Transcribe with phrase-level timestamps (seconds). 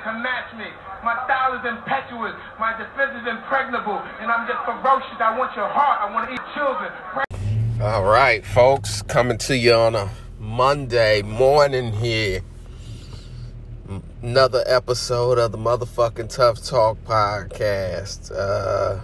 [0.00, 0.66] that can match me.
[1.02, 2.34] My style is impetuous.
[2.58, 4.00] My defense is impregnable.
[4.20, 5.16] And I'm just ferocious.
[5.20, 6.00] I want your heart.
[6.00, 6.92] I want to eat children.
[7.82, 12.42] All right, folks, coming to you on a Monday morning here.
[14.22, 18.30] Another episode of the motherfucking Tough Talk podcast.
[18.34, 19.00] Uh,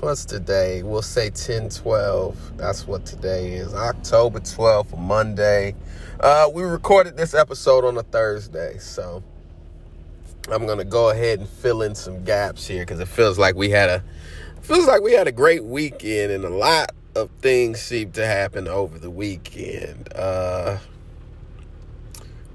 [0.00, 0.82] what's today?
[0.82, 2.56] We'll say 10 12.
[2.56, 3.72] That's what today is.
[3.72, 5.74] October 12th, Monday.
[6.18, 9.22] Uh, we recorded this episode on a Thursday, so
[10.50, 13.70] I'm gonna go ahead and fill in some gaps here because it feels like we
[13.70, 14.02] had a
[14.62, 18.68] feels like we had a great weekend and a lot of things seem to happen
[18.68, 20.12] over the weekend.
[20.14, 20.78] Uh,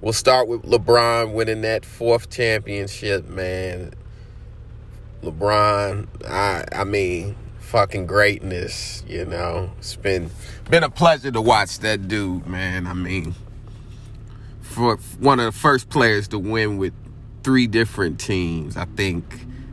[0.02, 3.94] we'll start with LeBron winning that fourth championship, man.
[5.22, 9.72] LeBron, I I mean, fucking greatness, you know.
[9.80, 10.30] It's been
[10.70, 12.88] been a pleasure to watch that dude, man.
[12.88, 13.36] I mean,
[14.62, 16.94] for one of the first players to win with
[17.44, 18.78] three different teams.
[18.78, 19.26] I think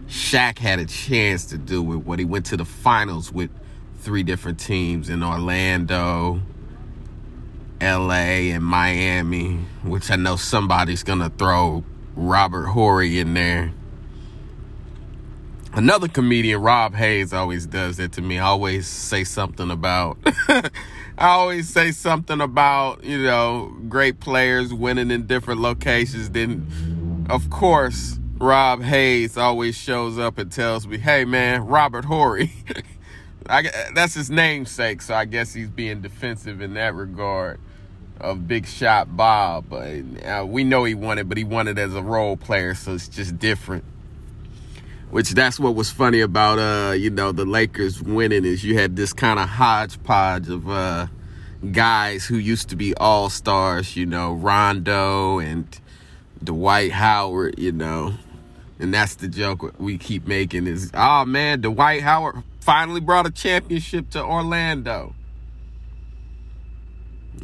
[0.09, 3.51] Shaq had a chance to do it when he went to the finals with
[3.99, 6.41] three different teams in Orlando,
[7.80, 11.85] LA, and Miami, which I know somebody's going to throw
[12.16, 13.73] Robert Horry in there.
[15.75, 18.38] Another comedian, Rob Hayes, always does that to me.
[18.38, 20.16] I always say something about,
[20.49, 20.71] I
[21.19, 26.30] always say something about, you know, great players winning in different locations.
[26.30, 26.66] Then,
[27.29, 32.52] of course, Rob Hayes always shows up and tells me, hey man, Robert Horry.
[33.48, 37.59] I, that's his namesake, so I guess he's being defensive in that regard
[38.20, 39.66] of Big Shot Bob.
[39.70, 43.09] But uh, we know he it, but he it as a role player, so it's
[43.09, 43.85] just different.
[45.10, 48.96] Which that's what was funny about uh, you know, the Lakers winning is you had
[48.96, 51.07] this kind of hodgepodge of uh
[51.73, 55.80] guys who used to be all stars, you know, Rondo and
[56.43, 58.15] Dwight Howard, you know.
[58.79, 63.31] And that's the joke we keep making is, oh man, Dwight Howard finally brought a
[63.31, 65.15] championship to Orlando.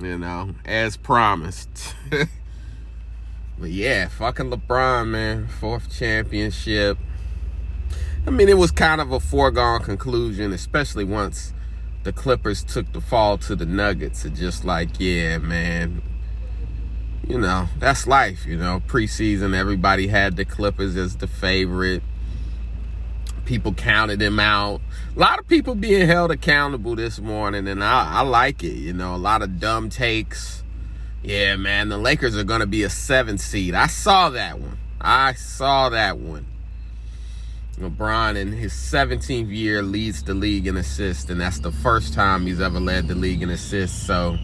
[0.00, 1.94] You know, as promised.
[3.59, 5.49] but yeah, fucking LeBron, man.
[5.49, 6.99] Fourth championship.
[8.27, 11.53] I mean, it was kind of a foregone conclusion, especially once
[12.04, 14.25] the Clippers took the fall to the Nuggets.
[14.25, 16.03] It's just like, yeah, man.
[17.28, 18.82] You know, that's life, you know.
[18.86, 22.02] Preseason, everybody had the Clippers as the favorite
[23.44, 24.80] people counted them out.
[25.14, 28.74] A lot of people being held accountable this morning, and I, I like it.
[28.74, 30.62] You know, a lot of dumb takes.
[31.22, 33.74] Yeah, man, the Lakers are going to be a seven seed.
[33.74, 34.78] I saw that one.
[35.00, 36.46] I saw that one.
[37.78, 42.46] LeBron in his 17th year leads the league in assists, and that's the first time
[42.46, 44.06] he's ever led the league in assists.
[44.06, 44.38] So,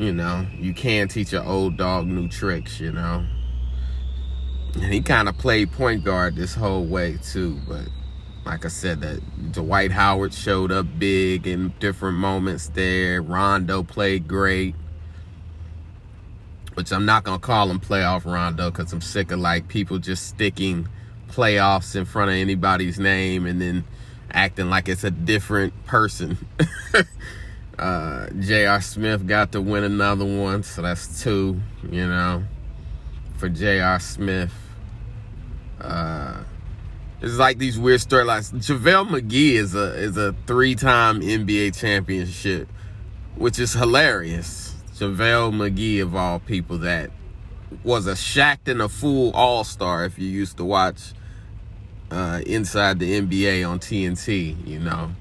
[0.00, 3.22] you know, you can teach an old dog new tricks, you know.
[4.74, 7.86] And he kind of played point guard this whole way, too, but
[8.46, 13.20] like I said, that Dwight Howard showed up big in different moments there.
[13.20, 14.74] Rondo played great.
[16.74, 20.28] Which I'm not gonna call him playoff Rondo because I'm sick of like people just
[20.28, 20.88] sticking
[21.28, 23.84] playoffs in front of anybody's name and then
[24.32, 26.38] acting like it's a different person.
[27.80, 28.82] uh, J.R.
[28.82, 32.44] Smith got to win another one, so that's two, you know,
[33.38, 33.98] for J.R.
[33.98, 34.52] Smith.
[35.80, 36.42] Uh,
[37.22, 38.52] it's like these weird storylines.
[38.52, 42.68] JaVale McGee is a is a three time NBA championship,
[43.36, 44.74] which is hilarious.
[44.96, 47.10] JaVale McGee of all people that
[47.82, 51.14] was a Shaqtin' a Fool all star if you used to watch
[52.10, 55.12] uh, inside the NBA on TNT, you know.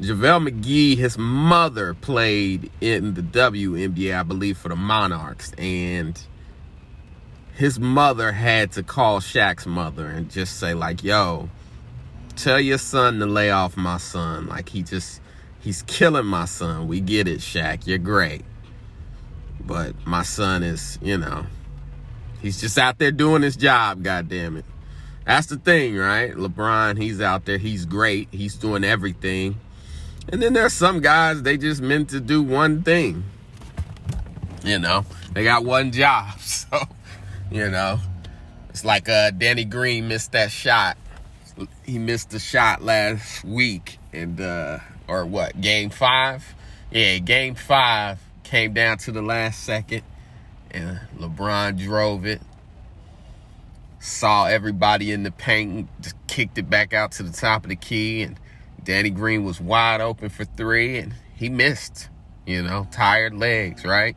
[0.00, 6.18] JaVale McGee, his mother played in the WNBA, I believe, for the Monarchs, and
[7.54, 11.50] his mother had to call Shaq's mother and just say like, "Yo,
[12.36, 14.46] tell your son to lay off my son.
[14.46, 15.20] Like he just
[15.60, 16.88] he's killing my son.
[16.88, 17.86] We get it, Shaq.
[17.86, 18.42] You're great.
[19.60, 21.44] But my son is, you know,
[22.40, 24.64] he's just out there doing his job, god damn it.
[25.26, 26.32] That's the thing, right?
[26.32, 28.28] LeBron, he's out there, he's great.
[28.32, 29.60] He's doing everything.
[30.32, 33.24] And then there's some guys they just meant to do one thing.
[34.64, 36.34] You know, they got one job.
[36.70, 36.82] So
[37.50, 37.98] you know,
[38.68, 40.96] it's like uh, Danny Green missed that shot.
[41.84, 44.78] He missed the shot last week, and uh,
[45.08, 45.60] or what?
[45.60, 46.54] Game five?
[46.92, 50.02] Yeah, game five came down to the last second,
[50.70, 52.40] and LeBron drove it.
[53.98, 57.76] Saw everybody in the paint, just kicked it back out to the top of the
[57.76, 58.38] key, and
[58.84, 62.08] Danny Green was wide open for three, and he missed.
[62.46, 64.16] You know, tired legs, right?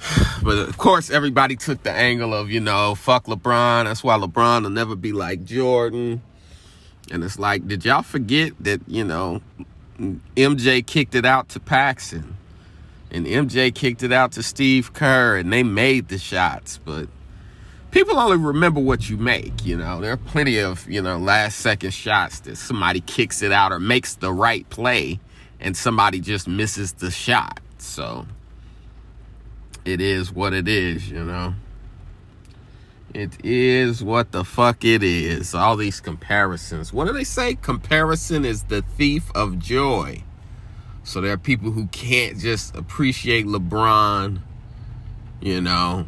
[0.42, 3.84] But of course, everybody took the angle of, you know, fuck LeBron.
[3.84, 6.20] That's why LeBron will never be like Jordan.
[7.12, 9.40] And it's like, did y'all forget that, you know,
[10.36, 12.36] MJ kicked it out to Paxson?
[13.12, 16.80] And MJ kicked it out to Steve Kerr, and they made the shots.
[16.84, 17.08] But
[17.92, 20.00] people only remember what you make, you know.
[20.00, 23.78] There are plenty of, you know, last second shots that somebody kicks it out or
[23.78, 25.20] makes the right play,
[25.60, 27.60] and somebody just misses the shot.
[27.78, 28.26] So
[29.84, 31.54] it is what it is, you know.
[33.14, 35.54] It is what the fuck it is.
[35.54, 36.94] All these comparisons.
[36.94, 37.56] What do they say?
[37.56, 40.24] Comparison is the thief of joy.
[41.04, 44.40] So there are people who can't just appreciate LeBron,
[45.42, 46.06] you know,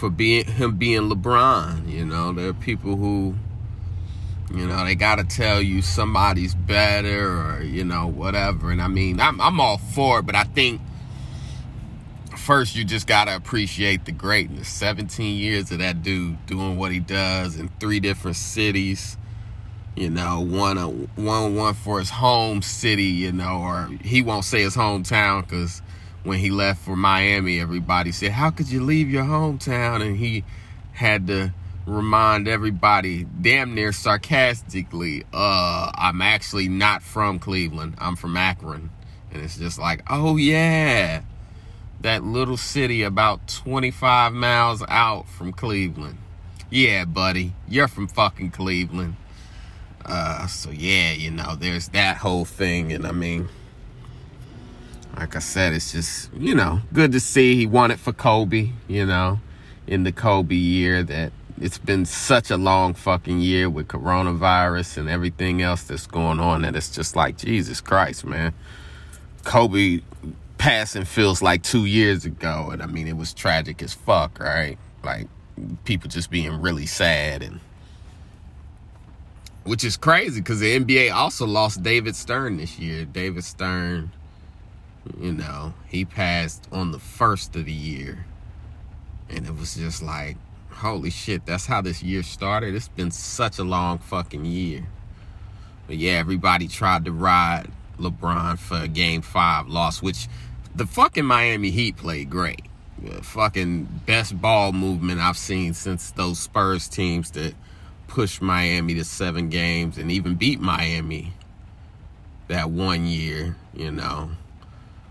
[0.00, 1.86] for being him being LeBron.
[1.88, 3.34] You know, there are people who,
[4.52, 8.70] you know, they got to tell you somebody's better or you know whatever.
[8.70, 10.80] And I mean, I'm I'm all for it, but I think
[12.34, 14.68] first you just gotta appreciate the greatness.
[14.68, 19.18] 17 years of that dude doing what he does in three different cities.
[19.96, 23.04] You know, one a one one for his home city.
[23.04, 25.82] You know, or he won't say his hometown because
[26.24, 30.44] when he left for Miami, everybody said, "How could you leave your hometown?" And he
[30.92, 31.52] had to
[31.86, 37.94] remind everybody, damn near sarcastically, "Uh, I'm actually not from Cleveland.
[37.98, 38.90] I'm from Akron."
[39.32, 41.22] And it's just like, "Oh yeah."
[42.02, 46.18] that little city about 25 miles out from Cleveland.
[46.70, 49.16] Yeah, buddy, you're from fucking Cleveland.
[50.04, 53.48] Uh, so yeah, you know, there's that whole thing, and I mean,
[55.16, 58.70] like I said, it's just you know good to see he won it for Kobe.
[58.88, 59.40] You know,
[59.86, 65.08] in the Kobe year that it's been such a long fucking year with coronavirus and
[65.08, 68.54] everything else that's going on that it's just like Jesus Christ, man.
[69.44, 70.00] Kobe
[70.56, 72.70] passing feels like two years ago.
[72.70, 74.78] And I mean, it was tragic as fuck, right?
[75.02, 75.26] Like
[75.84, 77.60] people just being really sad and
[79.64, 83.04] which is crazy because the NBA also lost David Stern this year.
[83.04, 84.10] David Stern,
[85.18, 88.26] you know, he passed on the first of the year.
[89.28, 90.36] And it was just like,
[90.70, 92.74] holy shit, that's how this year started.
[92.74, 94.86] It's been such a long fucking year.
[95.86, 97.68] But yeah, everybody tried to ride
[97.98, 100.28] LeBron for game five loss, which
[100.74, 102.62] the fucking Miami Heat played great.
[103.02, 107.54] The fucking best ball movement I've seen since those Spurs teams that
[108.08, 111.32] pushed Miami to seven games and even beat Miami
[112.48, 114.30] that one year, you know.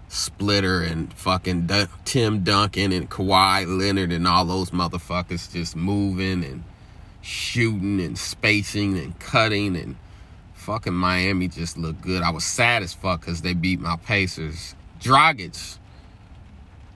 [0.10, 6.44] Splitter and fucking D- Tim Duncan and Kawhi Leonard and all those motherfuckers just moving
[6.44, 6.64] and
[7.22, 9.96] shooting and spacing and cutting and
[10.56, 12.24] fucking Miami just looked good.
[12.24, 15.78] I was sad as fuck because they beat my Pacers Dragic.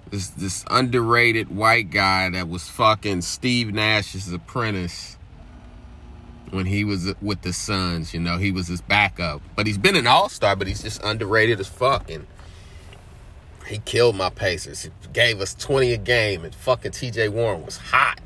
[0.09, 5.17] This this underrated white guy that was fucking Steve Nash's apprentice
[6.49, 8.13] when he was with the Suns.
[8.13, 9.41] You know, he was his backup.
[9.55, 12.09] But he's been an all star, but he's just underrated as fuck.
[12.11, 12.27] And
[13.67, 14.83] he killed my Pacers.
[14.83, 18.19] He gave us 20 a game, and fucking TJ Warren was hot.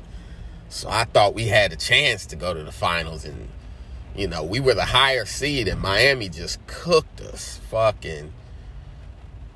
[0.68, 3.24] So I thought we had a chance to go to the finals.
[3.24, 3.48] And,
[4.14, 7.60] you know, we were the higher seed, and Miami just cooked us.
[7.70, 8.32] Fucking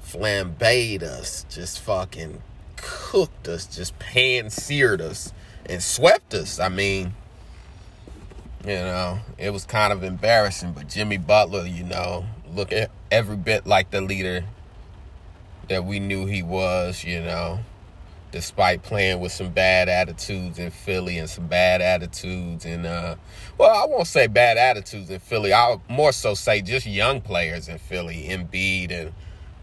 [0.04, 2.42] flambéed us, just fucking
[2.76, 5.32] cooked us, just pan seared us,
[5.66, 6.60] and swept us.
[6.60, 7.14] I mean,
[8.64, 13.36] you know, it was kind of embarrassing, but Jimmy Butler, you know, look at every
[13.36, 14.44] bit like the leader
[15.72, 17.60] that we knew he was, you know,
[18.30, 23.16] despite playing with some bad attitudes in Philly and some bad attitudes in uh
[23.58, 25.52] well, I won't say bad attitudes in Philly.
[25.52, 29.12] I'll more so say just young players in Philly, Embiid and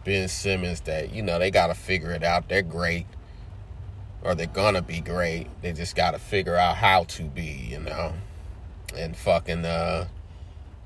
[0.03, 2.49] Ben Simmons that, you know, they got to figure it out.
[2.49, 3.05] They're great
[4.21, 5.47] or they're to be great.
[5.61, 8.13] They just got to figure out how to be, you know.
[8.95, 10.07] And fucking uh,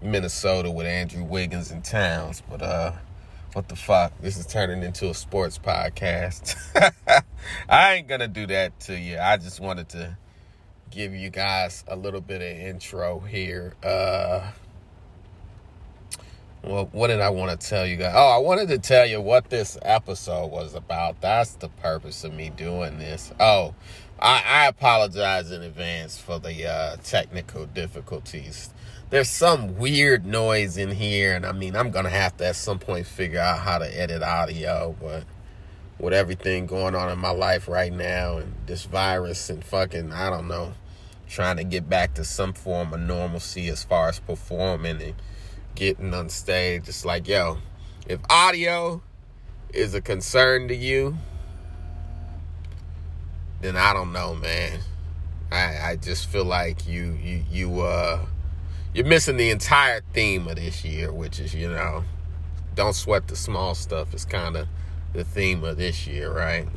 [0.02, 2.44] Minnesota with Andrew Wiggins and Towns.
[2.50, 2.94] But uh,
[3.54, 4.20] what the fuck?
[4.20, 6.56] This is turning into a sports podcast.
[7.70, 9.20] I ain't to do that to you.
[9.20, 10.18] I just wanted to
[10.90, 13.76] give you guys a little bit of intro here.
[13.84, 14.52] Uh,
[16.64, 18.14] well, what did I want to tell you guys?
[18.16, 21.22] Oh, I wanted to tell you what this episode was about.
[21.22, 23.32] That's the purpose of me doing this.
[23.40, 23.76] Oh,
[24.20, 28.73] I, I apologize in advance for the uh, technical difficulties.
[29.14, 32.80] There's some weird noise in here, and I mean, I'm to have to at some
[32.80, 35.26] point figure out how to edit audio, but
[36.00, 40.32] with everything going on in my life right now and this virus and fucking, I
[40.32, 40.74] don't know,
[41.30, 45.14] trying to get back to some form of normalcy as far as performing and
[45.76, 46.90] getting on stage.
[46.90, 47.60] It's like, yo,
[48.08, 49.04] if audio
[49.72, 51.20] is a concern to you,
[53.62, 54.80] then I don't know, man.
[55.52, 58.26] I I just feel like you you you uh
[58.94, 62.04] you're missing the entire theme of this year, which is, you know,
[62.76, 64.68] don't sweat the small stuff is kind of
[65.14, 66.68] the theme of this year, right?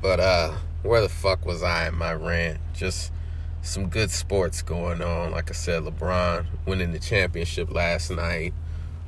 [0.00, 0.52] But uh
[0.82, 2.58] where the fuck was I in my rant?
[2.74, 3.12] Just
[3.62, 5.32] some good sports going on.
[5.32, 8.54] Like I said, LeBron winning the championship last night.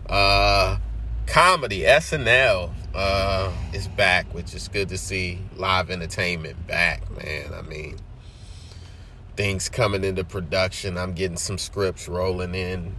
[0.08, 0.78] Uh
[1.26, 7.52] comedy, SNL uh is back, which is good to see live entertainment back, man.
[7.52, 7.98] I mean,
[9.38, 10.98] things coming into production.
[10.98, 12.92] I'm getting some scripts rolling in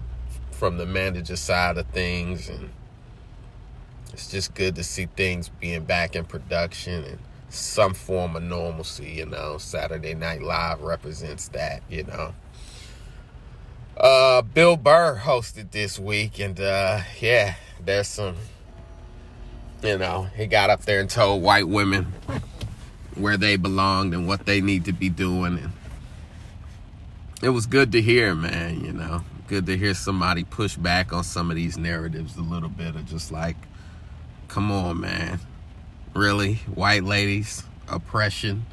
[0.51, 2.69] from the manager side of things and
[4.13, 7.19] it's just good to see things being back in production and
[7.49, 9.57] some form of normalcy, you know.
[9.57, 12.33] Saturday Night Live represents that, you know.
[13.97, 18.37] Uh, Bill Burr hosted this week, and uh, yeah, there's some,
[19.83, 22.13] you know, he got up there and told white women
[23.15, 25.71] where they belonged and what they need to be doing, and
[27.41, 28.83] it was good to hear, man.
[28.83, 32.69] You know, good to hear somebody push back on some of these narratives a little
[32.69, 33.57] bit of just like,
[34.47, 35.39] come on, man.
[36.13, 36.55] Really?
[36.73, 38.65] White ladies oppression.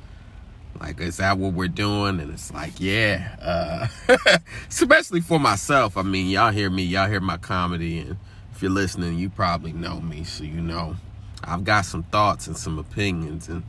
[0.78, 2.20] Like is that what we're doing?
[2.20, 4.16] And it's like yeah uh
[4.68, 5.96] especially for myself.
[5.96, 7.98] I mean y'all hear me y'all hear my comedy.
[8.00, 8.16] And
[8.54, 10.96] if you're listening you probably know me so you know.
[11.44, 13.62] I've got some thoughts and some opinions and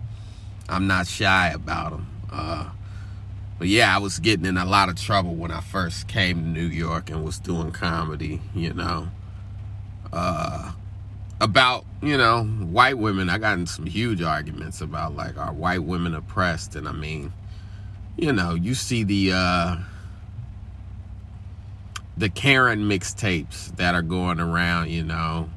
[0.70, 2.70] i'm not shy about them uh
[3.58, 6.50] but yeah i was getting in a lot of trouble when i first came to
[6.50, 9.08] new york and was doing comedy you know.
[10.12, 10.72] Uh
[11.40, 15.84] about you know white women i got in some huge arguments about like are white
[15.84, 16.76] women oppressed?
[16.76, 17.32] And i mean
[18.16, 19.78] you know you see the uh
[22.18, 25.50] the karen mixtapes that are going around you know.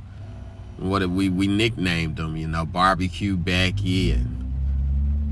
[0.78, 4.39] What we we nicknamed them you know barbecue becky and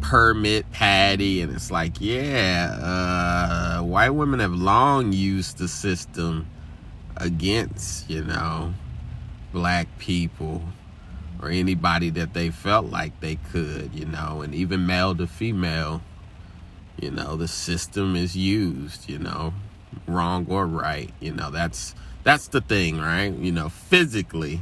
[0.01, 6.47] permit patty and it's like yeah uh white women have long used the system
[7.17, 8.73] against you know
[9.53, 10.63] black people
[11.43, 16.03] or anybody that they felt like they could, you know, and even male to female,
[17.01, 19.55] you know, the system is used, you know,
[20.07, 23.33] wrong or right, you know, that's that's the thing, right?
[23.33, 24.61] You know, physically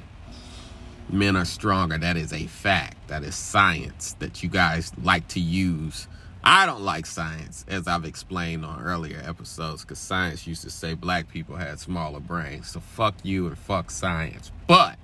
[1.08, 1.98] men are stronger.
[1.98, 3.08] That is a fact.
[3.08, 6.08] That is science that you guys like to use
[6.48, 10.94] I don't like science, as I've explained on earlier episodes, because science used to say
[10.94, 12.70] black people had smaller brains.
[12.70, 14.52] So fuck you and fuck science.
[14.68, 14.96] But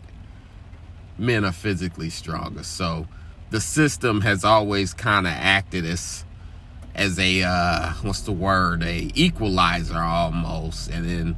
[1.18, 2.62] men are physically stronger.
[2.62, 3.08] So
[3.50, 6.24] the system has always kind of acted as
[6.94, 11.36] as a uh, what's the word a equalizer almost and then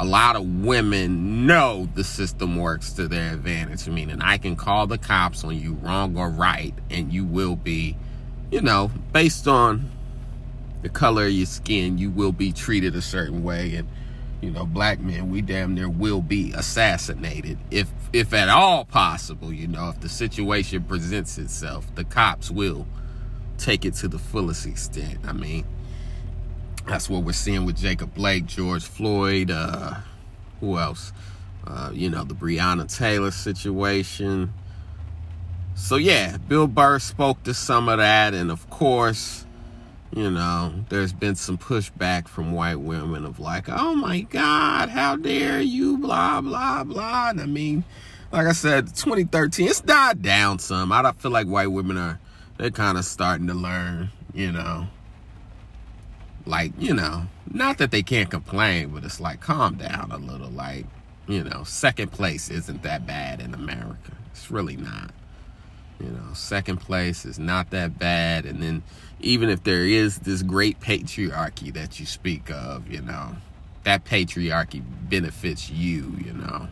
[0.00, 4.38] a lot of women know the system works to their advantage I mean, and i
[4.38, 7.96] can call the cops on you wrong or right and you will be
[8.50, 9.90] you know, based on
[10.82, 13.76] the color of your skin, you will be treated a certain way.
[13.76, 13.88] And,
[14.40, 19.52] you know, black men, we damn near will be assassinated if, if at all possible,
[19.52, 22.86] you know, if the situation presents itself, the cops will
[23.58, 25.18] take it to the fullest extent.
[25.24, 25.64] I mean,
[26.86, 29.94] that's what we're seeing with Jacob Blake, George Floyd, uh,
[30.60, 31.12] who else?
[31.66, 34.52] Uh, you know, the Breonna Taylor situation.
[35.74, 39.46] So yeah, Bill Burr spoke to some of that, and of course,
[40.14, 45.16] you know, there's been some pushback from white women of like, oh my God, how
[45.16, 47.30] dare you, blah, blah, blah.
[47.30, 47.84] And I mean,
[48.32, 50.90] like I said, 2013, it's died down some.
[50.90, 52.18] I feel like white women are,
[52.58, 54.88] they're kind of starting to learn, you know.
[56.50, 60.50] Like, you know, not that they can't complain, but it's like, calm down a little.
[60.50, 60.84] Like,
[61.28, 64.12] you know, second place isn't that bad in America.
[64.32, 65.12] It's really not.
[66.00, 68.46] You know, second place is not that bad.
[68.46, 68.82] And then
[69.20, 73.36] even if there is this great patriarchy that you speak of, you know,
[73.84, 76.66] that patriarchy benefits you, you know.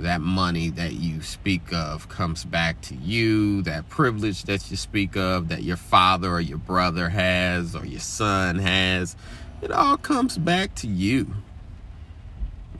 [0.00, 3.62] That money that you speak of comes back to you.
[3.62, 8.00] That privilege that you speak of, that your father or your brother has or your
[8.00, 9.16] son has,
[9.62, 11.34] it all comes back to you.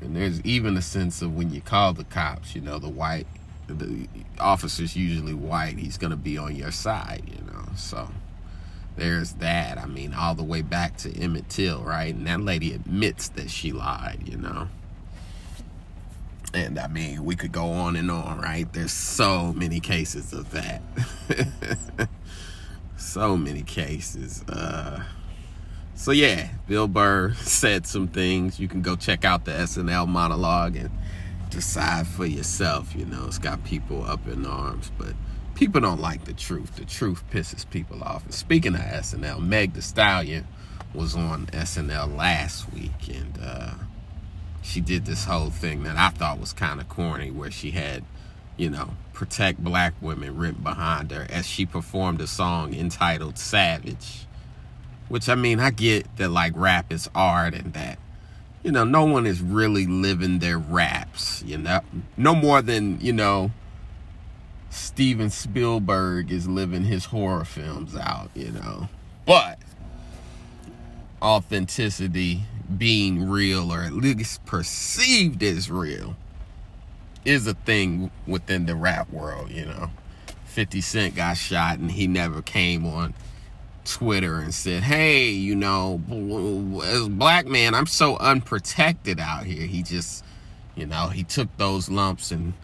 [0.01, 3.27] And there's even a sense of when you call the cops, you know, the white
[3.67, 7.65] the officer's usually white, he's going to be on your side, you know.
[7.77, 8.09] So
[8.97, 9.79] there's that.
[9.79, 12.15] I mean, all the way back to Emmett Till, right?
[12.15, 14.69] And that lady admits that she lied, you know.
[16.55, 18.73] And I mean, we could go on and on, right?
[18.73, 20.83] There's so many cases of that.
[22.97, 24.43] so many cases.
[24.49, 25.03] Uh,
[25.95, 28.61] so yeah, Bill Burr said some things.
[28.61, 30.91] You can go check out the SNL monologue and
[31.51, 32.95] decide for yourself.
[32.95, 35.15] You know, it's got people up in arms, but
[35.55, 36.77] people don't like the truth.
[36.77, 38.25] The truth pisses people off.
[38.25, 40.47] And speaking of SNL, Meg The Stallion
[40.93, 43.75] was on SNL last week, and uh,
[44.65, 48.03] she did this whole thing that I thought was kind of corny, where she had,
[48.57, 54.27] you know, protect black women written behind her as she performed a song entitled Savage.
[55.09, 57.99] Which I mean, I get that like rap is art and that,
[58.63, 61.81] you know, no one is really living their raps, you know,
[62.17, 63.51] no more than, you know,
[64.71, 68.89] Steven Spielberg is living his horror films out, you know.
[69.27, 69.59] But
[71.21, 72.45] authenticity
[72.79, 76.17] being real or at least perceived as real
[77.25, 79.91] is a thing within the rap world, you know.
[80.47, 83.15] 50 Cent got shot and he never came on
[83.85, 86.01] Twitter and said, Hey, you know,
[86.85, 89.67] as a black man, I'm so unprotected out here.
[89.67, 90.25] He just,
[90.75, 92.55] you know, he took those lumps and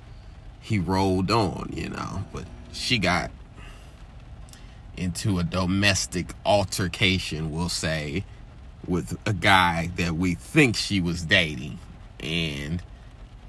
[0.60, 2.24] he rolled on, you know.
[2.32, 3.30] But she got
[4.96, 8.24] into a domestic altercation, we'll say,
[8.86, 11.78] with a guy that we think she was dating.
[12.20, 12.82] And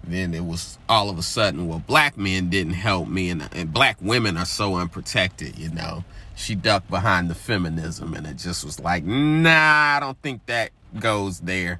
[0.03, 3.71] then it was all of a sudden, well, black men didn't help me, and, and
[3.71, 6.03] black women are so unprotected, you know.
[6.35, 10.71] She ducked behind the feminism, and it just was like, nah, I don't think that
[10.99, 11.79] goes there.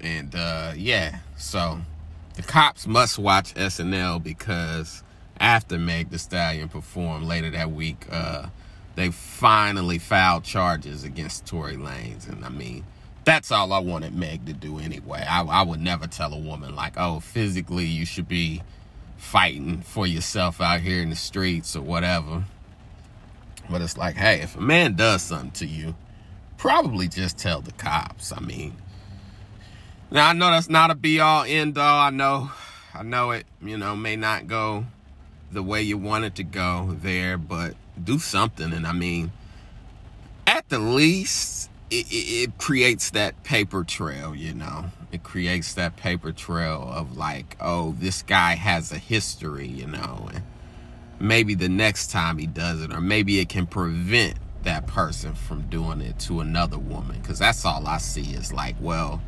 [0.00, 1.80] And uh, yeah, so
[2.34, 5.02] the cops must watch SNL because
[5.40, 8.48] after Meg The Stallion performed later that week, uh,
[8.96, 12.28] they finally filed charges against Tory Lanez.
[12.28, 12.84] And I mean,
[13.24, 15.24] that's all I wanted Meg to do anyway.
[15.28, 18.62] I, I would never tell a woman, like, oh, physically you should be
[19.16, 22.44] fighting for yourself out here in the streets or whatever.
[23.70, 25.94] But it's like, hey, if a man does something to you,
[26.58, 28.32] probably just tell the cops.
[28.32, 28.76] I mean,
[30.10, 32.00] now I know that's not a be all end all.
[32.00, 32.52] I know,
[32.92, 34.84] I know it, you know, may not go
[35.50, 38.72] the way you want it to go there, but do something.
[38.72, 39.32] And I mean,
[40.46, 44.86] at the least, it, it, it, creates that paper trail, you know.
[45.12, 50.28] It creates that paper trail of like, oh, this guy has a history, you know.
[50.32, 50.42] And
[51.20, 55.62] maybe the next time he does it, or maybe it can prevent that person from
[55.68, 57.20] doing it to another woman.
[57.20, 59.22] Because that's all I see is like, well,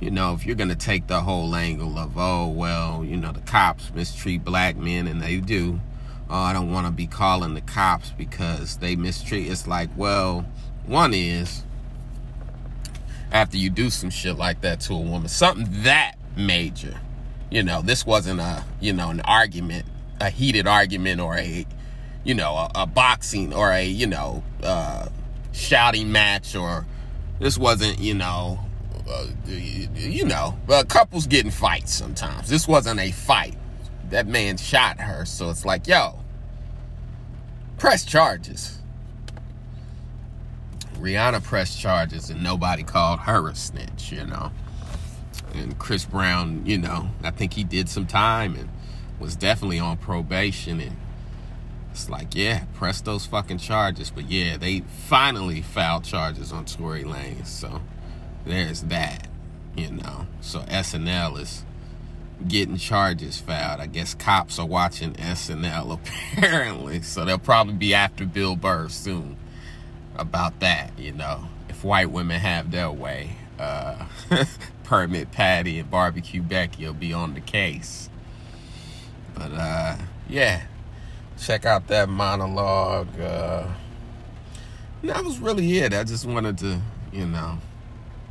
[0.00, 3.32] you know, if you're going to take the whole angle of, oh, well, you know,
[3.32, 5.80] the cops mistreat black men, and they do
[6.28, 9.50] oh, I don't want to be calling the cops because they mistreat.
[9.50, 10.44] It's like, well,
[10.86, 11.64] one is
[13.32, 17.00] after you do some shit like that to a woman, something that major,
[17.50, 19.86] you know, this wasn't a, you know, an argument,
[20.20, 21.66] a heated argument or a,
[22.24, 25.08] you know, a, a boxing or a, you know, uh,
[25.52, 26.86] shouting match or
[27.38, 28.60] this wasn't, you know,
[29.08, 32.48] uh, you know, uh, couples getting fights sometimes.
[32.48, 33.56] This wasn't a fight
[34.10, 35.24] that man shot her.
[35.24, 36.18] So it's like, yo,
[37.78, 38.78] press charges.
[40.94, 44.50] Rihanna pressed charges and nobody called her a snitch, you know.
[45.54, 48.68] And Chris Brown, you know, I think he did some time and
[49.20, 50.80] was definitely on probation.
[50.80, 50.96] And
[51.90, 54.10] it's like, yeah, press those fucking charges.
[54.10, 57.46] But yeah, they finally filed charges on Tory Lanez.
[57.46, 57.80] So
[58.44, 59.28] there's that,
[59.76, 60.26] you know.
[60.40, 61.64] So SNL is
[62.46, 63.80] getting charges filed.
[63.80, 65.98] I guess cops are watching SNL
[66.36, 69.36] apparently, so they'll probably be after Bill Burr soon
[70.16, 70.98] about that.
[70.98, 74.06] You know, if white women have their way, uh,
[74.84, 78.08] Permit Patty and Barbecue Becky will be on the case.
[79.34, 79.96] But uh,
[80.28, 80.62] yeah,
[81.38, 83.18] check out that monologue.
[83.20, 83.68] Uh,
[85.02, 85.92] that was really it.
[85.92, 86.80] I just wanted to,
[87.12, 87.58] you know,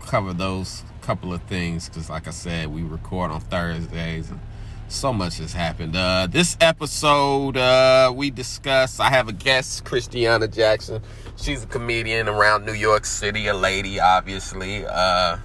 [0.02, 4.40] cover those couple of things because, like I said, we record on Thursdays and
[4.88, 5.96] so much has happened.
[5.96, 9.00] Uh, this episode, uh, we discuss.
[9.00, 11.04] I have a guest, Christiana Jackson.
[11.36, 14.84] She's a comedian around New York City, a lady, obviously.
[14.88, 15.38] Uh,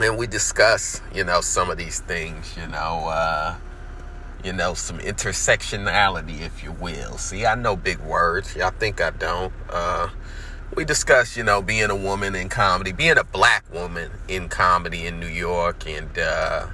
[0.00, 3.54] and we discuss, you know, some of these things, you know, uh,
[4.44, 7.16] you know, some intersectionality, if you will.
[7.16, 8.54] See, I know big words.
[8.54, 9.52] Y'all think I don't.
[9.70, 10.08] Uh,
[10.74, 15.06] we discussed, you know, being a woman in comedy, being a black woman in comedy
[15.06, 16.66] in New York, and uh,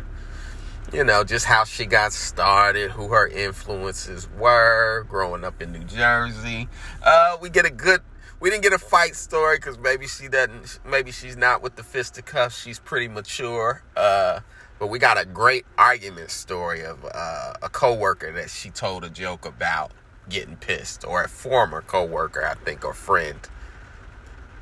[0.92, 5.84] you know, just how she got started, who her influences were, growing up in New
[5.84, 6.68] Jersey.
[7.02, 8.00] Uh, we get a good.
[8.40, 10.80] We didn't get a fight story because maybe she doesn't.
[10.84, 12.60] Maybe she's not with the fisticuffs.
[12.60, 13.82] She's pretty mature.
[13.96, 14.40] Uh,
[14.78, 19.10] but we got a great argument story of uh, a coworker that she told a
[19.10, 19.92] joke about
[20.28, 23.38] getting pissed, or a former coworker, I think, or friend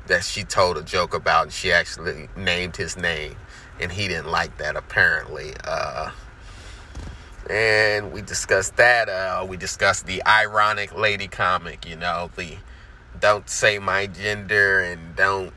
[0.07, 3.35] that she told a joke about and she actually named his name
[3.79, 6.11] and he didn't like that apparently uh,
[7.49, 9.09] and we discussed that.
[9.09, 12.57] Uh, we discussed the ironic lady comic, you know, the
[13.19, 15.53] don't say my gender and don't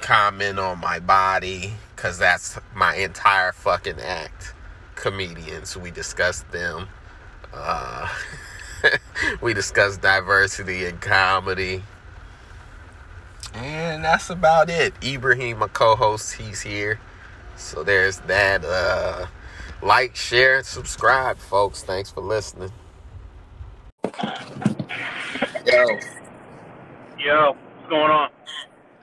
[0.00, 4.54] comment on my body because that's my entire fucking act.
[4.94, 6.88] Comedians, we discussed them.
[7.52, 8.08] Uh,
[9.40, 11.82] we discussed diversity in comedy.
[13.56, 14.92] And that's about it.
[15.02, 17.00] Ibrahim, my co host, he's here.
[17.56, 18.64] So there's that.
[18.64, 19.26] Uh,
[19.82, 21.82] like, share, and subscribe, folks.
[21.82, 22.72] Thanks for listening.
[25.66, 25.86] Yo.
[27.18, 28.30] Yo, what's going on?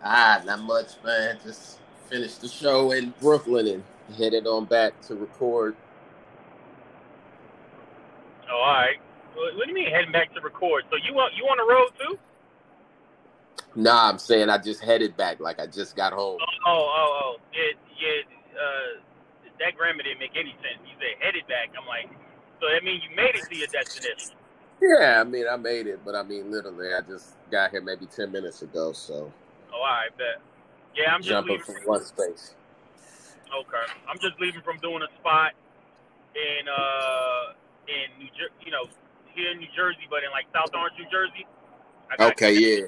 [0.04, 1.38] Ah, not much, man.
[1.44, 3.84] Just finished the show in Brooklyn and
[4.18, 5.76] headed on back to record.
[8.50, 8.98] Oh, all right.
[9.34, 10.84] What what do you mean heading back to record?
[10.92, 12.20] So you on you on the road too?
[13.76, 16.40] Nah, I'm saying I just headed back, like I just got home.
[16.42, 17.36] Oh, oh, oh.
[17.54, 18.22] Yeah, yeah.
[18.54, 19.02] Uh,
[19.60, 20.78] that grammar didn't make any sense.
[20.86, 21.74] You said headed back.
[21.78, 22.10] I'm like,
[22.62, 24.38] so that means you made it to your destination.
[24.82, 28.06] Yeah, I mean, I made it, but I mean, literally, I just got here maybe
[28.06, 29.32] 10 minutes ago, so
[29.74, 30.42] Oh, all right, bet.
[30.96, 31.66] Yeah, I'm just jumping leaving.
[31.66, 32.54] from From, one space.
[33.50, 35.54] okay, I'm just leaving from doing a spot
[36.36, 37.54] in uh
[37.88, 38.86] in New Jer- you know,
[39.34, 41.46] here in New Jersey, but in like South Orange, New Jersey.
[42.20, 42.88] Okay, yeah.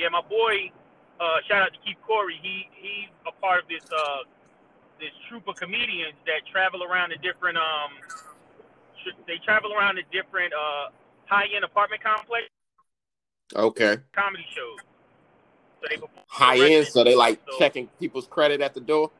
[0.00, 0.72] Yeah, my boy.
[1.20, 2.40] Uh, shout out to Keith Corey.
[2.42, 4.24] He he's a part of this uh
[4.98, 7.92] this troupe of comedians that travel around to different um
[9.04, 10.88] tr- they travel around to different uh
[11.26, 12.46] high end apartment complex
[13.54, 13.98] Okay.
[14.16, 14.78] comedy shows.
[15.82, 15.96] So they
[16.28, 19.10] High end, so they like So- checking people's credit at the door.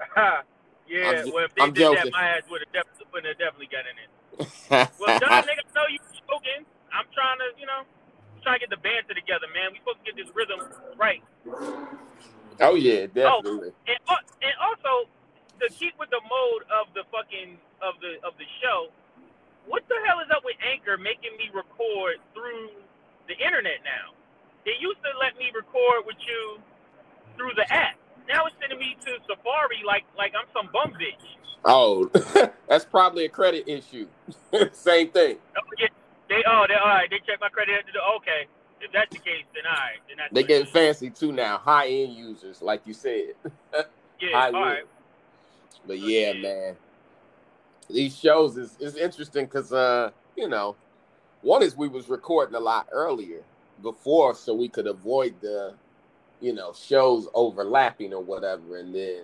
[0.16, 0.42] yeah,
[0.92, 2.12] I'm ju- well if they I'm did that, joking.
[2.12, 4.10] my ass would have definitely definitely got in it.
[5.00, 5.98] Well, dumb niggas know you
[6.28, 6.66] joking.
[6.92, 7.82] I'm trying to, you know,
[8.42, 9.72] trying to get the banter together, man.
[9.72, 10.60] We supposed to get this rhythm
[10.96, 11.22] right.
[12.60, 13.72] oh, yeah, definitely.
[13.72, 15.08] Oh, and, al- and also
[15.60, 18.88] to keep with the mode of the fucking of the of the show,
[19.66, 22.72] what the hell is up with Anchor making me record through
[23.28, 24.16] the internet now?
[24.64, 26.60] It used to let me record with you
[27.36, 27.96] through the app.
[28.28, 31.24] Now it's sending me to Safari like like I'm some bum bitch.
[31.64, 32.10] Oh,
[32.68, 34.06] that's probably a credit issue.
[34.72, 35.36] Same thing.
[35.56, 35.88] Oh, yeah,
[36.30, 37.10] They oh they all right.
[37.10, 37.84] They check my credit.
[38.18, 38.46] Okay,
[38.80, 39.98] if that's the case, then all right.
[40.08, 41.58] Then that's They getting fancy too now.
[41.58, 43.34] High end users, like you said.
[44.22, 44.64] Yeah, high all end.
[44.64, 44.82] right.
[45.86, 46.76] But yeah, man,
[47.88, 50.76] these shows is is interesting because uh, you know,
[51.42, 53.42] one is we was recording a lot earlier
[53.82, 55.72] before, so we could avoid the,
[56.40, 59.22] you know, shows overlapping or whatever, and then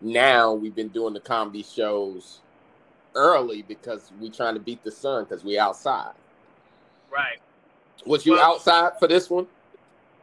[0.00, 2.40] now we've been doing the comedy shows
[3.14, 6.12] early because we trying to beat the sun because we outside.
[7.12, 7.38] Right.
[8.06, 9.46] Was you Well- outside for this one?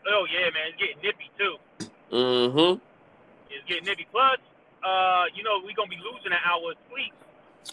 [0.08, 0.70] Oh yeah, man.
[0.70, 1.56] It's getting nippy too.
[2.12, 2.80] Mm-hmm.
[3.52, 4.08] It's getting nippy.
[4.12, 4.38] Plus,
[4.84, 7.14] uh, you know, we're gonna be losing an hour of sleep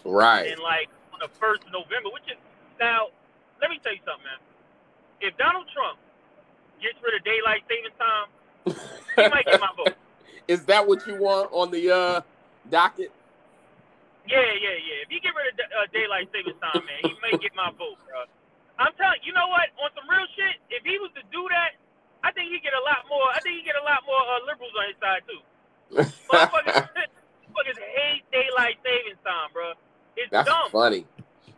[0.05, 0.50] Right.
[0.52, 2.37] And like on the first of November, which is
[2.79, 3.09] now.
[3.61, 4.38] Let me tell you something, man.
[5.22, 5.98] If Donald Trump
[6.83, 8.76] gets rid of daylight saving time,
[9.16, 9.94] he might get my vote.
[10.48, 12.20] Is that what you want on the uh
[12.70, 13.11] docket?
[14.27, 15.05] Yeah, yeah, yeah.
[15.07, 17.99] If he get rid of uh, daylight saving time, man, he may get my vote,
[18.07, 18.27] bro.
[18.79, 19.71] I'm telling you, know what?
[19.81, 21.79] On some real shit, if he was to do that,
[22.27, 23.25] I think he get a lot more.
[23.33, 25.41] I think he get a lot more uh, liberals on his side too.
[26.29, 26.75] Motherfuckers,
[27.55, 29.73] motherfuckers hate daylight savings time, bro.
[30.17, 30.71] It's That's dumb.
[30.73, 31.07] funny.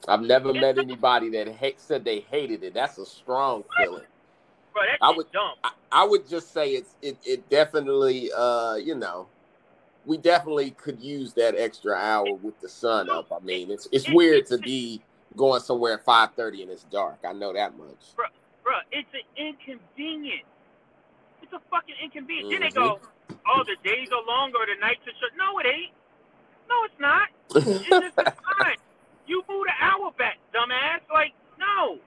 [0.06, 0.84] I've never It's met dumb.
[0.84, 2.74] anybody that hate, said they hated it.
[2.74, 4.04] That's a strong feeling.
[4.72, 5.54] Bro, I would- dumb.
[5.64, 9.26] I, I would just say it's it, it definitely uh you know
[10.08, 13.30] we definitely could use that extra hour with the sun up.
[13.30, 15.02] I mean it's it's weird to be
[15.36, 17.18] going somewhere at five thirty and it's dark.
[17.28, 18.16] I know that much.
[18.16, 18.24] Bro,
[18.64, 20.48] bro, it's an inconvenience.
[21.42, 22.50] It's a fucking inconvenience.
[22.50, 23.34] Then they go, mm-hmm.
[23.46, 25.32] oh, the days are longer, the nights are short.
[25.36, 25.92] No, it ain't.
[26.68, 27.28] No, it's not.
[27.54, 28.22] It's just the
[28.58, 28.76] time.
[29.26, 31.00] You move the hour back, dumbass.
[31.12, 31.98] Like, no.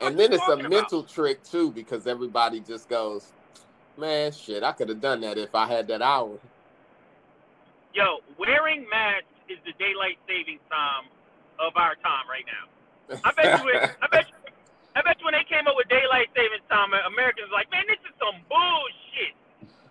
[0.00, 0.70] And then it's a about?
[0.70, 3.32] mental trick too because everybody just goes,
[3.98, 6.38] man, shit, I could have done that if I had that hour.
[7.94, 11.06] Yo, wearing masks is the daylight saving time
[11.62, 12.66] of our time right now.
[13.24, 13.90] I bet you it.
[14.02, 14.34] I bet you.
[14.96, 17.82] I bet you when they came up with daylight saving time, Americans were like, man,
[17.88, 19.34] this is some bullshit.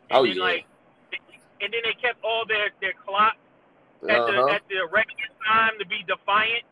[0.09, 0.43] And Oh, then, yeah.
[0.43, 0.65] like,
[1.59, 3.37] and then they kept all their their clocks
[4.09, 4.31] at Uh-huh.
[4.47, 6.63] the at the regular time to be defiant.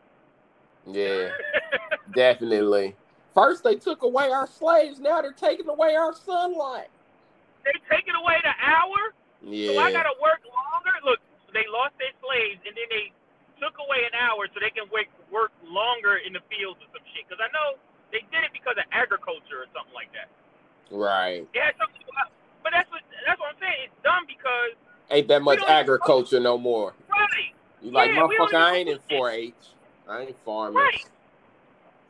[0.86, 1.30] Yeah,
[2.14, 2.94] definitely.
[3.34, 6.88] First they took away our slaves, now they're taking away our sunlight.
[7.64, 10.94] They're taking away the hour, so I gotta work longer.
[11.02, 13.10] Look, they lost their slaves, and then they
[13.58, 17.04] took away an hour so they can work work longer in the fields or some
[17.14, 17.26] shit.
[17.26, 17.78] Because I know
[18.14, 20.30] they did it because of agriculture or something like that.
[20.92, 21.48] Right.
[21.52, 22.02] It had something
[22.62, 23.90] but that's what that's what I'm saying.
[23.90, 24.78] It's dumb because
[25.10, 26.94] Ain't that much agriculture no more.
[27.10, 27.52] right,
[27.82, 29.54] You like, Yeah, motherfucker, I ain't in 4-H.
[30.08, 30.80] I ain't farming.
[30.80, 31.04] Right.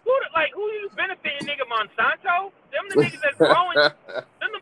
[0.05, 1.66] Who like who you benefiting, nigga?
[1.66, 2.53] Monsanto?
[2.71, 3.75] Them the niggas that's growing.
[4.40, 4.62] them the?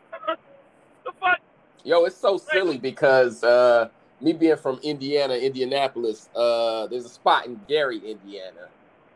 [1.83, 3.89] Yo, it's so silly because uh,
[4.21, 8.69] me being from Indiana, Indianapolis, uh, there's a spot in Gary, Indiana,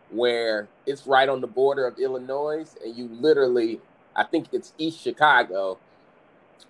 [0.10, 3.82] where it's right on the border of Illinois, and you literally,
[4.16, 5.80] I think it's East Chicago.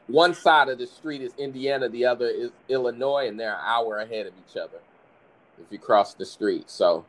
[0.08, 4.00] One side of the street is Indiana, the other is Illinois, and they're an hour
[4.00, 4.80] ahead of each other
[5.60, 6.70] if you cross the street.
[6.70, 7.06] So,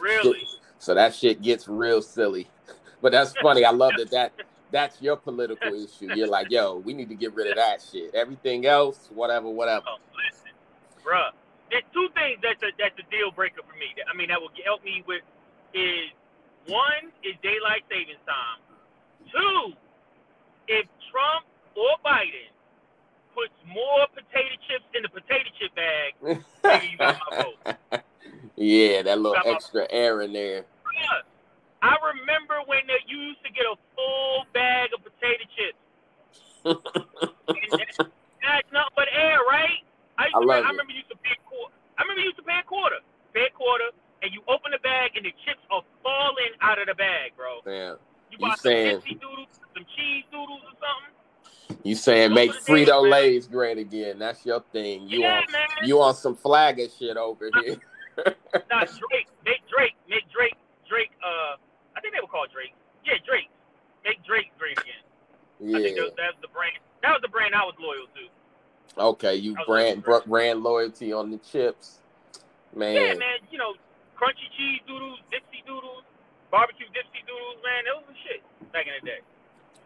[0.00, 0.46] Really?
[0.78, 2.50] so that shit gets real silly.
[3.02, 3.64] But that's funny.
[3.64, 4.32] I love that that
[4.70, 6.14] that's your political issue.
[6.14, 8.14] You're like, yo, we need to get rid of that shit.
[8.14, 9.84] Everything else, whatever, whatever.
[9.88, 10.50] Oh, listen,
[11.04, 11.30] bruh.
[11.70, 13.94] There's two things that's a that's a deal breaker for me.
[14.10, 15.22] I mean, that will help me with
[15.74, 16.10] is
[16.66, 18.60] one is daylight savings time.
[19.30, 19.72] Two,
[20.68, 21.44] if Trump
[21.76, 22.48] or Biden
[23.34, 26.14] puts more potato chips in the potato chip bag,
[26.64, 28.02] nigga, you got my vote.
[28.56, 30.62] yeah, that little extra air in there.
[30.62, 31.22] Bruh,
[31.82, 35.78] I remember when they, you used to get a full bag of potato chips.
[38.42, 39.82] That's not but air, right?
[40.18, 41.74] I, used I to love remember, I remember you used to pay a quarter.
[41.98, 43.00] I remember you used to pay a quarter.
[43.34, 43.90] Pay a quarter,
[44.22, 47.62] and you open the bag, and the chips are falling out of the bag, bro.
[47.62, 47.98] Damn.
[48.32, 51.14] You You saying- some doodles, some cheese doodles, or something.
[51.84, 53.10] You saying Those make are the days, Frito.
[53.10, 54.18] Lay's great again.
[54.18, 55.06] That's your thing.
[55.06, 55.68] You yeah, on man.
[55.84, 57.76] you on some flagger shit over here.
[58.26, 60.56] Nah, Drake, make Drake, make Drake,
[60.88, 61.12] Drake.
[61.22, 61.56] Uh,
[61.98, 62.74] I think they were called Drake.
[63.04, 63.50] Yeah, Drake.
[64.04, 65.02] Make Drake great again.
[65.74, 66.04] I think yeah.
[66.14, 66.78] that, was the brand.
[67.02, 69.02] That was the brand I was loyal to.
[69.18, 71.98] Okay, you brand brand loyalty on the chips.
[72.74, 72.94] Man.
[72.94, 73.42] Yeah, man.
[73.50, 73.74] You know,
[74.16, 76.04] crunchy cheese doodles, Dipsy doodles,
[76.52, 77.82] barbecue Dipsy doodles, man.
[77.90, 79.18] Those were shit back in the day.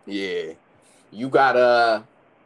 [0.05, 0.55] Yeah,
[1.11, 2.03] you got uh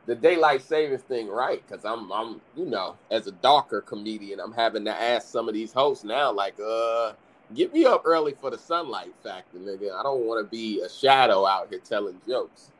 [0.06, 4.52] the daylight savings thing right because I'm I'm you know as a darker comedian I'm
[4.52, 7.12] having to ask some of these hosts now like uh
[7.54, 10.88] get me up early for the sunlight factor nigga I don't want to be a
[10.88, 12.70] shadow out here telling jokes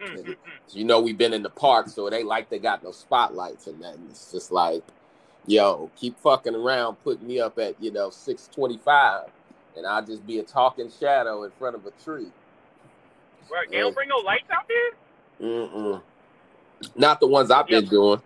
[0.00, 0.36] Mm, mm, mm.
[0.72, 3.66] you know we've been in the park so it ain't like they got no spotlights
[3.66, 4.82] and nothing it's just like
[5.46, 9.24] yo keep fucking around putting me up at you know 625
[9.76, 12.28] and I'll just be a talking shadow in front of a tree
[13.50, 13.68] Right.
[13.70, 15.48] They don't bring no lights out there.
[15.48, 16.02] Mm-mm.
[16.96, 18.20] Not the ones I've been doing.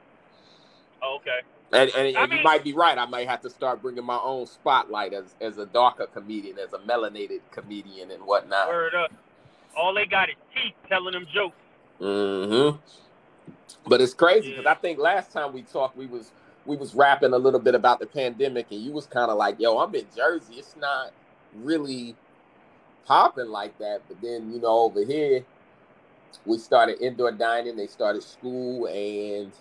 [1.03, 1.41] Oh, okay.
[1.73, 2.99] And, and, and you might be right.
[2.99, 6.73] I might have to start bringing my own spotlight as, as a darker comedian, as
[6.75, 8.69] a melanated comedian and whatnot.
[8.69, 9.13] Word up.
[9.77, 11.57] All they got is teeth telling them jokes.
[12.01, 12.79] Mm-hmm.
[13.89, 14.73] But it's crazy because Yeah.
[14.73, 16.33] I think last time we talked, we was
[16.67, 19.59] we was rapping a little bit about the pandemic, and you was kind of like,
[19.61, 20.55] "Yo, I'm in Jersey.
[20.57, 21.13] It's not
[21.55, 22.17] really
[23.07, 25.45] popping like that." But then you know, over here,
[26.47, 27.77] we started indoor dining.
[27.77, 29.53] They started school, and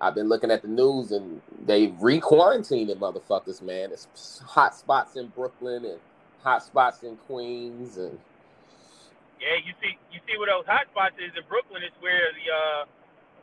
[0.00, 3.62] I've been looking at the news, and they re-quarantining motherfuckers.
[3.62, 5.98] Man, it's hot spots in Brooklyn and
[6.42, 8.18] hot spots in Queens, and
[9.40, 11.82] Yeah, you see, you see where those hot spots is in Brooklyn.
[11.82, 12.84] Is where the uh,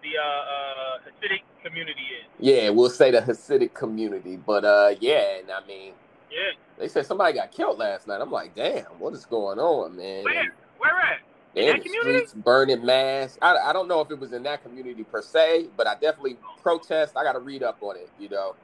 [0.01, 2.25] the uh, uh, Hasidic community is.
[2.39, 4.37] yeah, we'll say the Hasidic community.
[4.37, 5.93] But uh, yeah, and I mean.
[6.31, 6.51] Yeah.
[6.77, 8.19] They said somebody got killed last night.
[8.19, 10.23] I'm like, damn, what is going on, man?
[10.25, 10.53] Where?
[10.79, 11.19] Where at?
[11.55, 12.19] They In that the community?
[12.19, 13.39] streets burning masks.
[13.41, 16.37] I, I don't know if it was in that community per se, but I definitely
[16.61, 17.17] protest.
[17.17, 18.55] I got to read up on it, you know.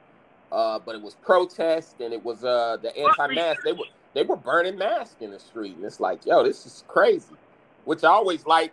[0.52, 3.62] Uh, but it was protest and it was uh the anti-mask.
[3.64, 6.84] They were they were burning masks in the street, and it's like, yo, this is
[6.88, 7.34] crazy.
[7.84, 8.72] Which I always like.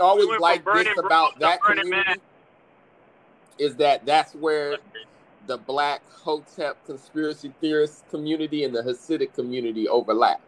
[0.00, 2.20] Always We like this about that community
[3.58, 4.78] is that that's where
[5.46, 10.40] the black Hotep conspiracy theorist community and the Hasidic community overlap.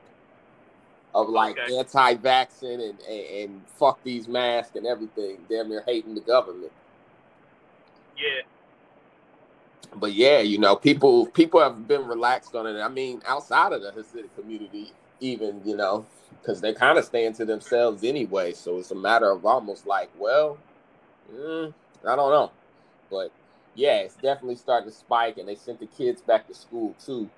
[1.15, 1.79] Of like Okay.
[1.79, 5.39] anti-vaccine and, and and fuck these masks and everything.
[5.49, 6.73] Damn near hating the government.
[8.17, 8.43] Yeah.
[9.95, 12.81] But yeah, you know, people people have been relaxed on it.
[12.81, 16.07] I mean, outside of the Hasidic community, even you know,
[16.41, 18.53] because they kind of stand to themselves anyway.
[18.53, 20.59] So it's a matter of almost like, well,
[21.33, 21.73] mm,
[22.07, 22.51] I don't know,
[23.11, 23.31] but
[23.75, 27.29] yeah, it's definitely starting to spike, and they sent the kids back to school too.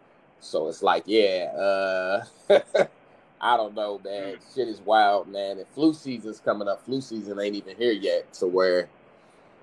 [0.40, 2.24] So it's like, yeah, uh,
[3.40, 4.36] I don't know, man.
[4.36, 4.54] Mm.
[4.54, 5.58] Shit is wild, man.
[5.58, 6.84] And flu season's coming up.
[6.84, 8.28] Flu season ain't even here yet.
[8.32, 8.88] So where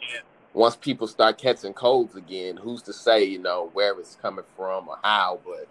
[0.01, 0.21] Yeah.
[0.53, 4.89] once people start catching colds again, who's to say, you know, where it's coming from
[4.89, 5.39] or how?
[5.45, 5.67] But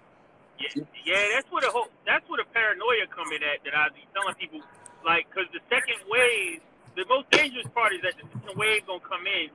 [0.60, 0.74] Yeah,
[1.06, 4.06] yeah, that's where the whole that's where the paranoia come in at that I be
[4.14, 4.60] telling people
[5.06, 6.60] like because the second wave,
[6.96, 9.48] the most dangerous part is that the second wave gonna come in,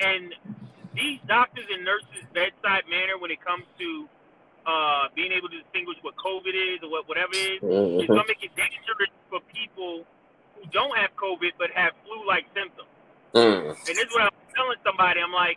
[0.00, 0.34] and
[0.96, 4.08] these doctors and nurses bedside manner when it comes to
[4.68, 8.28] uh, being able to distinguish what COVID is or what whatever it is, it's gonna
[8.28, 10.04] make it dangerous for people
[10.52, 12.92] who don't have COVID but have flu-like symptoms.
[13.32, 13.72] Mm.
[13.72, 15.24] And this is what I'm telling somebody.
[15.24, 15.56] I'm like,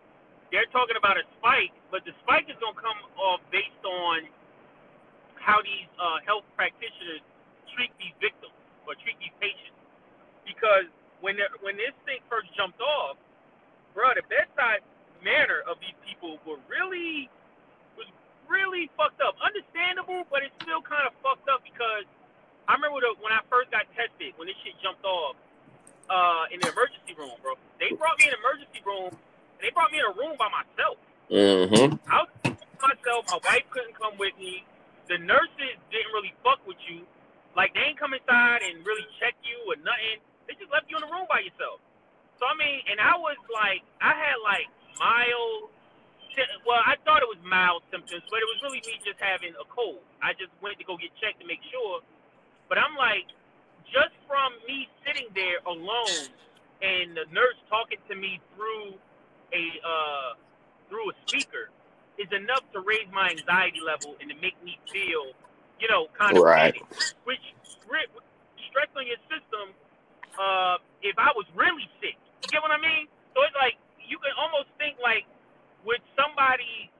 [0.55, 4.31] they're talking about a spike, but the spike is gonna come off based on
[5.35, 7.19] how these uh, health practitioners
[7.75, 8.55] treat these victims
[8.87, 9.75] or treat these patients.
[10.47, 10.87] Because
[11.19, 13.19] when when this thing first jumped off,
[13.91, 14.87] bro, the bedside
[15.19, 17.27] manner of these people were really
[18.51, 19.39] really fucked up.
[19.39, 22.03] Understandable, but it's still kind of fucked up because
[22.67, 25.39] I remember the, when I first got tested when this shit jumped off
[26.11, 27.55] uh, in the emergency room, bro.
[27.79, 30.51] They brought me in the emergency room and they brought me in a room by
[30.51, 30.99] myself.
[31.31, 31.95] Mm-hmm.
[32.11, 33.31] I was by myself.
[33.31, 34.67] My wife couldn't come with me.
[35.07, 37.07] The nurses didn't really fuck with you.
[37.55, 40.19] Like they ain't come inside and really check you or nothing.
[40.47, 41.79] They just left you in the room by yourself.
[42.39, 44.67] So I mean, and I was like, I had like
[44.99, 45.71] mild.
[46.65, 49.65] Well, I thought it was mild symptoms, but it was really me just having a
[49.67, 49.99] cold.
[50.23, 52.01] I just went to go get checked to make sure.
[52.69, 53.27] But I'm like,
[53.91, 56.31] just from me sitting there alone
[56.81, 58.95] and the nurse talking to me through
[59.51, 60.29] a uh,
[60.89, 61.69] through a speaker
[62.17, 65.35] is enough to raise my anxiety level and to make me feel,
[65.79, 66.73] you know, kind of Right.
[66.75, 66.87] panic,
[67.25, 67.41] which
[68.71, 69.75] stress on your system.
[70.39, 73.05] Uh, if I was really sick, you get what I mean?
[73.35, 75.27] So it's like you can almost think like,
[75.85, 76.91] would somebody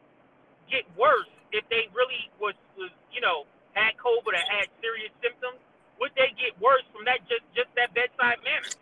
[0.70, 5.60] get worse if they really was, was you know, had COVID or had serious symptoms?
[6.00, 8.74] Would they get worse from that just just that bedside manner?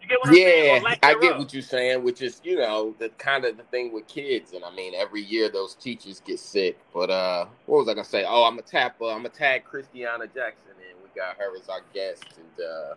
[0.00, 0.82] You get what I'm saying?
[0.84, 1.38] Yeah, I get thereof?
[1.38, 4.64] what you're saying, which is you know the kind of the thing with kids, and
[4.64, 6.78] I mean every year those teachers get sick.
[6.94, 8.24] But uh, what was I gonna say?
[8.28, 11.68] Oh, I'm gonna tap, uh, I'm gonna tag Christiana Jackson, and we got her as
[11.68, 12.94] our guest, and uh,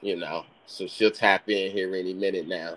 [0.00, 2.76] you know, so she'll tap in here any minute now.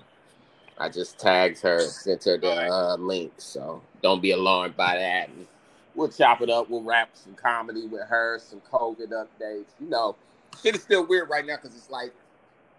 [0.77, 5.29] I just tagged her, sent her the uh, link, so don't be alarmed by that.
[5.29, 5.47] And
[5.95, 6.69] we'll chop it up.
[6.69, 9.65] We'll wrap some comedy with her, some COVID updates.
[9.79, 10.15] You know,
[10.61, 12.13] shit is still weird right now because it's like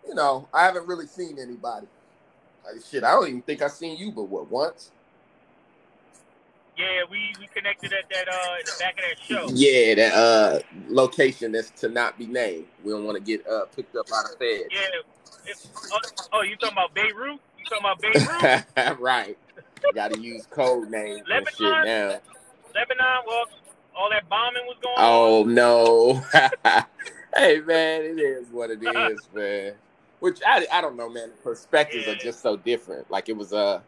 [0.07, 1.87] you know, I haven't really seen anybody.
[2.65, 4.91] Like, shit, I don't even think I've seen you, but what once?
[6.77, 9.49] Yeah, we, we connected at that uh in the back of that show.
[9.55, 12.67] Yeah, that uh location that's to not be named.
[12.83, 14.71] We don't want to get uh picked up by the feds.
[14.73, 15.53] Yeah.
[15.93, 16.01] Oh,
[16.33, 17.39] oh, you talking about Beirut?
[17.65, 19.01] You talking about Beirut?
[19.01, 19.39] right.
[19.95, 22.21] Got to use code names and shit now.
[22.75, 23.23] Lebanon?
[23.27, 23.45] Well,
[23.97, 25.05] all that bombing was going on.
[25.05, 26.25] Oh no.
[27.37, 29.75] hey man, it is what it is, man.
[30.21, 31.31] Which I I don't know, man.
[31.31, 33.11] The perspectives are just so different.
[33.11, 33.83] Like it was a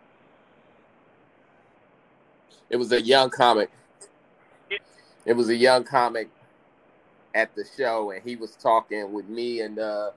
[2.70, 3.70] it was a young comic.
[5.24, 6.28] It was a young comic
[7.34, 10.10] at the show, and he was talking with me and uh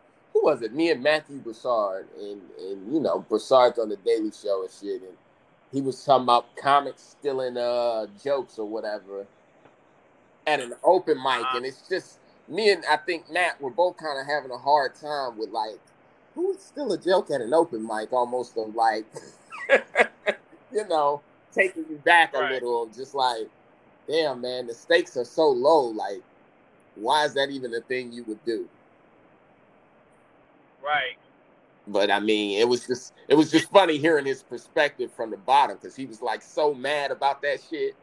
[0.50, 0.74] was it?
[0.74, 5.02] Me and Matthew Broussard, and and you know Broussard's on the Daily Show and shit,
[5.04, 5.18] and
[5.72, 9.28] he was talking about comics stealing uh jokes or whatever
[10.48, 14.20] at an open mic, and it's just me and I think Matt were both kind
[14.20, 15.80] of having a hard time with like
[16.36, 19.06] who would steal a joke at an open mic, almost of like
[20.72, 21.22] you know
[21.54, 22.54] taking you back a Right.
[22.54, 23.48] little, just like
[24.10, 26.24] damn man, the stakes are so low, like
[26.96, 28.68] why is that even a thing you would do?
[30.84, 31.18] Right.
[31.88, 35.38] But I mean, it was just it was just funny hearing his perspective from the
[35.38, 37.98] bottom because he was like so mad about that shit,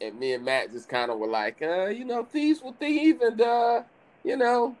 [0.00, 3.20] and me and Matt just kind of were like, uh, you know, thieves will thieve,
[3.22, 3.82] and uh,
[4.24, 4.76] you know,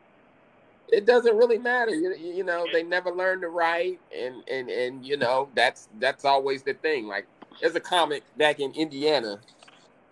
[0.88, 1.94] it doesn't really matter.
[1.94, 6.24] You, you know, they never learn to write, and and and you know, that's that's
[6.24, 7.06] always the thing.
[7.08, 7.26] Like,
[7.60, 9.40] there's a comic back in Indiana.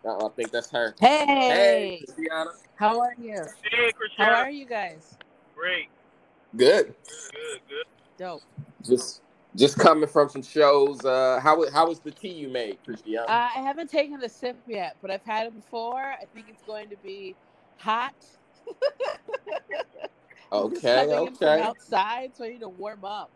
[0.04, 0.96] Uh, I think that's her.
[1.00, 2.50] Hey, Hey, Christiana.
[2.76, 3.44] how are you?
[3.70, 4.24] Hey, Christian.
[4.24, 5.16] How are you guys?
[5.56, 5.88] Great.
[6.56, 6.94] Good.
[7.32, 7.84] Good, good.
[8.18, 8.42] Dope.
[8.82, 9.22] Just
[9.54, 11.04] just coming from some shows.
[11.04, 13.26] Uh, how how was the tea you made, Christiana?
[13.26, 16.00] Uh, I haven't taken a sip yet, but I've had it before.
[16.00, 17.36] I think it's going to be
[17.76, 18.14] hot.
[20.52, 21.62] I'm just okay, coming in from okay.
[21.62, 23.30] outside, so I need to warm up.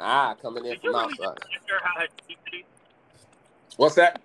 [0.00, 1.38] Ah, coming in Did you from really outside.
[1.38, 3.76] just ask her how her tea tastes?
[3.76, 4.20] What's that?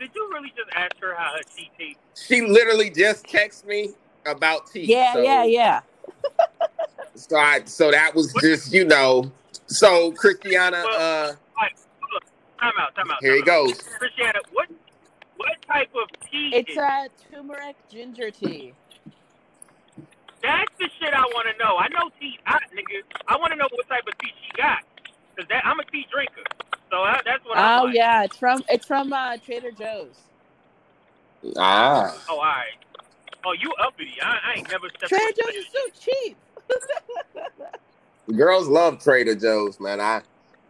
[0.00, 2.26] Did you really just ask her how her tea tastes?
[2.26, 3.90] She literally just texted me
[4.26, 4.84] about tea.
[4.84, 5.80] Yeah, so, yeah, yeah.
[7.16, 9.32] So, I, so that was just you know.
[9.66, 11.32] So Christiana, uh,
[12.60, 13.18] Time out, time out.
[13.20, 13.46] here he out.
[13.46, 13.78] goes.
[13.98, 14.68] Christiana, what
[15.36, 18.74] what type of tea It's is a turmeric ginger tea.
[20.42, 21.76] That's the shit I want to know.
[21.78, 23.02] I know tea hot, nigga.
[23.28, 24.78] I want to know what type of tea she got.
[25.36, 26.44] Cause that I'm a tea drinker,
[26.90, 27.94] so I, that's what I'm Oh like.
[27.94, 30.18] yeah, it's from it's from uh, Trader Joe's.
[31.56, 32.78] Ah, Oh, all right.
[33.44, 34.14] Oh, you uppity.
[34.22, 36.36] I, I ain't never stepped Trader foot in Joe's is so cheap.
[38.36, 40.00] girls love Trader Joe's, man.
[40.00, 40.22] I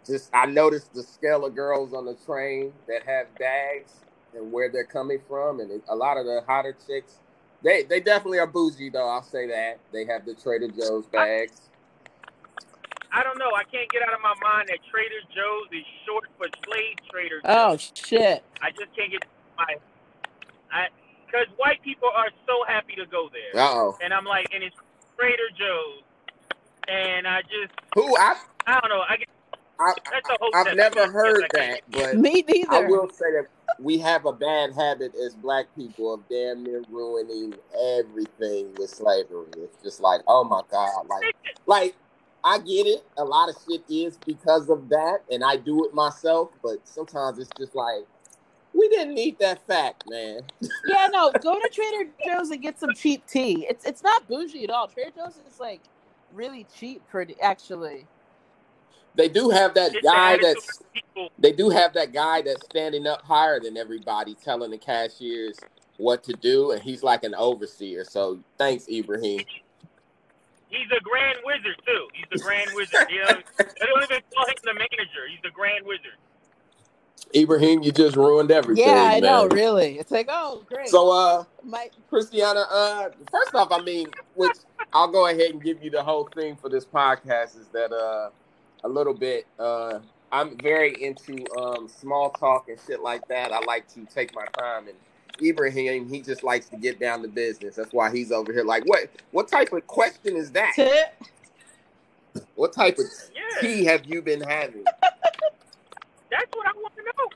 [0.06, 3.92] just I noticed the scale of girls on the train that have bags
[4.34, 7.18] and where they're coming from, and a lot of the hotter chicks.
[7.62, 9.08] They they definitely are bougie though.
[9.08, 11.60] I'll say that they have the Trader Joe's bags.
[13.12, 13.50] I don't know.
[13.54, 17.40] I can't get out of my mind that Trader Joe's is short for slave trader.
[17.44, 18.42] Oh shit.
[18.62, 19.22] I just can't get
[19.58, 19.76] my.
[20.72, 20.88] I
[21.32, 23.98] because white people are so happy to go there, Uh oh.
[24.02, 24.76] and I'm like, and it's
[25.16, 26.02] Trader Joe's,
[26.88, 29.02] and I just Who I, I don't know.
[29.08, 29.28] I get
[29.80, 30.50] I that's a whole.
[30.54, 32.70] I've never heard that, but Me neither.
[32.70, 33.46] I will say that
[33.80, 37.54] we have a bad habit as black people of damn near ruining
[37.98, 39.46] everything with slavery.
[39.56, 41.34] It's just like, oh my god, like,
[41.66, 41.96] like
[42.44, 43.04] I get it.
[43.16, 46.50] A lot of shit is because of that, and I do it myself.
[46.62, 48.04] But sometimes it's just like,
[48.74, 50.40] we didn't need that fact, man.
[50.86, 53.66] Yeah, no, go to Trader Joe's and get some cheap tea.
[53.68, 54.88] It's it's not bougie at all.
[54.88, 55.80] Trader Joe's is like
[56.32, 58.06] really cheap, pretty actually.
[59.14, 60.82] They do have that guy that's
[61.38, 65.58] they do have that guy that's standing up higher than everybody, telling the cashiers
[65.98, 68.04] what to do, and he's like an overseer.
[68.04, 69.40] So thanks, Ibrahim.
[70.70, 72.08] He's a grand wizard too.
[72.14, 73.06] He's the grand wizard.
[73.10, 75.28] You know, they don't even call him the manager.
[75.28, 76.16] He's the grand wizard.
[77.34, 78.86] Ibrahim, you just ruined everything.
[78.86, 79.98] Yeah, I know, really.
[79.98, 80.88] It's like, oh great.
[80.88, 84.52] So, uh, My Christiana, uh, first off, I mean, which
[84.92, 88.30] I'll go ahead and give you the whole thing for this podcast is that uh,
[88.84, 89.46] a little bit.
[89.58, 90.00] Uh,
[90.30, 93.52] I'm very into um, small talk and shit like that.
[93.52, 94.96] I like to take my time, and
[95.46, 97.76] Ibrahim, he just likes to get down to business.
[97.76, 98.64] That's why he's over here.
[98.64, 99.08] Like, what?
[99.30, 100.72] What type of question is that?
[102.54, 103.04] What type of
[103.34, 103.60] Yeah.
[103.60, 104.84] tea have you been having?
[104.84, 107.28] That's what I want to know.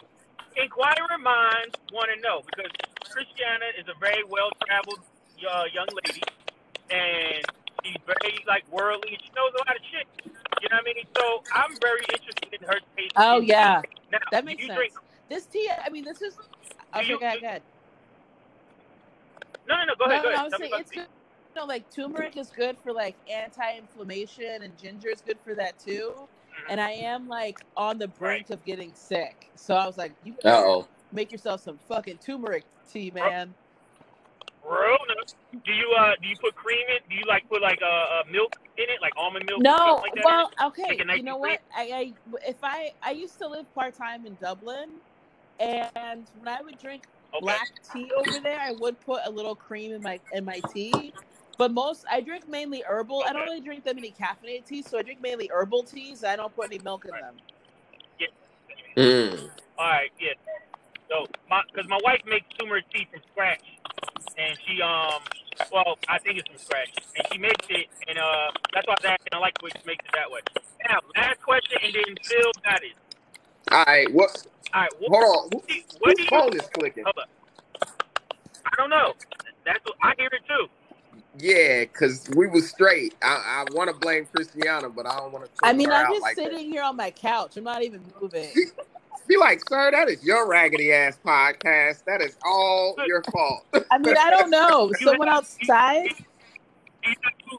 [0.56, 2.70] Inquiring minds want to know because
[3.10, 5.00] Christiana is a very well traveled
[5.44, 6.22] uh, young lady,
[6.90, 7.44] and
[7.84, 9.18] she's very like worldly.
[9.22, 10.06] She knows a lot of shit.
[10.62, 11.04] You know what I mean?
[11.14, 13.12] So I'm very interested in her taste.
[13.16, 13.82] Oh yeah.
[14.10, 14.78] Now, that makes you sense.
[14.78, 14.92] Drink,
[15.28, 16.36] This tea, I mean, this is.
[16.96, 17.62] Okay, you- go ahead, go ahead.
[19.68, 19.94] no, no, no.
[19.98, 20.22] Go ahead.
[20.22, 20.44] No, Go no, I ahead.
[20.44, 21.06] was Tell me saying it's good.
[21.54, 25.78] You know, like turmeric is good for like anti-inflammation, and ginger is good for that
[25.78, 26.14] too.
[26.68, 30.34] And I am like on the brink of getting sick, so I was like, "You
[30.44, 30.88] Uh-oh.
[31.12, 33.54] make yourself some fucking turmeric tea, man."
[34.62, 35.60] Bro, no.
[35.64, 37.08] Do you uh do you put cream in?
[37.08, 39.62] Do you like put like uh, uh milk in it, like almond milk?
[39.62, 40.24] No, like that?
[40.24, 40.84] well, okay.
[40.88, 41.60] Make a nice You know and what?
[41.76, 42.14] I, I
[42.48, 44.88] if I I used to live part time in Dublin,
[45.60, 47.40] and when I would drink okay.
[47.40, 51.14] black tea over there, I would put a little cream in my in my tea.
[51.58, 53.24] But most I drink mainly herbal.
[53.26, 56.24] I don't really drink that many caffeinated teas, so I drink mainly herbal teas.
[56.24, 57.36] I don't put any milk in them.
[58.96, 59.50] Mm.
[59.78, 60.34] All right, yeah.
[61.10, 63.62] So, my because my wife makes turmeric tea from scratch,
[64.38, 65.22] and she um,
[65.72, 69.00] well, I think it's from scratch, and she makes it, and uh, that's why I
[69.02, 69.32] was asking.
[69.34, 70.40] I like when she makes it that way.
[70.88, 72.96] Now, last question, and then Phil got it.
[73.72, 74.12] All right.
[74.12, 74.46] What?
[74.74, 75.50] All right, what, Hold on.
[75.50, 76.26] what do you- Whose what you?
[76.28, 77.04] phone is clicking?
[77.04, 77.30] Hold up.
[78.66, 79.14] I don't know.
[79.64, 80.66] That's what I hear it too.
[81.38, 83.14] Yeah, because we was straight.
[83.22, 85.50] I, I want to blame Christiana, but I don't want to.
[85.62, 86.50] I mean, I'm just like that.
[86.50, 87.56] sitting here on my couch.
[87.56, 88.48] I'm not even moving.
[89.28, 92.04] Be like, sir, that is your raggedy ass podcast.
[92.04, 93.66] That is all your fault.
[93.90, 94.92] I mean, I don't know.
[95.00, 96.10] Someone outside.
[97.02, 97.58] Do you got, Blu-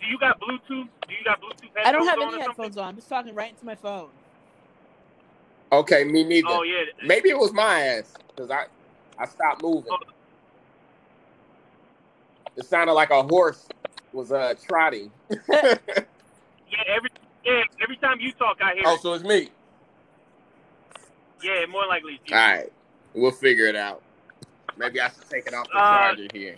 [0.00, 0.88] do you got Bluetooth?
[1.08, 1.70] Do you got Bluetooth?
[1.84, 2.88] I don't have headphones on any headphones on.
[2.90, 4.08] I'm just talking right into my phone.
[5.72, 6.48] okay, me neither.
[6.48, 6.84] Oh yeah.
[7.04, 8.66] Maybe it was my ass because I
[9.18, 9.90] I stopped moving.
[9.90, 9.98] Oh.
[12.56, 13.66] It sounded like a horse
[14.12, 15.10] was uh trotting.
[16.70, 16.94] Yeah.
[16.96, 17.10] Every
[17.44, 17.62] yeah.
[17.82, 18.84] Every time you talk, I hear.
[18.86, 19.00] oh, it.
[19.00, 19.48] so it's me.
[21.42, 22.20] Yeah, more likely.
[22.22, 22.36] it's you.
[22.36, 22.72] All right,
[23.14, 24.02] we'll figure it out.
[24.76, 26.56] Maybe I should take it off the Uh, charger here.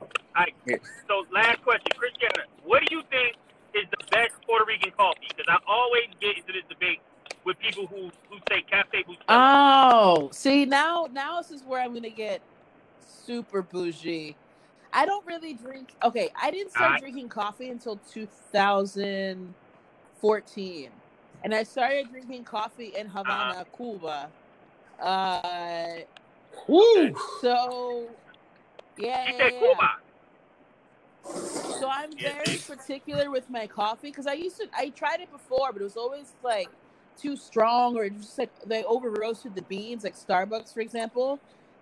[0.00, 3.36] All right, so last question, Christiana, what do you think
[3.74, 5.26] is the best Puerto Rican coffee?
[5.28, 7.00] Because I always get into this debate
[7.44, 9.16] with people who who say Cafe Bustelo.
[9.28, 12.40] Oh, see now now this is where I'm gonna get
[13.24, 14.36] super bougie.
[14.92, 15.94] I don't really drink.
[16.02, 17.00] Okay, I didn't start Alright.
[17.00, 20.90] drinking coffee until 2014,
[21.44, 24.28] and I started drinking coffee in Havana, Cuba.
[25.00, 26.00] Uh,
[26.66, 27.14] Woo!
[27.40, 28.08] so
[28.98, 29.74] yeah, yeah, yeah.
[31.78, 35.72] So I'm very particular with my coffee because I used to I tried it before,
[35.72, 36.68] but it was always like
[37.16, 41.40] too strong or just like they over roasted the beans, like Starbucks, for example.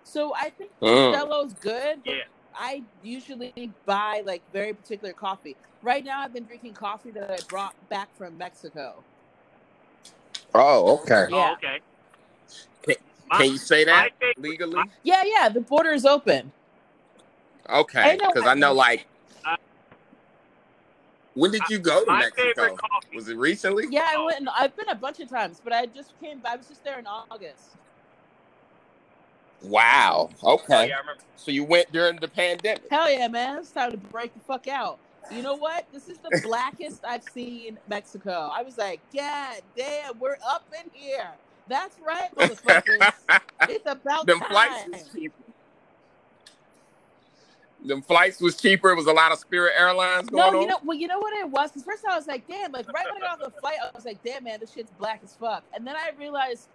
[0.09, 1.13] So I think Mm.
[1.13, 2.01] Bustelo's good.
[2.03, 2.23] but Yeah.
[2.57, 5.55] I usually buy like very particular coffee.
[5.83, 9.03] Right now, I've been drinking coffee that I brought back from Mexico.
[10.55, 11.27] Oh, okay.
[11.29, 11.49] Yeah.
[11.49, 11.79] Oh, okay.
[12.81, 12.95] Can-
[13.29, 14.83] My- Can you say that favorite- legally?
[15.03, 16.51] Yeah, yeah, the border is open.
[17.69, 19.05] Okay, because I know, like,
[19.45, 19.55] Uh,
[21.35, 22.41] when did you go to My Mexico?
[22.47, 23.15] favorite coffee.
[23.15, 23.85] Was it recently?
[23.91, 24.25] Yeah, I Oh.
[24.25, 24.49] went.
[24.51, 26.41] I've been a bunch of times, but I just came.
[26.43, 27.75] I was just there in August.
[29.61, 30.29] Wow.
[30.43, 30.87] Oh, Okay.
[30.89, 31.23] yeah, I remember.
[31.35, 32.83] So you went during the pandemic.
[32.89, 33.59] Hell yeah, man!
[33.59, 34.99] It's time to break the fuck out.
[35.31, 35.85] You know what?
[35.93, 38.49] This is the blackest I've seen Mexico.
[38.53, 41.29] I was like, God damn, we're up in here.
[41.67, 43.07] That's right, motherfuckers.
[43.69, 44.49] it's about Them time.
[44.49, 45.43] flights was cheaper.
[47.85, 48.89] Them flights was cheaper.
[48.89, 50.67] It was a lot of Spirit Airlines going No, you on.
[50.67, 51.71] know, well, you know what it was.
[51.71, 53.89] Because first I was like, damn, like right when I got off the flight, I
[53.95, 55.63] was like, damn, man, this shit's black as fuck.
[55.73, 56.67] And then I realized,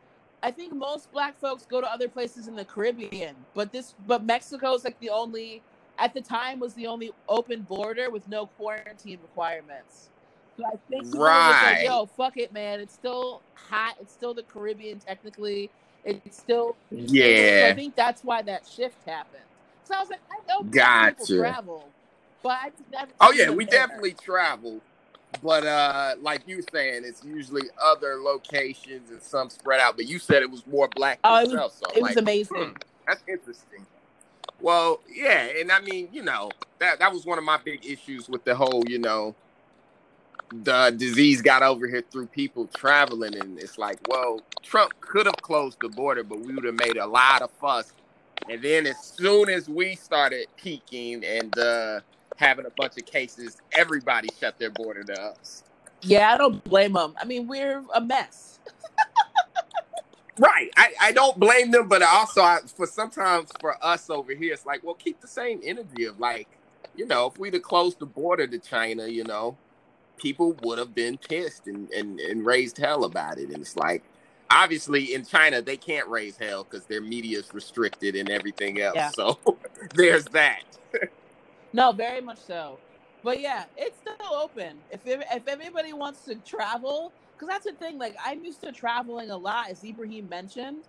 [0.45, 4.25] I think most black folks go to other places in the Caribbean, but this, but
[4.25, 5.63] Mexico is like the only,
[5.99, 10.11] at the time, was the only open border with no quarantine requirements.
[10.59, 12.79] So I think were like, yo, fuck it, man.
[12.79, 13.95] It's still hot.
[13.99, 15.71] It's still the Caribbean, technically.
[16.05, 19.43] It's still So I think that's why that shift happened.
[19.85, 21.15] So I was like, I know Gotcha.
[21.15, 21.85] people travel,
[22.43, 22.71] but I.
[23.19, 23.87] Oh yeah, we there.
[23.87, 24.83] definitely travel.
[25.43, 29.97] But uh like you saying, it's usually other locations and some spread out.
[29.97, 32.57] But you said it was more black Oh, it was- so It was amazing.
[32.57, 32.73] hmm,
[33.07, 33.87] that's interesting.
[34.61, 38.29] Well, yeah, and I mean, you know, that that was one of my big issues
[38.29, 39.35] with the whole, you know,
[40.63, 45.37] the disease got over here through people traveling, and it's like, well, Trump could have
[45.37, 47.93] closed the border, but we would have made a lot of fuss.
[48.49, 52.01] And then as soon as we started peaking and uh,
[52.37, 55.65] having a bunch of cases, everybody shut their border to us.
[56.03, 57.15] Yeah, I don't blame them.
[57.19, 58.59] I mean, we're a mess.
[60.39, 60.71] Right.
[60.77, 64.67] I, I don't blame them, but also I, for sometimes for us over here, it's
[64.67, 66.49] like, well, keep the same energy of like,
[66.97, 69.57] you know, if we'd have closed the border to China, you know,
[70.17, 73.51] people would have been pissed and, and, and raised hell about it.
[73.51, 74.03] And it's like,
[74.51, 78.97] obviously in China, they can't raise hell because their media is restricted and everything else.
[78.97, 79.11] Yeah.
[79.11, 79.39] So
[79.95, 80.63] there's that.
[81.75, 82.79] No, very much so.
[83.25, 84.79] But yeah, it's still open.
[84.91, 87.99] If if everybody wants to travel, because that's the thing.
[87.99, 90.85] Like I'm used to traveling a lot, as Ibrahim mentioned.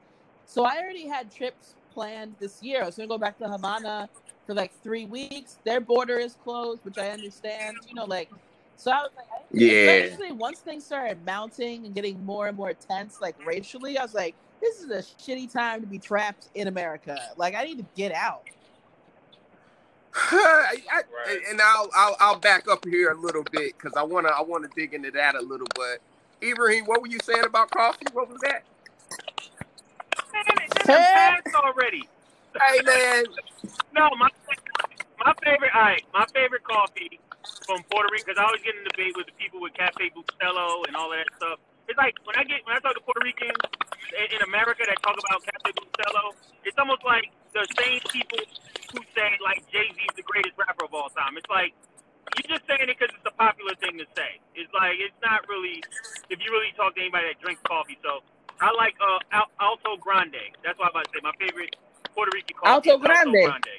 [0.46, 2.84] So I already had trips planned this year.
[2.84, 4.08] I was gonna go back to Havana
[4.46, 5.58] for like three weeks.
[5.66, 7.78] Their border is closed, which I understand.
[7.88, 8.30] You know, like
[8.76, 9.72] so I was like, I- Yeah.
[10.04, 14.14] Especially once things started mounting and getting more and more tense, like racially, I was
[14.14, 17.18] like, this is a shitty time to be trapped in America.
[17.38, 18.44] Like I need to get out.
[20.16, 21.39] I, I, Right.
[21.49, 24.70] And I'll, I'll I'll back up here a little bit because I wanna I wanna
[24.76, 26.01] dig into that a little bit.
[26.43, 28.05] Ibrahim, what were you saying about coffee?
[28.13, 28.63] What was that?
[30.88, 32.03] Man, it done already.
[32.59, 33.26] Hey man,
[33.93, 34.30] No, my
[35.20, 37.20] my favorite, all right, my favorite coffee
[37.66, 40.86] from Puerto Rico, because I always get in debate with the people with Cafe Bustelo
[40.88, 41.59] and all of that stuff.
[41.88, 43.57] It's like when I get when I talk to Puerto Ricans
[44.34, 46.34] in, America that talk about Cafe Bustelo,
[46.64, 48.39] it's almost like the same people
[48.93, 51.38] who say like Jay Z is the greatest rapper of all time.
[51.38, 51.74] It's like
[52.38, 54.39] you're just saying it because it's a popular thing to say.
[54.56, 55.84] It's like it's not really
[56.30, 57.98] if you really talk to anybody that drinks coffee.
[58.04, 58.22] So
[58.62, 60.52] I like uh Al- Alto Grande.
[60.64, 61.22] That's what I'm about to say.
[61.24, 61.76] My favorite
[62.14, 62.89] Puerto Rican coffee.
[62.91, 63.70] Alto is Grande.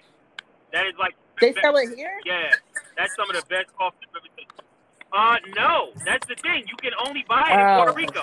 [0.73, 2.13] That is like They sell it here.
[2.25, 2.51] yeah,
[2.97, 4.65] that's some of the best coffee I've ever tasted.
[5.13, 6.65] Uh, no, that's the thing.
[6.67, 7.77] You can only buy it in Oh.
[7.85, 8.23] Puerto Rico.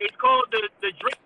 [0.00, 1.20] It's called the the drink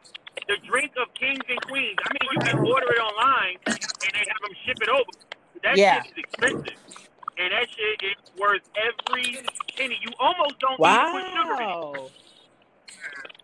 [0.48, 1.98] the drink of kings and queens.
[2.04, 3.58] I mean, you can order it online
[4.02, 5.12] and they have them ship it over.
[5.64, 5.90] That Yeah.
[5.90, 6.80] shit is expensive,
[7.38, 9.40] and that shit is worth every
[9.76, 9.98] penny.
[10.02, 11.80] You almost don't need to put sugar in it.
[11.80, 12.10] Wow.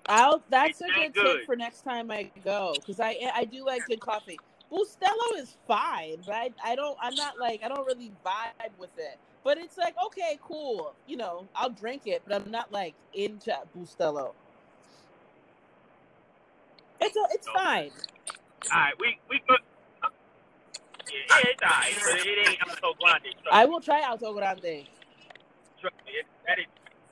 [0.08, 1.16] I'll, that's It's a good, good.
[1.16, 4.40] tip for next time I go because I I do like good coffee.
[4.72, 8.90] Bustelo is fine, but I, I don't I'm not like I don't really vibe with
[8.98, 9.18] it.
[9.44, 10.96] But it's like okay, cool.
[11.06, 14.34] You know, I'll drink it, but I'm not like into Bustelo.
[17.00, 17.90] It's a, it's fine.
[18.72, 19.60] All right, we we could.
[20.02, 20.08] Uh,
[21.10, 22.58] yeah, it's alright, but it ain't.
[22.62, 22.94] I'm so
[23.52, 24.86] I will try Alto Grande.
[25.80, 26.66] Trust me, it- that is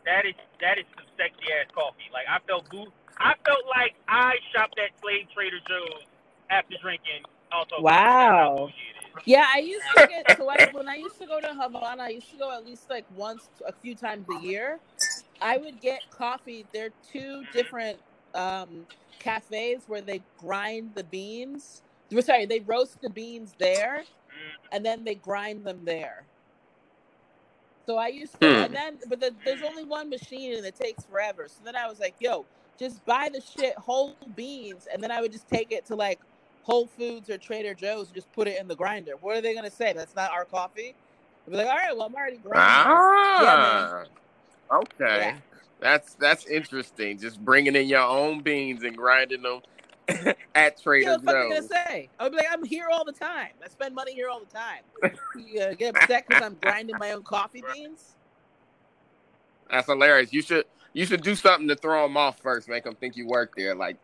[0.05, 2.09] that is that is some sexy ass coffee.
[2.13, 2.87] Like I felt boo.
[3.19, 6.07] I felt like I shopped at Slave Trader Joe's
[6.51, 7.25] after drinking.
[7.53, 8.69] Also, Wow.
[9.25, 12.09] Yeah, I used to get so I, when I used to go to Havana, I
[12.11, 14.81] used to go at least like once, a few times a year.
[15.41, 16.69] I would get coffee.
[16.73, 18.01] There are two different
[18.35, 18.87] um,
[19.19, 21.83] cafes where they grind the beans.
[22.21, 24.05] Sorry, they roast the beans there,
[24.73, 26.27] and then they grind them there.
[27.87, 28.65] So I used to, Hmm.
[28.65, 31.49] and then but the, there's only one machine and it takes forever.
[31.49, 32.47] So then I was like, yo,
[32.79, 36.21] just buy the shit whole beans, and then I would just take it to like
[36.63, 39.15] Whole Foods or Trader Joe's, and just put it in the grinder.
[39.21, 39.93] What are they gonna say?
[39.93, 40.97] That's not our coffee.
[41.47, 43.05] I'd be like, all right, well, I'm already grinding.
[43.39, 44.05] Ah,
[44.73, 45.19] okay.
[45.19, 45.37] Yeah.
[45.81, 47.19] That's that's interesting.
[47.19, 49.61] Just bringing in your own beans and grinding them
[50.55, 52.09] at Trader Yeah, what the fuck are you gonna say?
[52.19, 53.51] Be like, I'm here all the time.
[53.63, 55.17] I spend money here all the time.
[55.37, 58.17] You uh, get upset because I'm grinding my own coffee beans?
[59.71, 60.33] That's hilarious.
[60.33, 62.69] You should you should do something to throw them off first.
[62.69, 63.75] Make them think you work there.
[63.75, 63.99] Like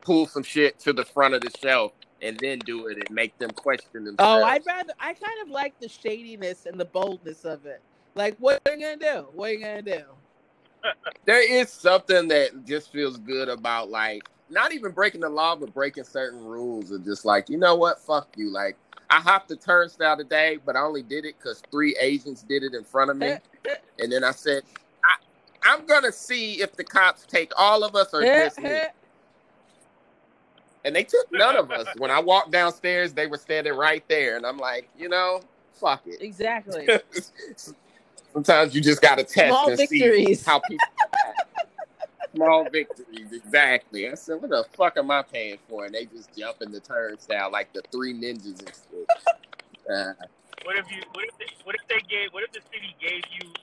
[0.00, 3.36] pull some shit to the front of the shelf and then do it and make
[3.38, 4.42] them question themselves.
[4.42, 4.92] Oh, I'd rather.
[5.00, 7.80] I kind of like the shadiness and the boldness of it.
[8.14, 9.26] Like, what are you gonna do?
[9.32, 10.02] What are you gonna do?
[11.24, 15.74] There is something that just feels good about like not even breaking the law, but
[15.74, 18.50] breaking certain rules and just like, you know what, fuck you.
[18.50, 18.76] Like
[19.10, 22.74] I hopped the turnstile today, but I only did it because three Asians did it
[22.74, 23.34] in front of me.
[23.98, 24.62] and then I said,
[25.64, 28.80] I, am gonna see if the cops take all of us or just me.
[30.84, 31.88] And they took none of us.
[31.98, 35.40] When I walked downstairs, they were standing right there, and I'm like, you know,
[35.72, 36.22] fuck it.
[36.22, 36.88] Exactly.
[38.36, 40.40] Sometimes you just gotta test Small and victories.
[40.40, 40.86] see how people.
[42.34, 44.10] Small victories, exactly.
[44.10, 46.80] I said, "What the fuck am I paying for?" And they just jump in the
[46.80, 49.08] turnstile like the three ninjas and shit.
[49.90, 50.12] Uh,
[50.64, 51.00] What if you?
[51.14, 51.38] What if?
[51.38, 52.28] They, what if they gave?
[52.32, 53.54] What if the city gave you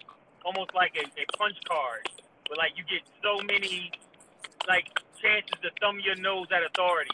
[0.44, 2.10] almost like a, a punch card,
[2.50, 3.92] where like you get so many
[4.68, 4.90] like
[5.22, 7.14] chances to thumb your nose at authority,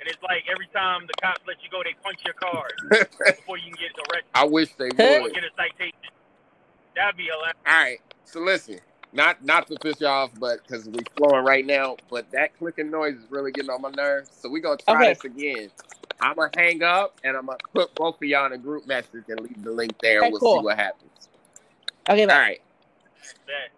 [0.00, 2.72] and it's like every time the cops let you go, they punch your card
[3.36, 5.34] before you can get arrested I wish they or would.
[5.34, 6.15] get a citation.
[6.96, 7.56] That'd be hilarious.
[7.66, 8.80] All right, so listen,
[9.12, 12.90] not not to piss you off, but because we're flowing right now, but that clicking
[12.90, 14.30] noise is really getting on my nerves.
[14.40, 15.06] So we're gonna try Okay.
[15.06, 15.70] this again.
[16.20, 19.24] I'm gonna hang up and I'm gonna put both of y'all in a group message
[19.28, 20.22] and leave the link there.
[20.22, 20.58] Okay, and we'll cool.
[20.58, 21.28] see what happens.
[22.08, 22.38] Okay, All bye.
[22.38, 22.60] right,
[23.46, 23.70] That.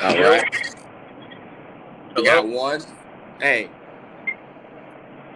[0.00, 0.46] all right.
[2.16, 2.82] We got one.
[3.40, 3.72] Hey,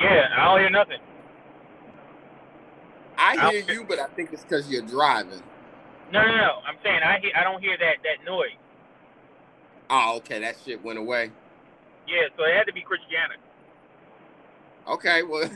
[0.01, 0.99] Yeah, I don't hear nothing.
[3.19, 5.43] I hear you, but I think it's because you're driving.
[6.12, 6.53] No, no, no.
[6.67, 7.33] I'm saying I hear.
[7.37, 8.51] I don't hear that that noise.
[9.89, 11.31] Oh, okay, that shit went away.
[12.07, 13.35] Yeah, so it had to be Christiana.
[14.89, 15.51] Okay, well,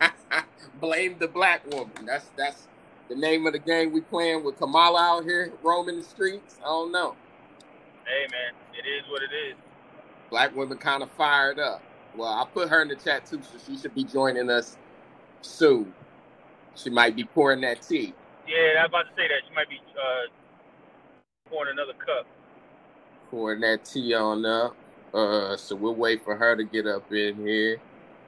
[0.80, 2.06] blame the black woman.
[2.06, 2.68] That's that's
[3.08, 6.58] the name of the game we playing with Kamala out here roaming the streets.
[6.62, 7.16] I don't know.
[8.04, 9.56] Hey, man, it is what it is.
[10.30, 11.82] Black women kind of fired up.
[12.16, 14.76] Well, I put her in the chat too, so she should be joining us
[15.42, 15.92] soon.
[16.76, 18.14] She might be pouring that tea.
[18.46, 22.26] Yeah, I was about to say that she might be uh, pouring another cup.
[23.30, 24.76] Pouring that tea on up.
[25.14, 27.80] Uh, so we'll wait for her to get up in here,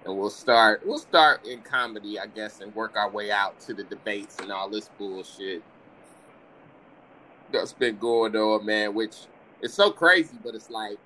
[0.04, 0.82] and we'll start.
[0.86, 4.52] We'll start in comedy, I guess, and work our way out to the debates and
[4.52, 5.62] all this bullshit
[7.52, 8.94] that's been going on, man.
[8.94, 9.16] Which
[9.60, 10.98] is so crazy, but it's like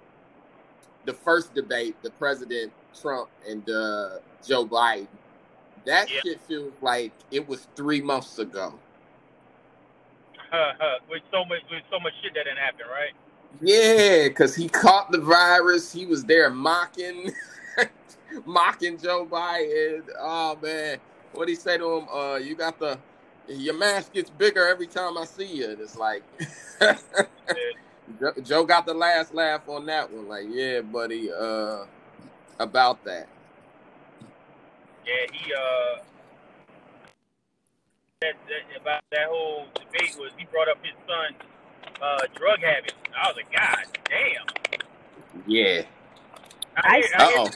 [1.06, 5.08] the first debate, the President Trump and uh, Joe Biden.
[5.86, 6.20] That Yeah.
[6.22, 8.80] shit feels like it was three months ago.
[11.10, 13.14] with so much, with so much shit that didn't happen, right?
[13.60, 15.92] Yeah, because he caught the virus.
[15.92, 17.32] He was there mocking,
[18.46, 20.02] mocking Joe Biden.
[20.20, 20.98] Oh man,
[21.32, 22.08] what he say to him?
[22.12, 23.00] Uh, you got the
[23.48, 25.70] your mask gets bigger every time I see you.
[25.70, 26.24] And it's like
[28.20, 30.28] Jo- Joe got the last laugh on that one.
[30.28, 31.30] Like, yeah, buddy.
[31.32, 31.84] Uh,
[32.58, 33.28] about that.
[35.10, 36.02] Yeah, he uh,
[38.20, 41.42] that, that about that whole debate was he brought up his son's
[42.00, 42.94] uh drug habits.
[43.20, 44.46] I was like, God damn.
[45.48, 45.82] Yeah.
[46.76, 47.50] I hear, I hear Uh-oh.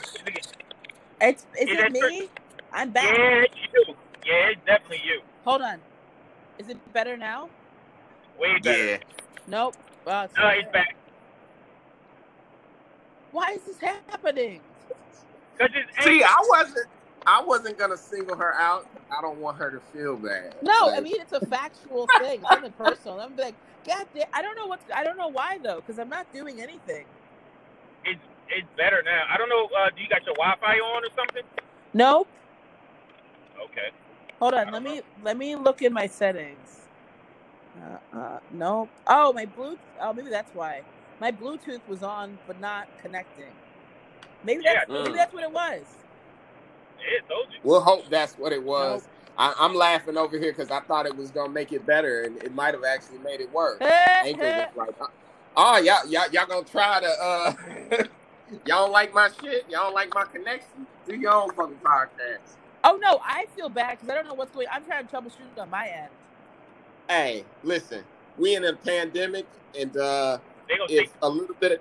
[1.21, 2.29] It's is Is it that me?
[2.73, 3.05] I'm back.
[3.05, 3.95] Yeah, it's you.
[4.25, 5.21] Yeah, it's definitely you.
[5.45, 5.79] Hold on.
[6.59, 7.49] Is it better now?
[8.37, 8.85] Way better.
[8.85, 8.97] Yeah.
[9.47, 9.75] Nope.
[10.05, 10.95] Wow, it's No, it's back.
[13.31, 14.59] Why is this happening?
[15.57, 16.87] Cause it's See, I wasn't.
[17.27, 18.87] I wasn't gonna single her out.
[19.11, 20.55] I don't want her to feel bad.
[20.61, 22.41] No, I mean it's a factual thing.
[22.43, 23.19] It's nothing personal.
[23.21, 23.57] I'm like,
[23.87, 26.61] God damn, I don't know what I don't know why though, because I'm not doing
[26.61, 27.07] anything.
[28.05, 29.23] it's it's better now.
[29.33, 29.69] I don't know.
[29.77, 31.43] Uh, do you got your Wi-Fi on or something?
[31.93, 32.29] Nope.
[33.65, 33.89] Okay.
[34.41, 34.71] Hold on.
[34.71, 34.91] Let know.
[34.91, 36.87] me let me look in my settings.
[37.75, 38.91] Uh, uh, nope.
[39.07, 39.79] Oh, my Bluetooth.
[40.01, 40.85] Oh, maybe that's why.
[41.19, 43.55] My Bluetooth was on but not connecting.
[44.43, 44.95] Maybe that's Yeah.
[45.01, 46.04] maybe that's what it was.
[46.99, 47.59] Yeah, told you.
[47.63, 49.07] We'll hope that's what it was.
[49.37, 52.41] I, I'm laughing over here because I thought it was gonna make it better, and
[52.41, 53.81] it might have actually made it worse.
[54.23, 55.09] Anchor was like,
[55.57, 57.07] "Oh, y'all, y'all, y'all gonna try to?
[57.07, 57.53] uh
[58.65, 59.65] Y'all don't like my shit?
[59.69, 60.85] Y'all don't like my connection?
[61.07, 64.51] Do your own fucking podcast." oh no, I feel bad because I don't know what's
[64.51, 64.67] going.
[64.71, 66.09] I'm trying to troubleshoot on my end.
[67.09, 68.03] Hey, listen,
[68.37, 69.45] we in a pandemic,
[69.77, 70.37] and uh
[70.69, 71.79] They take if a little bit of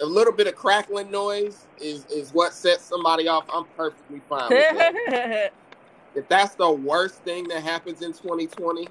[0.00, 4.50] a little bit of crackling noise is is what sets somebody off, I'm perfectly fine
[4.50, 5.52] with that.
[6.14, 8.88] if that's the worst thing that happens in 2020,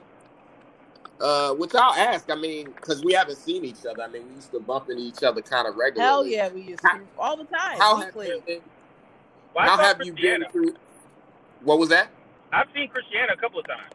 [1.21, 4.03] uh, which I'll ask, I mean, because we haven't seen each other.
[4.03, 6.35] I mean, we used to bump into each other kind of regularly.
[6.35, 7.77] Hell yeah, we used to all the time.
[7.77, 8.27] How have weekly.
[8.27, 8.61] you been?
[9.53, 10.75] Why how have you been through?
[11.61, 12.09] What was that?
[12.51, 13.93] I've seen Christiana a couple of times.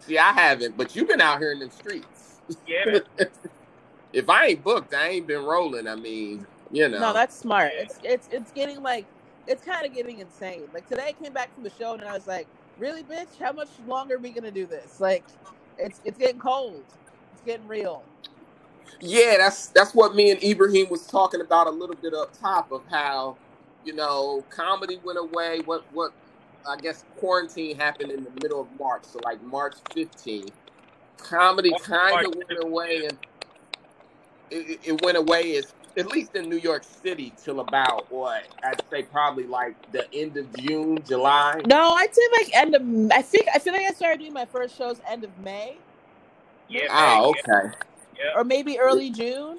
[0.00, 2.40] See, I haven't, but you've been out here in the streets.
[2.66, 3.00] Yeah, man.
[4.14, 5.88] if I ain't booked, I ain't been rolling.
[5.88, 7.00] I mean, you know.
[7.00, 7.72] No, that's smart.
[7.74, 9.06] It's it's it's getting like
[9.46, 10.62] it's kind of getting insane.
[10.72, 12.46] Like today, I came back from the show and I was like,
[12.78, 13.38] "Really, bitch?
[13.40, 15.24] How much longer are we gonna do this?" Like,
[15.78, 16.84] It's it's getting cold.
[17.32, 18.04] It's getting real.
[19.00, 22.70] Yeah, that's that's what me and Ibrahim was talking about a little bit up top
[22.70, 23.36] of how,
[23.84, 25.60] you know, comedy went away.
[25.64, 26.12] What what
[26.68, 30.50] I guess quarantine happened in the middle of March, so like March 15th.
[31.18, 33.18] Comedy kind of went away, and
[34.50, 38.82] it, it went away as at least in New York City till about what I'd
[38.90, 41.60] say probably like the end of June, July.
[41.66, 43.12] No, I'd say like end of.
[43.12, 45.76] I think I feel like I started doing my first shows end of May.
[46.68, 46.86] Yeah.
[46.90, 47.76] Ah, oh, man, okay.
[48.16, 48.32] Yeah.
[48.36, 49.58] or maybe early June.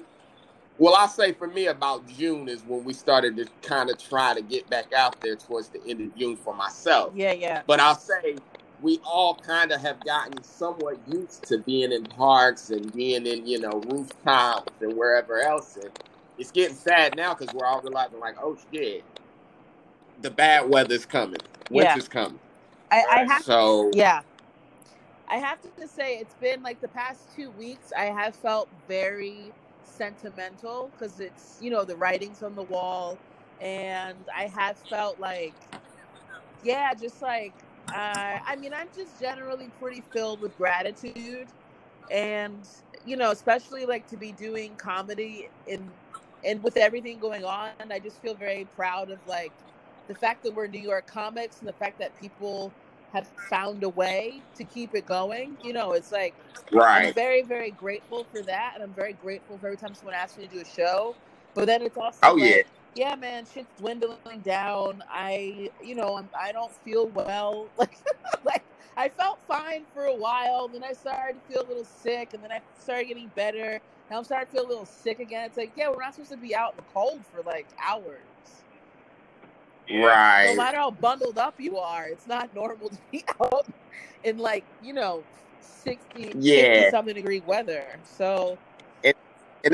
[0.78, 4.34] Well, I'll say for me, about June is when we started to kind of try
[4.34, 7.12] to get back out there towards the end of June for myself.
[7.14, 8.36] Yeah, yeah, But I'll say
[8.80, 13.46] we all kind of have gotten somewhat used to being in parks and being in,
[13.46, 15.76] you know, rooftops and wherever else.
[15.76, 15.92] And
[16.38, 19.06] it's getting sad now because we're all realizing, like, oh shit,
[20.20, 21.98] the bad weather's coming, Yeah.
[21.98, 22.40] winter's coming.
[22.90, 23.42] I, I have.
[23.42, 24.22] So Yeah,
[25.28, 27.92] I have to say it's been like the past two weeks.
[27.96, 33.20] I have felt very sentimental because it's you know the writings on the wall,
[33.60, 35.56] and I have felt like,
[36.62, 41.48] yeah, just like uh, I mean, I'm just generally pretty filled with gratitude,
[42.10, 42.68] and
[43.04, 45.94] you know, especially like to be doing comedy in
[46.44, 49.54] and with everything going on, I just feel very proud of like
[50.08, 52.76] the fact that we're New York comics and the fact that people
[53.12, 55.58] have found a way to keep it going.
[55.62, 56.36] You know, it's like
[56.72, 57.08] right.
[57.08, 60.38] I'm very, very grateful for that, and I'm very grateful for every time someone asks
[60.38, 61.18] me to do a show.
[61.54, 62.62] But then it's also Oh, like, yeah.
[62.96, 65.02] Yeah, man, shit's dwindling down.
[65.10, 67.68] I, you know, I'm, I don't feel well.
[67.78, 67.98] Like,
[68.44, 68.64] like
[68.96, 72.42] I felt fine for a while, then I started to feel a little sick, and
[72.42, 73.80] then I started getting better.
[74.10, 75.44] Now I'm starting to feel a little sick again.
[75.46, 78.20] It's like, yeah, we're not supposed to be out in the cold for like hours.
[79.90, 80.46] Right.
[80.46, 83.66] No matter how bundled up you are, it's not normal to be out
[84.24, 85.22] in like, you know,
[85.60, 86.74] 60, Yeah.
[86.74, 87.84] 60 something degree weather.
[88.04, 88.58] So,
[89.04, 89.14] and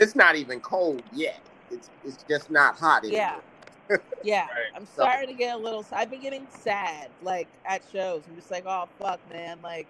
[0.01, 1.39] it's not even cold yet.
[1.73, 3.19] It's it's just not hot anymore.
[3.21, 3.97] yeah.
[4.23, 4.47] Yeah.
[4.47, 4.73] Right.
[4.77, 8.23] I'm starting to get a little I've been getting sad like at shows.
[8.29, 9.89] I'm just like, "Oh fuck, man." Like,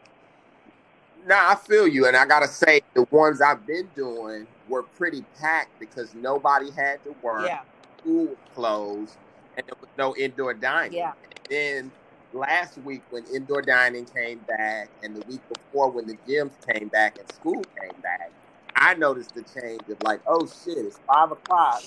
[1.26, 5.24] Nah, I feel you, and I gotta say the ones I've been doing were pretty
[5.40, 7.46] packed because nobody had to work.
[7.46, 7.60] yeah.
[8.00, 9.16] School was closed,
[9.56, 10.98] and there was no indoor dining.
[10.98, 11.12] Yeah.
[11.22, 11.92] And then
[12.32, 16.88] last week when indoor dining came back, and the week before when the gyms came
[16.88, 18.32] back and school came back,
[18.76, 21.82] I noticed the change of like, oh shit, it's five o'clock,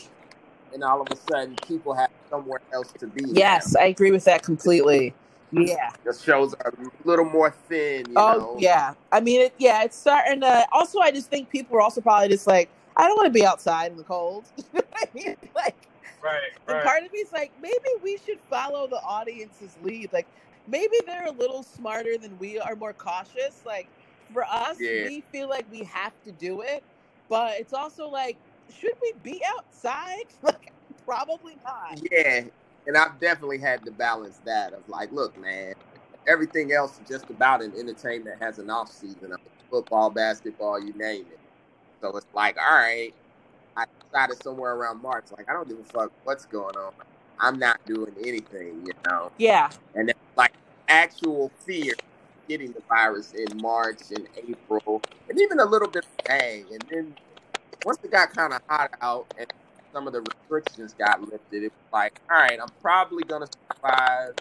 [0.74, 3.24] and all of a sudden people have somewhere else to be.
[3.26, 3.32] now.
[3.34, 5.14] Yes, I agree with that completely.
[5.52, 5.90] Yeah.
[6.04, 8.06] the shows are a little more thin.
[8.10, 8.56] You Oh, know?
[8.60, 8.94] yeah.
[9.12, 10.66] I mean, it, yeah, it's starting to.
[10.72, 13.46] Also, I just think people are also probably just like, I don't want to be
[13.46, 14.46] outside in the cold.
[14.58, 15.36] You know what I mean?
[15.56, 15.76] Like,
[16.22, 16.42] Right.
[16.68, 16.84] And Right.
[16.84, 20.12] part of me is like, maybe we should follow the audience's lead.
[20.12, 20.28] Like,
[20.68, 23.62] maybe they're a little smarter than we are, more cautious.
[23.66, 23.88] Like,
[24.34, 25.06] for us, Yeah.
[25.06, 26.84] we feel like we have to do it,
[27.30, 28.38] but it's also like,
[28.70, 30.26] should we be outside?
[30.42, 30.74] Like,
[31.06, 32.00] probably not.
[32.12, 32.44] Yeah,
[32.88, 35.74] and I've definitely had to balance that of like, look, man,
[36.28, 39.30] everything else is just about in entertainment has an off season.
[39.30, 39.38] Mean,
[39.70, 41.40] football, basketball, you name it.
[42.02, 43.14] So it's like, all right,
[43.76, 46.92] I decided somewhere around March, like I don't give a fuck what's going on.
[47.40, 49.32] I'm not doing anything, you know.
[49.38, 50.54] Yeah, And then like
[50.88, 52.00] actual fear of
[52.50, 56.66] getting the virus in March and April, and even a little bit of May.
[56.72, 57.16] And then
[57.84, 59.48] once it got kind of hot out and
[59.94, 64.34] some of the restrictions got lifted, it was like, all right, I'm probably gonna survive.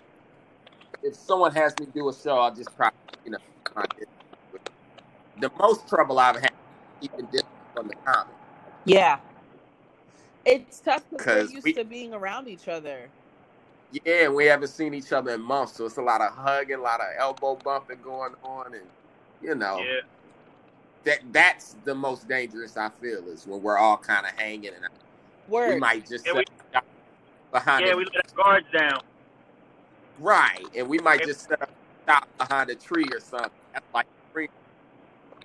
[1.03, 2.95] If someone has me do a show, I'll just probably,
[3.25, 3.85] you know,
[5.39, 6.53] the most trouble I've had
[7.01, 8.37] keeping distance from the comic.
[8.85, 9.21] yeah.
[10.45, 13.13] It's tough because 'Cause we're used we- to being around each other.
[13.91, 16.83] Yeah, we haven't seen each other in months, so it's a lot of hugging, a
[16.83, 18.87] lot of elbow bumping going on, and
[19.41, 19.79] you know.
[19.79, 20.01] Yeah.
[21.05, 24.85] that that's the most dangerous I feel is when we're all kind of hanging and
[25.69, 26.85] we might just Yeah, set up
[27.53, 29.01] behind Yeah, a, we let our guards down.
[30.19, 31.27] right, and we might Yeah.
[31.27, 31.71] just set up
[32.05, 33.51] stop behind a tree or something.
[33.75, 34.49] That's like free,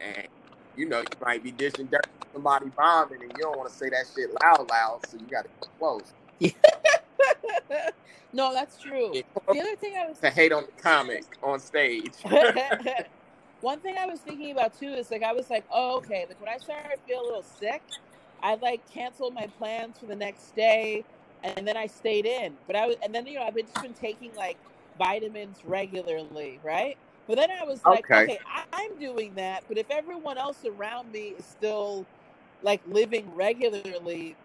[0.02, 0.28] and
[0.76, 3.76] you know you might be dishing dirt to somebody bombing, and you don't want to
[3.78, 6.14] say that shit loud, loud, so you got to get close.
[8.34, 9.24] no, that's true.
[9.52, 12.14] The other thing I was to hate on the comic on stage.
[13.62, 16.40] One thing I was thinking about too is like I was like, oh okay, like
[16.40, 17.84] when I started to feel a little sick,
[18.42, 21.06] I like canceled my plans for the next day,
[21.44, 22.60] and then I stayed in.
[22.68, 24.60] But I was, and then you know I've been just been taking like
[24.98, 26.98] vitamins regularly, right?
[27.28, 28.16] But then I was like, Okay.
[28.16, 32.08] okay, I, I'm doing that, but if everyone else around me is still
[32.62, 34.38] like living regularly,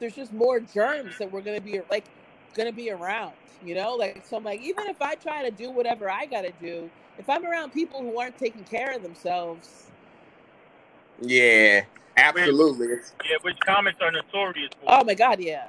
[0.00, 2.06] there's just more germs that we're gonna be like.
[2.54, 3.34] Gonna be around.
[3.64, 6.52] You know, like so I'm like, even if I try to do whatever I gotta
[6.60, 9.90] do, if I'm around people who aren't taking care of themselves,
[11.20, 11.82] Yeah,
[12.16, 12.88] absolutely.
[12.88, 14.86] Yeah, which comments are notorious for.
[14.88, 15.68] oh my god, yeah.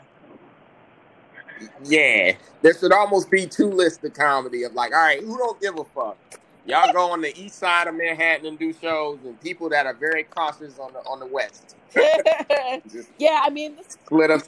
[1.85, 5.61] Yeah, there should almost be two lists of comedy of like, all right, who don't
[5.61, 6.17] give a fuck?
[6.65, 9.93] Y'all go on the east side of Manhattan and do shows, and people that are
[9.93, 11.75] very cautious on the on the west.
[12.91, 14.41] Just yeah, I mean, split up.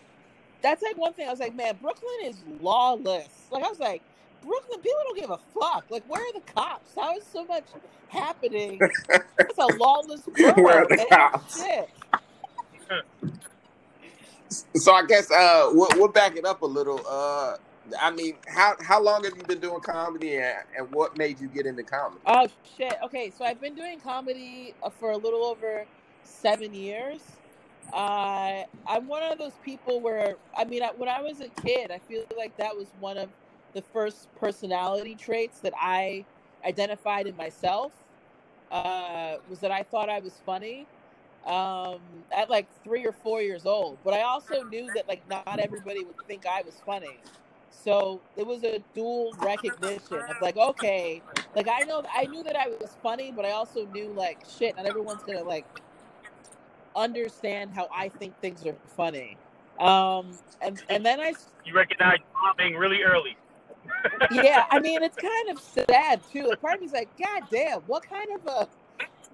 [0.62, 1.28] That's like one thing.
[1.28, 3.30] I was like, man, Brooklyn is lawless.
[3.52, 4.02] Like I was like,
[4.44, 5.86] Brooklyn people don't give a fuck.
[5.90, 6.92] Like, where are the cops?
[6.96, 7.66] How is so much
[8.10, 8.80] happening?
[9.40, 10.58] It's a lawless world.
[10.58, 11.08] Where are the man.
[11.10, 11.64] cops?
[11.64, 11.90] Shit.
[14.76, 17.02] So I guess uh, we'll, we'll back it up a little.
[17.08, 17.58] Uh,
[18.02, 21.48] I mean, how how long have you been doing comedy, and, and what made you
[21.48, 22.22] get into comedy?
[22.26, 22.48] Oh
[22.78, 22.96] shit.
[23.04, 25.86] Okay, so I've been doing comedy uh, for a little over
[26.24, 27.22] seven years.
[27.94, 32.00] Uh, I'm one of those people where I mean, when I was a kid, I
[32.00, 33.30] feel like that was one of
[33.74, 36.26] the first personality traits that I
[36.66, 37.92] identified in myself.
[38.72, 40.88] Uh, was that I thought I was funny
[41.46, 42.00] um,
[42.32, 46.04] at like three or four years old, but I also knew that like not everybody
[46.04, 47.20] would think I was funny.
[47.70, 51.22] So it was a dual recognition of like, okay,
[51.56, 54.76] like I know I knew that I was funny, but I also knew like shit,
[54.76, 55.66] not everyone's gonna like
[56.96, 59.40] understand how I think things are funny.
[59.80, 61.34] Um, and and then I
[61.66, 63.38] You recognize bombing really early.
[64.32, 66.48] yeah, I mean it's kind of sad too.
[66.50, 68.70] Like part of me's like, God damn, what kind of a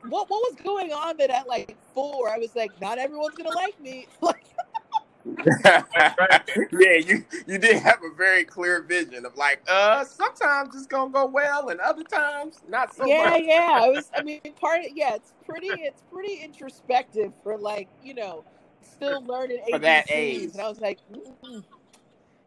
[0.03, 3.51] what what was going on that at like four I was like, not everyone's gonna
[3.51, 4.07] like me.
[4.22, 4.45] Like
[5.65, 11.11] yeah, you you did have a very clear vision of like, uh, sometimes it's gonna
[11.11, 13.41] go well, and other times not so yeah, much.
[13.43, 13.80] yeah.
[13.82, 18.13] I was I mean part of yeah, it's pretty it's pretty introspective for like, you
[18.13, 18.43] know,
[18.82, 20.11] still learning For that ABCs.
[20.13, 20.49] age.
[20.53, 20.99] And I was like,
[21.43, 21.63] mm,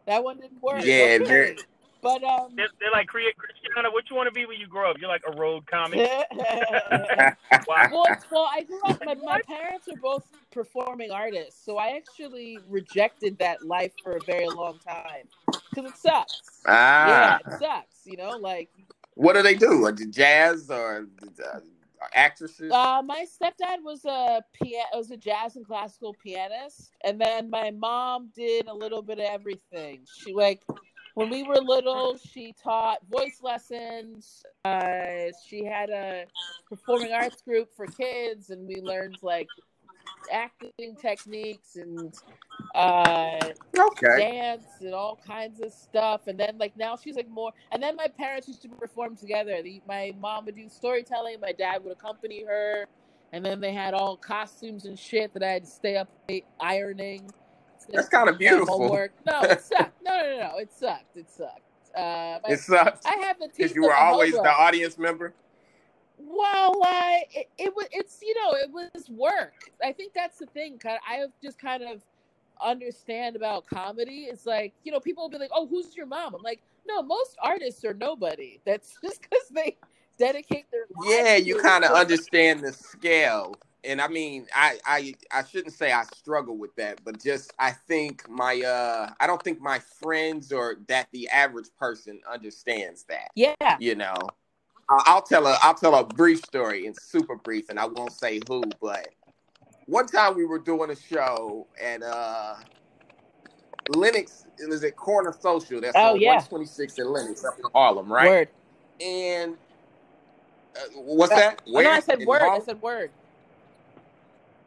[0.05, 0.83] that one didn't work.
[0.83, 1.23] Yeah, okay.
[1.23, 1.57] very-
[2.05, 4.91] But um They're, they're like, create Christiana, what you want to be when you grow
[4.91, 4.97] up?
[4.99, 6.07] You're like a road comic.
[7.67, 7.89] Wow.
[7.91, 8.99] well, it's- well, I grew up.
[9.03, 14.21] My, my parents are both performing artists, so I actually rejected that life for a
[14.21, 15.27] very long time
[15.73, 16.61] because it sucks.
[16.67, 18.05] ah, Yeah, it sucks.
[18.05, 18.69] You know, like
[19.15, 19.81] what do they do?
[19.81, 21.07] Like jazz or
[21.43, 21.59] uh,
[22.13, 22.71] actresses?
[22.71, 27.71] uh, my stepdad was a pia- was a jazz and classical pianist, and then my
[27.71, 30.01] mom did a little bit of everything.
[30.05, 30.61] She like
[31.15, 34.43] when we were little, she taught voice lessons.
[34.65, 36.25] Uh, she had a
[36.69, 39.47] performing arts group for kids, and we learned like
[40.31, 42.13] acting techniques and
[42.75, 43.39] uh,
[43.77, 44.17] okay.
[44.17, 46.27] dance and all kinds of stuff.
[46.27, 47.51] And then like now she's like more.
[47.71, 49.61] And then my parents used to perform together.
[49.61, 51.39] The, my mom would do storytelling.
[51.39, 52.87] My dad would accompany her.
[53.31, 56.45] And then they had all costumes and shit that I had to stay up late
[56.59, 57.29] ironing.
[57.93, 58.77] That's kind of beautiful.
[58.79, 59.13] homework.
[59.25, 60.01] No, it sucked.
[60.03, 60.57] No, no, no, no.
[60.57, 61.15] It sucked.
[61.15, 61.61] It sucked.
[61.95, 64.43] Uh, It sucks I have the because you were always hobo.
[64.43, 65.33] the audience member.
[66.17, 67.87] Well, uh, it, it was.
[67.91, 69.53] It's you know, it was work.
[69.83, 70.79] I think that's the thing.
[70.85, 72.01] I just kind of
[72.61, 74.27] understand about comedy.
[74.29, 77.01] It's like you know, people will be like, "Oh, who's your mom?" I'm like, no,
[77.01, 78.59] most artists are nobody.
[78.65, 79.77] That's just because they
[80.17, 83.55] dedicate their Yeah, you kind of understand the scale.
[83.85, 87.71] And I mean, I, I I shouldn't say I struggle with that, but just I
[87.71, 93.29] think my uh I don't think my friends or that the average person understands that.
[93.35, 93.53] Yeah.
[93.79, 94.15] You know,
[94.89, 96.87] I'll, tell a I'll tell a brief story.
[96.87, 98.63] and super brief, and I won't say who.
[98.81, 99.09] But
[99.85, 102.55] one time we were doing a show at uh
[103.89, 104.47] Lenox.
[104.57, 105.81] It was at Corner Social.
[105.81, 106.29] That's Oh, on yeah.
[106.29, 108.29] 126 in Lenox, up in Harlem, right?
[108.29, 108.49] Word.
[108.99, 109.57] And
[110.75, 111.61] uh, what's Uh, that?
[111.67, 112.41] Oh, no, I said In word.
[112.41, 113.11] I said word.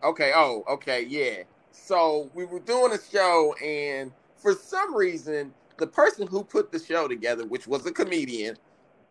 [0.05, 0.32] Okay.
[0.34, 1.05] Oh, okay.
[1.09, 1.44] Yeah.
[1.72, 6.78] So we were doing a show, and for some reason, the person who put the
[6.78, 8.57] show together, which was a comedian,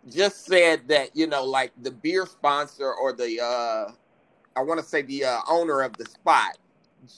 [0.09, 3.91] just said that you know, like the beer sponsor or the uh,
[4.55, 6.57] I want to say the uh, owner of the spot,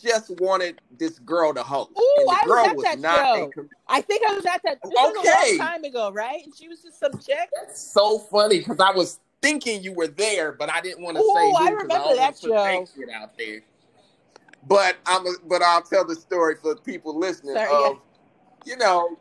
[0.02, 1.92] just wanted this girl to host.
[1.98, 3.52] Ooh, and the I was at was that not show.
[3.56, 4.80] com- I think I was at that.
[4.84, 5.58] This was a Okay.
[5.58, 6.42] long time ago, right?
[6.44, 7.50] And she was just some chick.
[7.74, 11.34] so funny because I was thinking you were there, but I didn't want to Ooh,
[11.36, 12.88] say who I remember that show.
[12.96, 13.62] shit out there.
[14.68, 18.00] But I'm a, but I'll tell the story for people listening Sorry, of
[18.66, 19.18] you know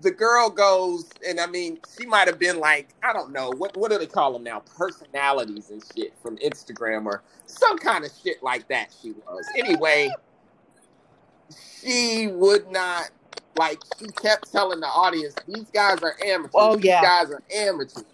[0.00, 3.76] the girl goes and I mean she might have been like I don't know what
[3.76, 8.10] what do they call them now personalities and shit from Instagram or some kind of
[8.22, 10.10] shit like that she was anyway
[11.80, 13.10] she would not
[13.54, 17.02] like she kept telling the audience these guys are amateurs Oh, these yeah.
[17.02, 18.04] guys are amateurs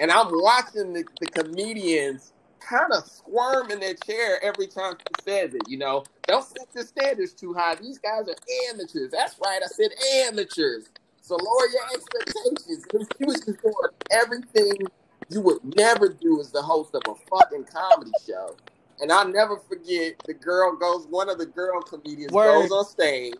[0.00, 5.22] and I'm watching the, the comedians kind of squirm in their chair every time she
[5.22, 5.62] says it.
[5.68, 7.76] You know, don't set the standards too high.
[7.76, 8.36] These guys are
[8.70, 9.10] amateurs.
[9.10, 9.90] That's right, I said
[10.26, 10.88] amateurs.
[11.20, 12.86] So lower your expectations.
[13.18, 13.74] She was just doing
[14.10, 14.86] everything
[15.30, 18.56] you would never do as the host of a fucking comedy show.
[19.00, 22.62] And I'll never forget the girl goes, one of the girl comedians Word.
[22.62, 23.34] goes on stage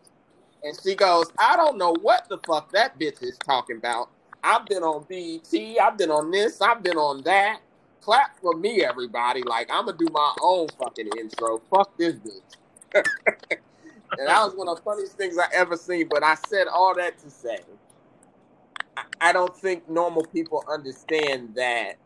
[0.62, 4.10] and she goes, I don't know what the fuck that bitch is talking about.
[4.42, 7.60] I've been on BET, I've been on this, I've been on that.
[8.00, 9.42] Clap for me, everybody.
[9.42, 11.60] Like, I'm gonna do my own fucking intro.
[11.70, 12.56] Fuck this bitch.
[12.94, 16.08] and that was one of the funniest things I ever seen.
[16.08, 17.58] But I said all that to say,
[19.20, 21.96] I don't think normal people understand that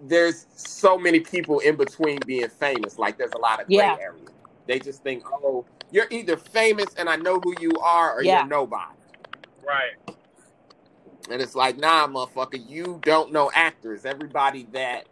[0.00, 2.98] there's so many people in between being famous.
[2.98, 3.96] Like, there's a lot of gray yeah.
[4.00, 4.24] area.
[4.66, 8.40] They just think, oh, you're either famous and I know who you are, or yeah.
[8.40, 8.94] you're nobody.
[9.66, 10.16] Right.
[11.30, 14.04] And it's like, nah, motherfucker, you don't know actors.
[14.04, 15.06] Everybody that,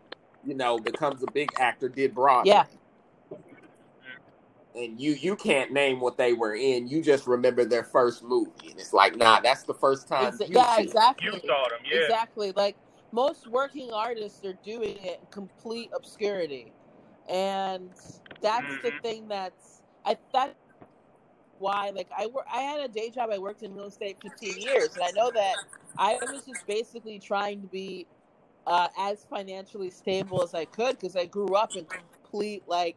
[0.45, 2.51] you know, becomes a big actor did Broadway.
[2.53, 2.65] Yeah.
[4.75, 6.87] And you you can't name what they were in.
[6.87, 8.71] You just remember their first movie.
[8.71, 11.27] And it's like, nah, that's the first time Exa- Yeah, exactly.
[11.27, 12.03] You saw them, yeah.
[12.03, 12.53] Exactly.
[12.53, 12.77] Like
[13.11, 16.73] most working artists are doing it in complete obscurity.
[17.29, 17.91] And
[18.41, 18.87] that's mm-hmm.
[18.87, 20.55] the thing that's I thought
[21.59, 24.31] why like I work I had a day job I worked in real estate for
[24.31, 25.57] 15 years and I know that
[25.97, 28.07] I was just basically trying to be
[28.67, 32.97] uh, as financially stable as I could because I grew up in complete like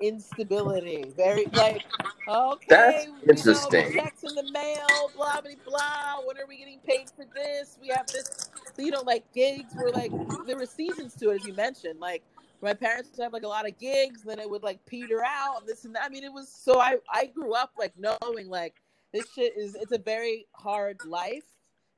[0.00, 1.04] instability.
[1.16, 1.82] Very like
[2.28, 3.96] okay, That's interesting.
[3.96, 6.24] Know, checks in the mail, blah blah blah.
[6.24, 7.78] When are we getting paid for this?
[7.80, 8.50] We have this.
[8.78, 10.12] You know, like gigs were like
[10.46, 11.98] there were seasons to it, as you mentioned.
[11.98, 12.22] Like
[12.62, 15.66] my parents would have like a lot of gigs, then it would like peter out,
[15.66, 16.04] this and that.
[16.04, 18.74] I mean, it was so I I grew up like knowing like
[19.12, 21.44] this shit is it's a very hard life,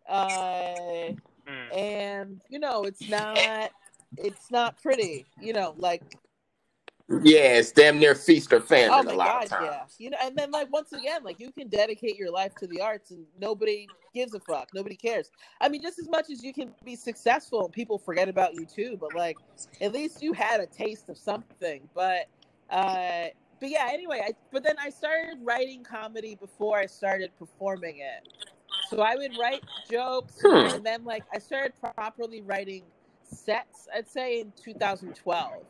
[0.09, 0.75] uh,
[1.49, 1.77] mm.
[1.77, 3.39] and you know it's not
[4.17, 6.03] it's not pretty, you know, like
[7.23, 9.97] yeah, it's damn near feast or famine oh my a lot God, of times.
[9.99, 12.69] Yeah, you know, and then like once again, like you can dedicate your life to
[12.69, 14.69] the arts, and nobody gives a fuck.
[14.75, 15.31] Nobody cares.
[15.61, 18.65] I mean, just as much as you can be successful and people forget about you
[18.65, 19.37] too, but like
[19.81, 21.89] at least you had a taste of something.
[21.95, 22.29] But
[22.71, 23.27] uh,
[23.59, 23.89] but yeah.
[23.91, 28.29] Anyway, I but then I started writing comedy before I started performing it.
[28.89, 30.75] So I would write jokes, hmm.
[30.77, 32.85] and then like I started properly writing
[33.25, 33.89] sets.
[33.93, 35.65] I'd say in 2012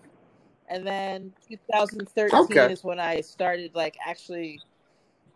[0.70, 2.72] and then 2013 okay.
[2.72, 4.60] is when I started like actually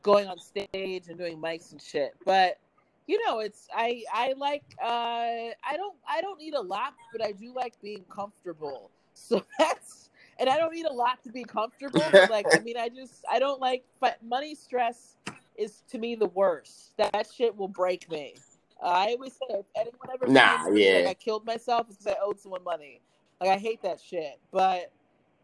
[0.03, 2.15] going on stage and doing mics and shit.
[2.25, 2.59] But
[3.07, 7.23] you know, it's I I like uh I don't I don't need a lot, but
[7.23, 8.91] I do like being comfortable.
[9.17, 10.11] So that's
[10.41, 12.03] and I don't need a lot to be comfortable.
[12.29, 15.15] Like I mean, I just I don't like but money stress
[15.55, 16.97] is to me the worst.
[16.97, 18.35] That shit will break me.
[18.83, 20.97] Uh, I always say if anyone ever nah, yeah.
[20.97, 23.03] like I killed myself because I owed someone money.
[23.41, 24.41] Like I hate that shit.
[24.51, 24.91] But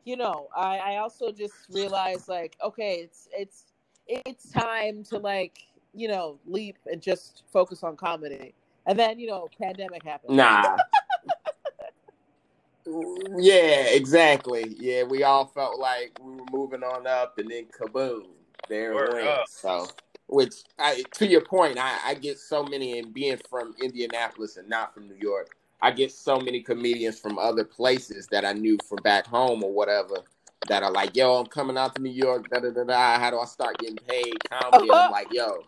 [0.04, 3.66] you know, I, I also just realized like, okay, it's it's
[4.06, 5.58] it's time to like,
[5.94, 8.54] you know, leap and just focus on comedy.
[8.86, 10.36] And then, you know, pandemic happened.
[10.36, 10.76] Nah.
[12.86, 14.74] Mm, yeah, exactly.
[14.78, 18.26] Yeah, we all felt like we were moving on up and then kaboom.
[18.68, 19.48] There it went.
[19.48, 19.86] So
[20.30, 24.68] which I, to your point, I, I get so many and being from Indianapolis and
[24.68, 28.78] not from New York, I get so many comedians from other places that I knew
[28.86, 30.16] from back home or whatever
[30.68, 33.18] that are like, yo, I'm coming out to New York, da da da da.
[33.18, 34.88] How do I start getting paid comedy?
[34.88, 35.10] And I'm uh-huh.
[35.10, 35.64] like, yo,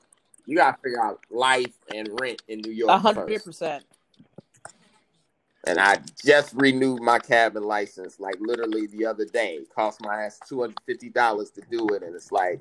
[0.46, 3.00] you gotta figure out life and rent in New York.
[3.00, 3.84] hundred percent.
[5.66, 9.54] And I just renewed my cabin license like literally the other day.
[9.54, 12.60] It cost my ass two hundred fifty dollars to do it, and it's like,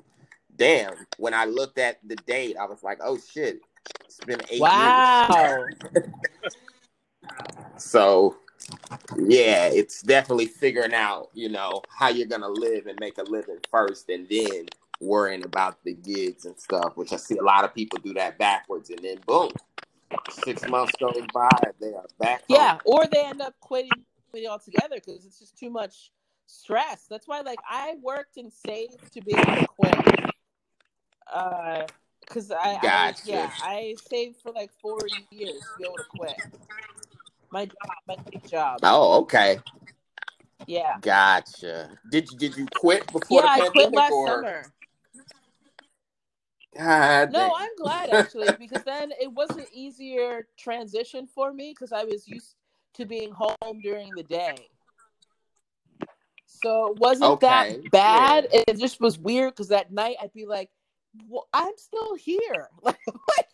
[0.56, 0.94] damn.
[1.18, 3.60] When I looked at the date, I was like, oh shit,
[4.04, 5.28] it's been eight wow.
[5.28, 5.74] years.
[7.76, 8.36] So,
[9.16, 13.58] yeah, it's definitely figuring out, you know, how you're gonna live and make a living
[13.70, 14.66] first, and then
[15.00, 16.96] worrying about the gigs and stuff.
[16.96, 19.50] Which I see a lot of people do that backwards, and then boom,
[20.30, 21.50] six months goes by,
[21.80, 22.44] they are back.
[22.48, 22.80] Yeah, home.
[22.84, 23.90] or they end up quitting
[24.32, 26.12] it altogether because it's just too much
[26.46, 27.06] stress.
[27.08, 30.30] That's why, like, I worked and saved to be able to quit.
[31.32, 31.86] Uh,
[32.20, 32.88] because I, gotcha.
[32.88, 34.98] I, yeah, I saved for like four
[35.30, 36.40] years to be able to quit
[37.52, 37.76] my job,
[38.08, 38.80] my day job.
[38.82, 39.60] Oh, okay.
[40.66, 40.96] Yeah.
[41.00, 41.90] Gotcha.
[42.10, 43.68] Did you did you quit before yeah, the pandemic?
[43.68, 44.26] I quit last or?
[44.26, 44.62] summer.
[46.76, 47.32] God.
[47.32, 52.04] No, I'm glad actually because then it was an easier transition for me because I
[52.04, 52.54] was used
[52.94, 54.56] to being home during the day.
[56.46, 57.80] So it wasn't okay.
[57.80, 58.48] that bad.
[58.52, 58.62] Yeah.
[58.68, 60.70] It just was weird because that night I'd be like,
[61.28, 62.68] well, I'm still here.
[62.82, 63.48] Like,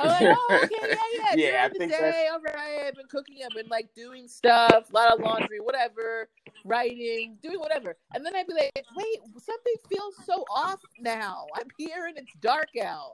[0.00, 1.34] I'm like, oh, okay, yeah, yeah.
[1.34, 2.86] Yeah, I During the think day, that's- all right.
[2.88, 3.36] I've been cooking.
[3.44, 6.28] I've been like doing stuff, a lot of laundry, whatever,
[6.64, 7.96] writing, doing whatever.
[8.14, 11.46] And then I'd be like, wait, something feels so off now.
[11.56, 13.12] I'm here and it's dark out.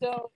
[0.00, 0.30] So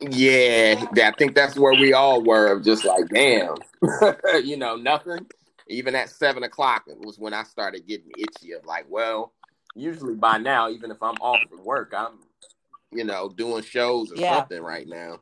[0.00, 2.48] Yeah, I think that's where we all were.
[2.52, 3.54] of Just like, damn,
[4.44, 5.26] you know, nothing.
[5.68, 8.52] Even at seven o'clock it was when I started getting itchy.
[8.52, 9.32] Of like, well,
[9.74, 12.18] usually by now, even if I'm off from work, I'm,
[12.94, 14.36] you know, doing shows or Yeah.
[14.38, 15.20] something right now.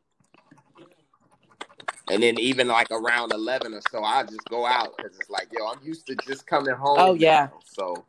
[2.11, 5.49] And then even like around eleven or so, I just go out because it's like,
[5.51, 6.97] yo, I'm used to just coming home.
[6.99, 7.49] Oh, yeah.
[7.51, 7.61] now.
[7.65, 8.05] So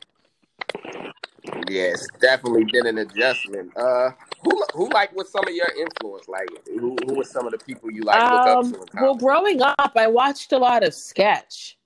[1.67, 3.75] yeah, it's definitely been an adjustment.
[3.77, 4.11] Uh,
[4.41, 6.27] who who like was some of your influence?
[6.27, 8.85] Like, who who were some of the people you like look up Um, to?
[9.01, 11.77] Well, growing up, I watched a lot of sketch.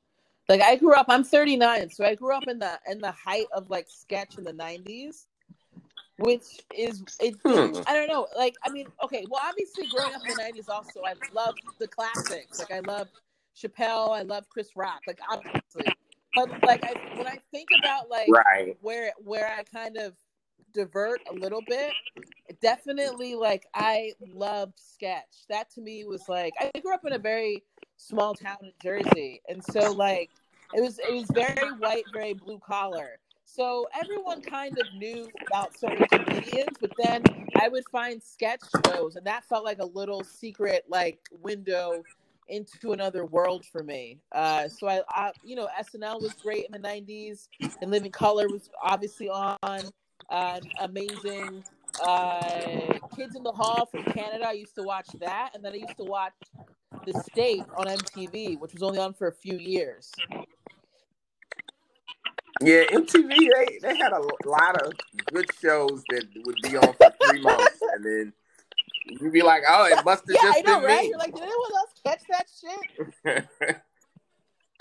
[0.50, 3.48] Like I grew up, I'm 39, so I grew up in the in the height
[3.54, 5.26] of like sketch in the 90s,
[6.18, 7.36] which is it.
[7.46, 7.82] Hmm.
[7.88, 8.28] I don't know.
[8.36, 9.26] Like I mean, okay.
[9.30, 12.60] Well, obviously, growing up in the 90s, also I loved the classics.
[12.60, 13.08] Like I love
[13.56, 15.02] Chappelle, I love Chris Rock.
[15.08, 15.86] Like obviously,
[16.36, 18.78] but like I, when I think about like right.
[18.82, 20.14] where where I kind of
[20.74, 21.92] divert a little bit.
[22.62, 25.46] Definitely, like I loved sketch.
[25.50, 27.64] That to me was like I grew up in a very
[27.98, 30.30] small town in Jersey, and so like
[30.74, 33.20] it was it was very white, very blue collar.
[33.50, 37.24] So everyone kind of knew about certain comedians, but then
[37.56, 42.04] I would find sketch shows, and that felt like a little secret like window
[42.50, 44.20] into another world for me.
[44.34, 47.48] Uh, so I, I, you know, SNL was great in the '90s,
[47.82, 49.58] and Living Color was obviously on.
[50.30, 51.64] Uh, amazing.
[52.06, 54.46] Uh, Kids in the Hall from Canada.
[54.50, 56.34] I used to watch that, and then I used to watch
[57.06, 60.12] The State on MTV, which was only on for a few years.
[62.62, 64.92] Yeah, MTV they they had a lot of
[65.34, 68.34] good shows that would be on for three months, and then
[69.06, 71.02] you'd be like, oh, it must have Yeah, I just know, been right?
[71.04, 71.10] me.
[71.10, 72.48] You're like, did anyone else catch that
[73.26, 73.48] shit?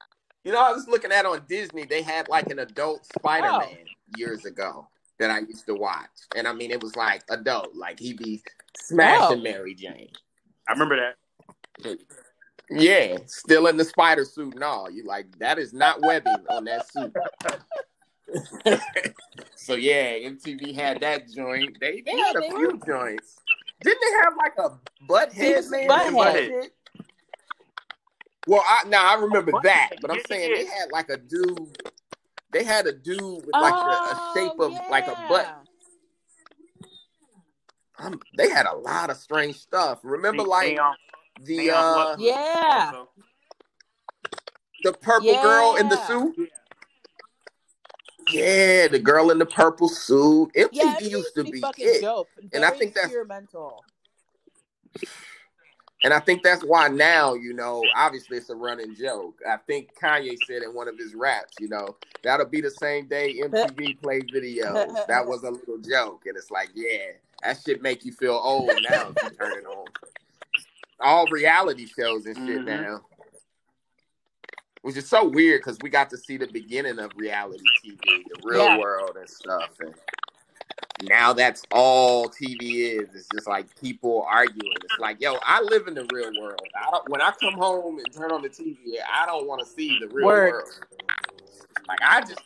[0.45, 1.85] you know, I was looking at on Disney.
[1.85, 4.17] They had like an adult Spider Man Oh.
[4.17, 7.99] years ago that I used to watch, and I mean, it was like adult, like
[7.99, 8.51] he'd be oh.
[8.79, 9.43] smashing Oh.
[9.43, 10.11] Mary Jane.
[10.69, 11.99] I remember that.
[12.71, 14.91] Yeah, still in the spider suit and all.
[14.91, 17.15] You like that is not webbing on that suit.
[19.55, 21.77] so yeah, MTV had that joint.
[21.81, 23.37] They, they Yeah, had a they few joints.
[23.83, 25.89] Didn't they have like a butt head man?
[25.89, 26.61] Butthead.
[26.63, 26.71] and
[28.49, 31.79] Well, I now I remember that, but I'm saying they had like a dude.
[32.53, 35.47] They had a dude with like a, a shape of like a butt.
[37.99, 40.01] Oh, Um, they had a lot of strange stuff.
[40.03, 40.79] Remember, They- like they,
[41.43, 42.93] the uh, what- Yeah.
[42.93, 43.09] so-
[44.83, 46.51] the purple girl in the suit.
[48.29, 50.51] Yeah, the girl in the purple suit.
[50.55, 52.03] MTV Yeah, it used to be be it.
[52.03, 52.29] dope.
[52.53, 53.85] And I think that's- experimental.
[56.05, 59.41] And I think that's why now, you know, obviously it's a running joke.
[59.49, 63.07] I think Kanye said in one of his raps, you know, that'll be the same
[63.07, 65.07] day MTV played videos.
[65.07, 66.23] That was a little joke.
[66.27, 67.13] And it's like, yeah,
[67.43, 69.87] that shit make you feel old now if you turn it on.
[71.01, 72.65] All reality shows and shit Mhm.
[72.65, 73.05] now.
[74.83, 78.37] Which is so weird because we got to see the beginning of reality TV, the
[78.43, 78.79] real Yeah.
[78.79, 79.79] world and stuff.
[79.81, 79.95] And
[81.03, 83.15] now that's all TV is.
[83.15, 84.77] It's just like people arguing.
[84.85, 86.69] It's like, yo, I live in the real world.
[86.75, 89.67] I don't, when I come home and turn on the TV, I don't want to
[89.67, 90.53] see the real Word.
[90.53, 90.69] world.
[91.89, 92.43] Like I just,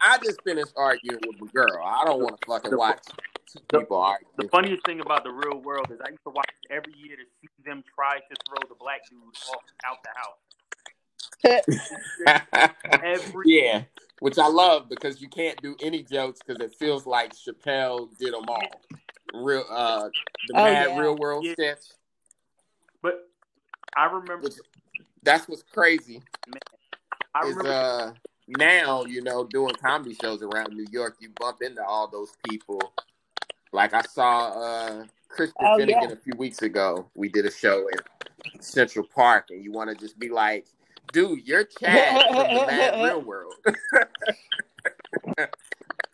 [0.00, 1.82] I just finished arguing with a girl.
[1.84, 3.04] I don't want to fucking watch
[3.46, 4.26] two the- people argue.
[4.36, 7.24] The funniest thing about the real world is I used to watch every year to
[7.40, 9.20] see them try to throw the black dude
[9.50, 10.38] off out the house.
[13.04, 13.82] Every yeah,
[14.20, 18.32] which I love because you can't do any jokes because it feels like Chappelle did
[18.32, 18.80] them all.
[19.34, 20.08] Real, uh,
[20.48, 20.98] the Oh, Mad yeah.
[20.98, 21.52] Real World Yeah.
[21.52, 21.84] sketch.
[23.02, 23.28] But
[23.96, 24.54] I remember, Which,
[25.22, 26.22] that's what's crazy.
[27.34, 28.12] I is remember, uh
[28.46, 32.80] now you know doing comedy shows around New York, you bump into all those people.
[33.74, 36.12] Like I saw uh Christian Oh, Finnegan yeah.
[36.12, 37.06] a few weeks ago.
[37.16, 40.66] We did a show in Central Park, and you want to just be like,
[41.12, 43.54] "Dude, you're Chad from the Mad Real World."
[45.38, 45.50] it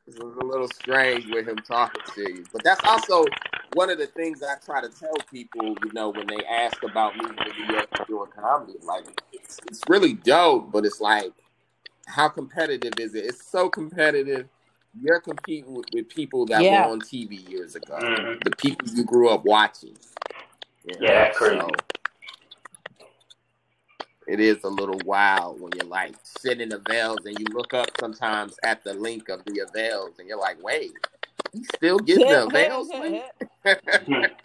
[0.07, 3.27] was a little strange with him talking to you, but that's also
[3.74, 5.77] one of the things I try to tell people.
[5.85, 9.05] You know, when they ask about me to New York and doing comedy, like
[9.35, 11.32] it's, it's really dope, but it's like,
[12.07, 13.27] how competitive is it?
[13.27, 14.49] It's so competitive.
[14.99, 16.87] You're competing with, with people that Yeah.
[16.87, 18.45] were on TV years ago, Mhm.
[18.45, 19.97] the people you grew up watching.
[20.85, 21.65] You Yeah, that's crazy.
[24.27, 27.75] it is a little wild when you're like sitting in the veils and you look
[27.75, 30.93] up sometimes at the link of the avails and you're like, wait,
[31.53, 33.25] he's still getting the avails link?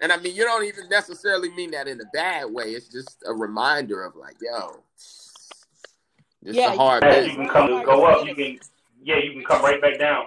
[0.00, 2.70] And I mean, you don't even necessarily mean that in a bad way.
[2.70, 7.36] It's just a reminder of like, yo, it's Yeah, a hard Yeah, business.
[7.36, 8.26] you can come go up.
[8.26, 8.58] You can
[9.02, 10.26] yeah, you can come right back down.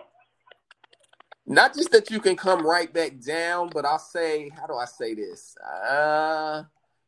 [1.47, 4.85] Not just that you can come right back down, but I'll say, how do I
[4.85, 5.55] say this?
[5.61, 6.63] Uh,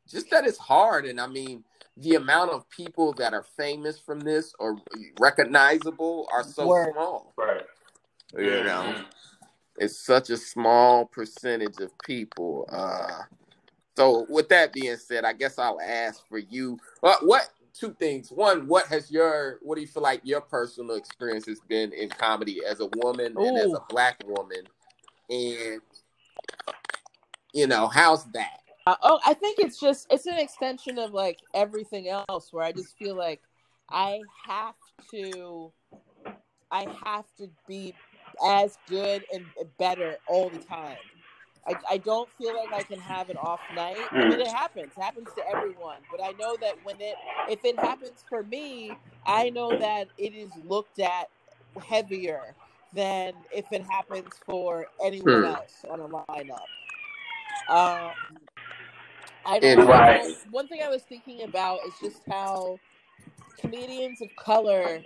[0.08, 1.06] just that it's hard.
[1.06, 1.64] And I mean,
[1.98, 4.78] the amount of people that are famous from this or
[5.20, 6.94] recognizable are so Word.
[6.94, 7.34] small.
[7.36, 7.66] Right.
[8.38, 8.96] You know,
[9.78, 12.70] it's such a small percentage of people.
[12.72, 13.24] Uh,
[13.96, 16.78] so with that being said, I guess I'll ask for you.
[17.00, 18.32] What, what two things?
[18.32, 22.10] One, what has your what do you feel like your personal experience has been in
[22.10, 24.64] comedy as a woman and as a black woman,
[25.30, 25.82] and
[27.54, 28.62] you know how's that?
[28.86, 32.72] Uh, oh, I think it's just it's an extension of like everything else where I
[32.72, 33.42] just feel like
[33.90, 34.76] I have
[35.12, 35.74] to
[36.72, 37.94] I have to be
[38.46, 39.46] as good and
[39.78, 40.98] better all the time.
[41.68, 44.12] I, I don't feel like I can have an off night.
[44.22, 44.94] I mean, it happens.
[44.98, 46.00] It happens to everyone.
[46.12, 50.34] But I know that when it, if it happens for me, I know that it
[50.34, 51.28] is looked at
[51.82, 52.56] heavier
[52.94, 55.44] than if it happens for anyone Hmm.
[55.44, 56.68] else on a lineup.
[57.70, 58.16] Um,
[59.46, 59.86] I don't know.
[59.86, 60.36] Right.
[60.52, 62.80] One thing I was thinking about is just how
[63.60, 65.06] comedians of color,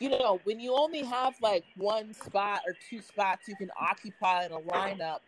[0.00, 4.46] you know, when you only have like one spot or two spots you can occupy
[4.46, 5.20] in a lineup,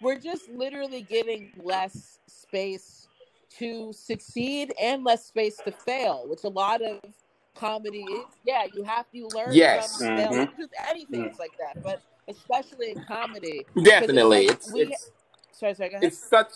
[0.00, 3.08] we're just literally giving less space
[3.58, 7.00] to succeed and less space to fail, which a lot of
[7.54, 8.24] comedy is.
[8.44, 9.98] Yeah, you have to learn Yes.
[9.98, 10.16] from Mhm.
[10.16, 10.52] failure.
[10.56, 13.66] Just anything is like that, but especially in comedy.
[13.82, 15.10] Definitely, like it's we- it's
[15.52, 16.04] Sorry, sorry, go ahead.
[16.06, 16.52] it's such.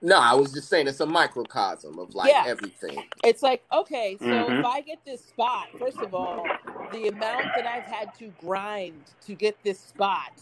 [0.00, 2.44] No, I was just saying it's a microcosm of like Yeah.
[2.46, 3.08] everything.
[3.24, 4.60] It's like, okay, so Mhm.
[4.60, 6.44] if I get this spot, first of all,
[6.92, 10.32] the amount that I've had to grind to get this spot,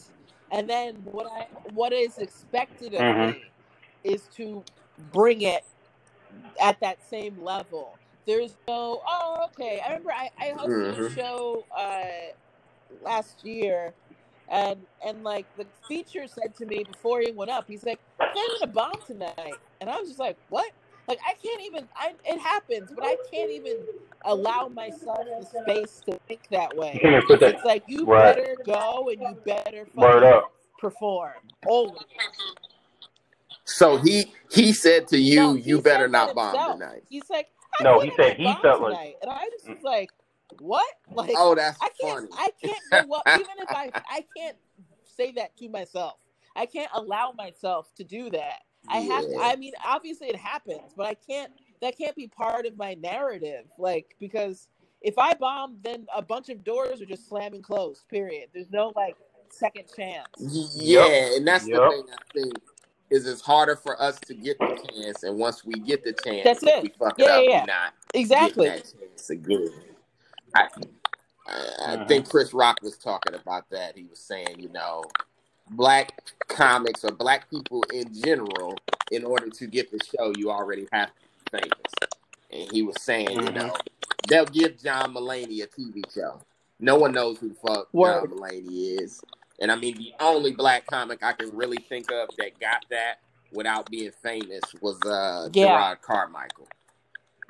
[0.53, 3.17] and then what I what is expected of Mhm.
[3.17, 3.55] me
[4.05, 4.65] is to
[4.99, 5.63] bring it
[6.61, 8.01] at that same level.
[8.27, 9.81] There's no, oh, okay.
[9.85, 11.11] I remember I, I hosted a Mhm.
[11.11, 12.05] show uh,
[13.03, 13.97] last year,
[14.51, 18.01] and and like the feature said to me before he went up, he's like,
[18.37, 20.73] "I'm gonna bomb tonight," and I was just like, "What?"
[21.09, 21.89] Like I can't even.
[21.97, 23.77] I it happens, but I can't even
[24.25, 27.01] allow myself the space to think that way.
[27.03, 28.37] You put that It's like you Right.
[28.37, 30.53] better go and you better word up.
[30.79, 31.35] perform
[31.67, 32.01] always.
[33.65, 36.79] So he he said to you, No, you better not bomb himself.
[36.79, 37.03] tonight.
[37.09, 37.49] He's like,
[37.81, 40.11] I No, he said he bomb felt like- and I just was like,
[40.61, 40.87] what?
[41.15, 42.29] Like, Oh, that's I can't.
[42.29, 42.29] funny.
[42.33, 43.25] I can't go up.
[43.29, 44.57] Even if I, I can't
[45.05, 46.15] say that to myself.
[46.55, 48.61] I can't allow myself to do that.
[48.89, 49.25] I have.
[49.25, 49.39] To, Yeah.
[49.43, 51.53] I mean, obviously it happens, but I can't.
[51.83, 53.67] That can't be part of my narrative.
[53.79, 54.69] Like because
[55.03, 58.09] if I bomb, then a bunch of doors are just slamming closed.
[58.09, 58.49] Period.
[58.55, 59.17] There's no like
[59.51, 60.27] second chance.
[60.39, 61.81] Y- Yeah, and that's Yep.
[61.81, 62.55] the thing I think
[63.11, 66.43] is it's harder for us to get the chance, and once we get the chance,
[66.45, 66.83] That's it.
[66.83, 67.65] we fuck Yeah, it up, yeah, yeah.
[67.67, 68.67] not Exactly.
[68.67, 69.71] getting that chance again.
[70.55, 70.69] I,
[71.47, 72.09] I, I Mhm.
[72.09, 73.97] think Chris Rock was talking about that.
[73.97, 75.05] He was saying, you know,
[75.71, 78.77] black comics or black people in general,
[79.11, 81.15] in order to get the show, you already have to
[81.53, 81.93] be famous.
[82.51, 83.55] And he was saying, you Mhm.
[83.55, 83.75] know,
[84.29, 86.41] they'll give John Mulaney a TV show.
[86.79, 87.89] No one knows who the fuck.
[87.93, 89.21] John Mulaney is.
[89.59, 93.21] And I mean, the only black comic I can really think of that got that
[93.53, 95.67] without being famous was uh, Yeah.
[95.95, 96.69] Jerrod Carmichael.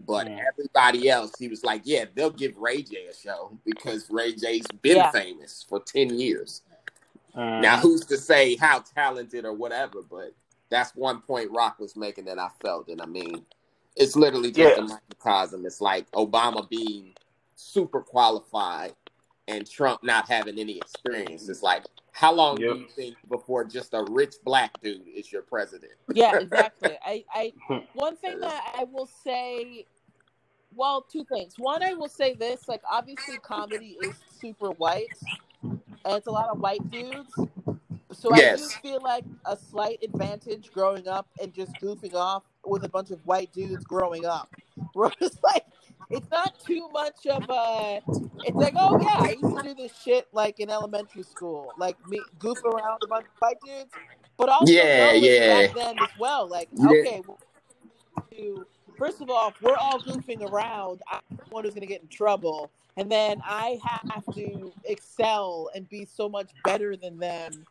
[0.07, 0.41] But Mm.
[0.47, 4.67] everybody else, he was like, yeah, they'll give Ray J a show because Ray J's
[4.83, 5.11] been Yeah.
[5.11, 6.63] famous for 10 years.
[7.37, 7.61] Mhm.
[7.61, 10.35] Now, who's to say how talented or whatever, but
[10.69, 12.89] that's one point Rock was making that I felt.
[12.89, 13.45] And I mean,
[13.95, 14.83] it's literally just Yeah.
[14.83, 15.65] a microcosm.
[15.67, 17.15] It's like Obama being
[17.55, 18.95] super qualified
[19.49, 21.49] and Trump not having any experience.
[21.49, 22.73] It's like, how long Yep.
[22.73, 25.93] do you think before just a rich black dude is your president?
[26.15, 26.97] yeah, exactly.
[27.05, 27.53] I, I
[27.93, 29.87] one thing that I will say
[30.75, 31.59] well, two things.
[31.59, 35.09] One, I will say this, like obviously comedy is super white
[36.07, 37.33] and it's a lot of white dudes.
[38.13, 42.85] So I do feel like a slight advantage growing up and just goofing off with
[42.85, 44.55] a bunch of white dudes growing up.
[44.95, 45.65] Where it's like
[46.09, 48.01] it's not too much of a
[48.45, 51.73] it's like, oh yeah, I used to do this shit like in elementary school.
[51.77, 53.91] Like me goof around with a bunch of white dudes.
[54.39, 55.67] But also Yeah, yeah.
[55.67, 56.49] back then as well.
[56.49, 56.89] Like, Yeah.
[56.89, 57.39] okay, well,
[58.99, 62.09] first of all, if we're all goofing around, I'm the one who's gonna get in
[62.09, 62.71] trouble.
[62.97, 67.67] And then I have to excel and be so much better than them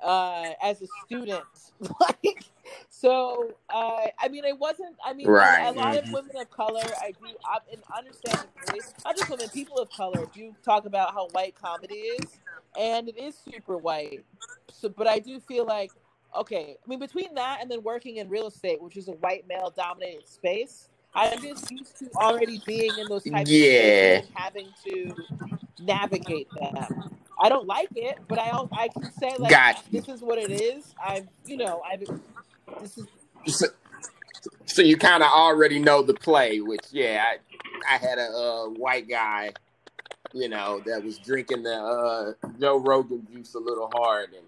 [0.00, 1.46] uh, as a student.
[2.00, 2.44] like,
[2.90, 4.96] so uh, I mean, it wasn't.
[5.04, 5.68] I mean, Right.
[5.68, 6.12] a lot of Mhm.
[6.12, 10.54] women of color, I do, I, and understandably, not just women, people of color do
[10.64, 12.40] talk about how white comedy is,
[12.78, 14.24] and it is super white.
[14.70, 15.92] So, but I do feel like
[16.36, 19.46] okay, I mean between that and then working in real estate, which is a white
[19.48, 24.18] male dominated space, I'm just used to already being in those types Yeah.
[24.18, 25.14] of having to
[25.80, 26.74] navigate them.
[27.40, 30.00] I don't like it, but I al- I can say like Got you.
[30.00, 30.94] this is what it is.
[31.04, 32.00] I've you know I've
[32.80, 33.06] this is
[33.46, 33.66] So,
[34.66, 37.24] so you kind of already know the play, which yeah,
[37.88, 39.52] I, I had a uh, white guy,
[40.32, 44.46] you know, that was drinking the uh, Joe Rogan juice a little hard, and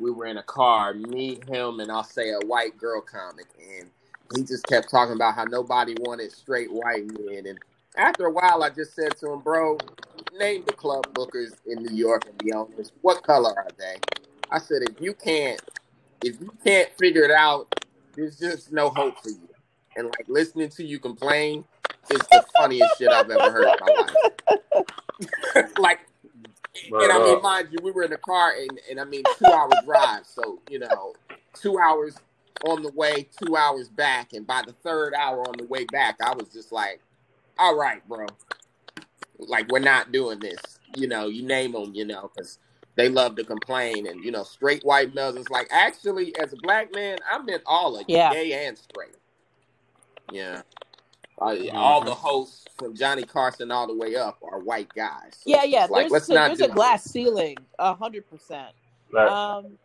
[0.00, 3.46] we were in a car, me, him, and I'll say a white girl comic,
[3.78, 3.88] and
[4.34, 7.58] he just kept talking about how nobody wanted straight white men, and
[7.96, 9.76] after a while, I just said to him, bro,
[10.38, 12.92] name the club bookers in New York and the owners.
[13.02, 13.96] What color are they?
[14.50, 15.60] I said, if you can't,
[16.24, 17.74] if you can't figure it out,
[18.14, 19.48] there's just no hope for you.
[19.96, 21.64] And like listening to you complain
[22.10, 25.70] is the funniest shit I've ever heard in my life.
[25.78, 26.00] like,
[26.74, 29.46] and I mean, mind you, we were in the car, and, and I mean, two
[29.46, 30.26] hour drive.
[30.26, 31.14] So you know,
[31.54, 32.16] two hours
[32.64, 36.16] on the way, two hours back, and by the third hour on the way back,
[36.22, 37.00] I was just like,
[37.58, 38.26] "All right, bro,
[39.38, 40.60] like we're not doing this."
[40.96, 42.58] You know, you name them, you know, because
[42.96, 45.36] they love to complain, and you know, straight white males.
[45.36, 48.32] It's like actually, as a black man, I meant all of you, Yeah.
[48.32, 49.16] gay and straight.
[50.30, 50.62] Yeah.
[51.40, 55.32] Uh, All the hosts from Johnny Carson all the way up are white guys.
[55.32, 55.80] So yeah yeah.
[55.80, 58.68] just like there's let's a, not there's a glass ceiling, a hundred percent.
[59.16, 59.78] Um,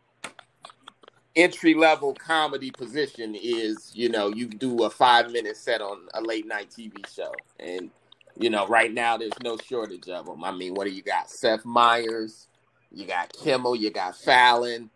[1.38, 6.22] entry level comedy position is you know you do a five minute set on a
[6.22, 7.92] late night TV show and
[8.38, 10.44] you know right now there's no shortage of them.
[10.44, 11.30] I mean, what do you got?
[11.30, 12.48] Seth Meyers,
[12.92, 14.90] you got Kimmel, you got Fallon.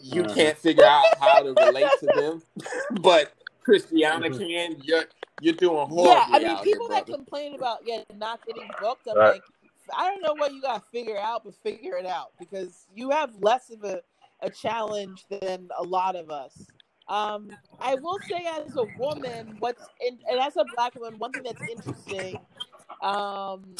[0.00, 0.34] You Mhm.
[0.34, 2.42] can't figure out how to relate to them,
[3.02, 3.32] but
[3.62, 4.76] Christiana can.
[4.82, 5.04] You're
[5.40, 7.18] you're doing horribly yeah, I mean, out people here, that brother.
[7.18, 9.34] complain about yeah not getting booked, I'm Right.
[9.34, 9.44] like,
[9.96, 13.10] I don't know what you got to figure out, but figure it out because you
[13.10, 14.02] have less of a,
[14.42, 16.66] a challenge than a lot of us.
[17.08, 17.50] Um,
[17.80, 21.42] I will say, as a woman, what's in, and as a black woman, one thing
[21.42, 22.38] that's interesting,
[23.02, 23.74] um,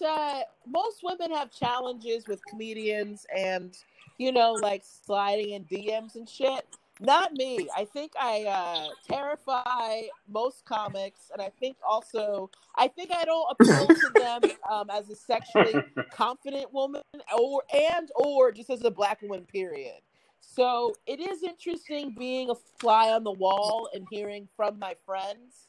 [0.00, 3.76] that most women have challenges with comedians and
[4.18, 6.66] you know like sliding in DMs and shit.
[7.00, 7.68] Not me.
[7.76, 13.46] I think I uh, terrify most comics, and I think also I think I don't
[13.52, 14.40] appeal to them
[14.70, 15.74] um, as a sexually
[16.12, 17.02] confident woman,
[17.38, 19.44] or and or just as a black woman.
[19.44, 20.00] Period.
[20.40, 25.68] So it is interesting being a fly on the wall and hearing from my friends,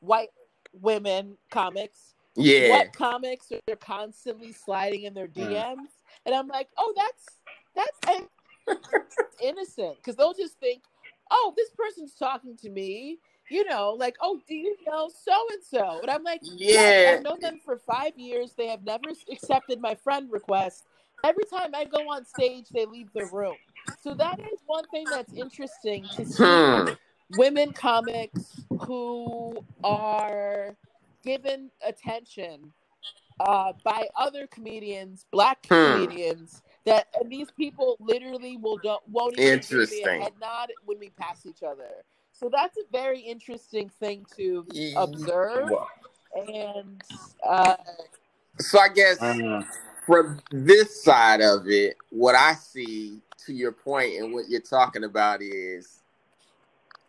[0.00, 0.30] white
[0.72, 6.92] women comics, Yeah, what comics are constantly sliding in their DMs, and I'm like, oh,
[6.96, 7.38] that's
[7.76, 8.28] that's and
[9.42, 10.82] innocent because they'll just think,
[11.30, 13.18] oh, this person's talking to me.
[13.50, 16.00] You know, like, oh, do you know so and so?
[16.00, 17.12] And I'm like, yes, yeah.
[17.12, 18.54] I've known them for five years.
[18.56, 20.84] They have never accepted my friend request.
[21.24, 23.56] Every time I go on stage, they leave the room.
[24.02, 26.88] So that is one thing that's interesting to see Hmm.
[27.30, 30.76] women comics who are
[31.22, 32.72] given attention
[33.40, 36.06] uh, by other comedians, black Hmm.
[36.84, 40.20] Comedians, that and these people literally will don't won't even give me a Interesting.
[40.20, 42.04] head nod when we pass each other.
[42.32, 44.66] So that's a very interesting thing to
[44.96, 45.88] observe, Wow.
[46.34, 47.02] and
[47.46, 47.76] uh,
[48.58, 49.18] So I guess
[50.06, 55.04] from this side of it, what I see to your point and what you're talking
[55.04, 56.00] about is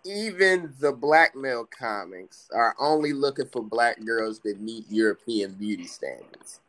[0.06, 5.88] even the black male comics are only looking for black girls that meet European beauty
[5.88, 6.60] standards.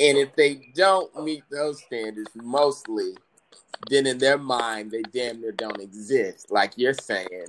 [0.00, 3.14] And if they don't meet those standards, mostly,
[3.90, 7.46] then in their mind, they damn near don't exist, like you're saying.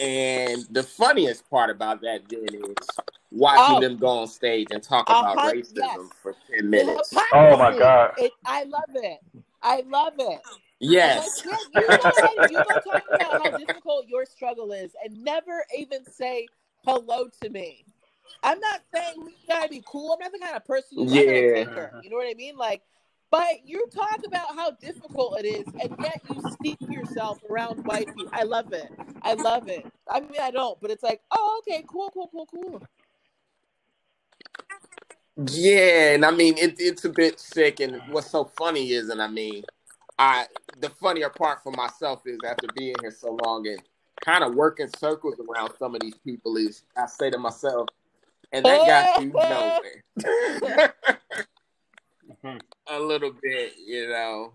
[0.00, 2.88] And the funniest part about that then is
[3.30, 3.80] watching Oh.
[3.80, 6.00] them go on stage and talk A about uh-huh, hun- racism yes.
[6.22, 7.14] for 10 minutes.
[7.32, 8.12] Oh my God.
[8.18, 9.18] It, I love it.
[9.62, 10.40] I love it.
[10.80, 11.42] Yes.
[11.46, 15.22] Like, yeah, you go ahead, you go talk about how difficult your struggle is, and
[15.24, 16.46] never even say
[16.84, 17.84] hello to me.
[18.42, 20.12] I'm not saying we gotta be cool.
[20.12, 21.64] I'm not the kind of person you Yeah.
[21.64, 22.00] taker.
[22.02, 22.56] You know what I mean?
[22.56, 22.82] Like,
[23.30, 28.14] but you talk about how difficult it is, and yet you steep yourself around white
[28.14, 28.30] people.
[28.32, 28.90] I love it.
[29.22, 29.86] I love it.
[30.08, 32.82] I mean, I don't, but it's like, oh, okay, cool, cool, cool, cool.
[35.50, 37.80] Yeah, and I mean it, it's a bit sick.
[37.80, 39.64] And what's so funny is, and I mean,
[40.18, 40.46] I
[40.80, 43.82] the funnier part for myself is after being here so long and
[44.24, 47.88] kind of working circles around some of these people is I say to myself,
[48.56, 50.94] and that got you nowhere.
[52.44, 52.60] Mhm.
[52.88, 54.52] a little bit, you know,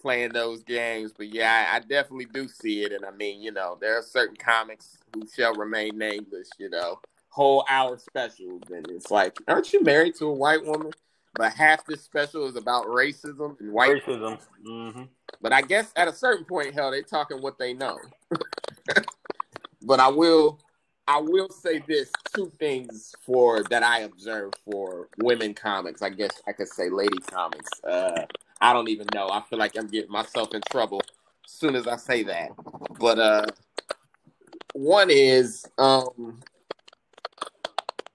[0.00, 1.12] playing those games.
[1.16, 2.92] But yeah, I, I definitely do see it.
[2.92, 7.00] And I mean, you know, there are certain comics who shall remain nameless, you know,
[7.28, 8.62] whole hour specials.
[8.70, 10.92] And it's like, aren't you married to a white woman?
[11.36, 14.38] but half this special is about racism and white Racism.
[14.66, 15.02] Mm-hmm.
[15.40, 17.98] But I guess at a certain point, hell, they're talking what they know.
[19.82, 20.58] but I will,
[21.08, 26.02] I will say this: two things for that I observe for women comics.
[26.02, 27.70] I guess I could say lady comics.
[27.84, 28.26] Uh,
[28.60, 29.28] I don't even know.
[29.28, 31.00] I feel like I'm getting myself in trouble
[31.44, 32.50] as soon as I say that.
[32.98, 33.46] But uh,
[34.72, 36.40] one is um,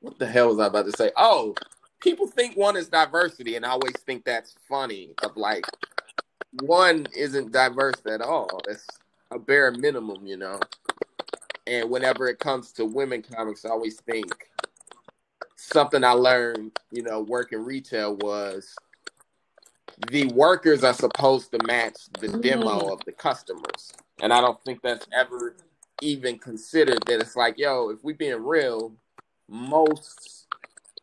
[0.01, 1.11] what the hell was I about to say?
[1.15, 1.55] Oh,
[2.01, 5.11] people think one is diversity, and I always think that's funny.
[5.23, 5.65] Of like,
[6.61, 8.59] one isn't diverse at all.
[8.67, 8.85] That's
[9.31, 10.59] a bare minimum, you know.
[11.71, 14.49] And whenever it comes to women comics, I always think
[15.55, 18.75] something I learned, you know, working retail was
[20.09, 22.91] the workers are supposed to match the demo mm-hmm.
[22.91, 23.93] of the customers.
[24.21, 25.55] And I don't think that's ever
[26.01, 28.91] even considered that it's like, yo, if we being real,
[29.47, 30.47] most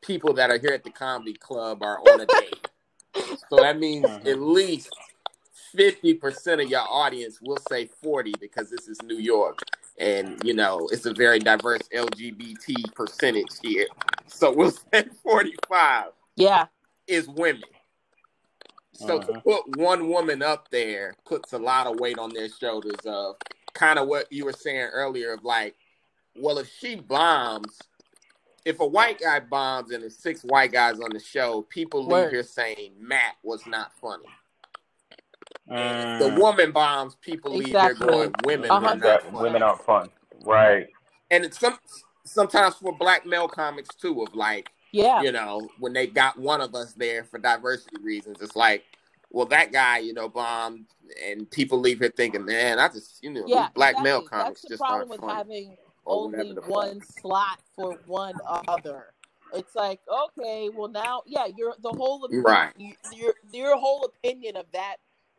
[0.02, 2.68] people that are here at the comedy club are on a date.
[3.48, 4.28] So that means mm-hmm.
[4.28, 4.94] at least
[5.74, 9.60] 50% of your audience will say 40 because this is New York.
[10.00, 13.86] And, you know, it's a very diverse LGBT percentage here.
[14.26, 16.06] So we'll say 45
[16.36, 16.66] Yeah.
[17.08, 17.64] is women.
[18.94, 19.40] So to Uh-huh.
[19.44, 23.36] put one woman up there puts a lot of weight on their shoulders of
[23.74, 25.76] kind of what you were saying earlier of like,
[26.36, 27.78] well, if she bombs,
[28.64, 32.30] if a white guy bombs and there's six white guys on the show, people leave
[32.30, 34.26] here saying Matt was not funny.
[35.70, 38.06] Mm, The woman bombs, people leave here Exactly.
[38.06, 39.38] going, women A are not that funny.
[39.38, 40.10] women aren't fun.
[40.44, 40.88] Right.
[41.30, 41.78] And it's some
[42.24, 45.20] sometimes for black male comics too, of like, Yeah.
[45.22, 48.84] you know, when they got one of us there for diversity reasons, it's like,
[49.30, 50.86] well, that guy, you know, bombed,
[51.22, 53.64] and people leave here thinking, man, I just, you know, Yeah.
[53.64, 55.34] these black male comics That's the just problem aren't with funny.
[55.34, 55.76] having
[56.06, 59.12] only whatever the one slot for one other.
[59.52, 62.72] It's like, okay, well now, yeah, you're the whole opi- Right.
[62.76, 64.96] you- your your whole opinion of that,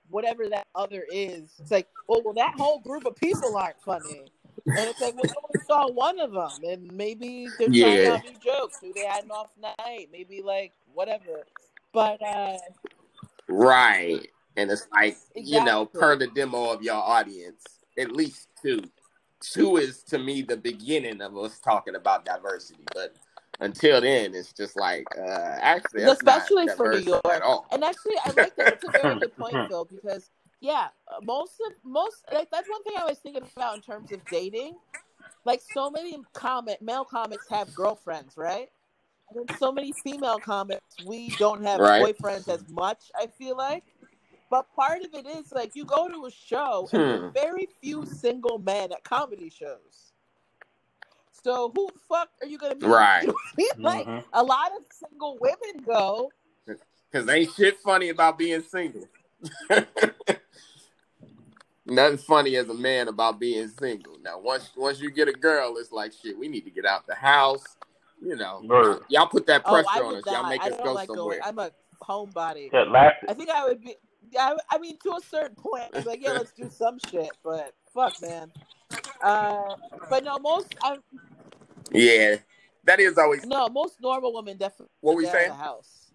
[0.09, 1.51] whatever that other is.
[1.59, 4.25] It's like, well, well, that whole group of people aren't funny,
[4.65, 8.11] and it's like, well, we saw one of them, and maybe they're trying Yeah.
[8.13, 8.79] out new jokes.
[8.81, 10.09] Maybe they had an off night.
[10.11, 11.45] Maybe like whatever.
[11.93, 12.57] But uh,
[13.47, 14.27] Right.
[14.57, 17.63] And it's like, you know, per the demo of your audience,
[17.97, 18.81] at least two.
[19.41, 22.83] Two is to me the beginning of us talking about diversity.
[22.93, 23.15] But
[23.59, 27.25] until then, it's just like, uh, actually, that's especially not for New York.
[27.27, 27.67] at all.
[27.71, 28.69] And actually, I like that.
[28.71, 30.29] It's a very good point, Phil, because
[30.61, 30.87] yeah,
[31.23, 34.77] most of most like that's one thing I was thinking about in terms of dating.
[35.45, 38.69] Like so many comic male comics have girlfriends, right?
[39.29, 42.01] And then so many female comics, we don't have Right.
[42.01, 43.11] boyfriends as much.
[43.15, 43.83] I feel like,
[44.49, 47.25] but part of it is like you go to a show and there Hmm.
[47.25, 50.08] are very few single men at comedy shows.
[51.43, 52.85] So who the fuck are you gonna be?
[52.87, 53.21] Right.
[53.23, 53.69] You know what I mean?
[53.83, 54.23] Like Mhm.
[54.33, 56.31] a lot of single women go,
[57.11, 59.07] Because ain't shit funny about being single.
[61.85, 64.17] Nothing funny as a man about being single.
[64.21, 66.37] Now, once once you get a girl, it's like shit.
[66.37, 67.65] We need to get out the house.
[68.21, 69.03] You know, Word.
[69.07, 70.31] y'all put that Oh, pressure on would us.
[70.31, 71.39] Y'all make I us go like somewhere.
[71.39, 71.41] going.
[71.43, 71.71] I'm a
[72.03, 72.69] homebody.
[73.27, 73.95] I think I would be.
[74.37, 77.31] I, I mean, to a certain point, I was like, yeah, let's do some shit.
[77.43, 78.51] But fuck, man.
[79.23, 79.75] Uh,
[80.09, 80.97] but no, most I
[81.91, 82.37] Yeah,
[82.83, 85.49] that is always no most normal women definitely what we get out saying.
[85.49, 86.11] the house.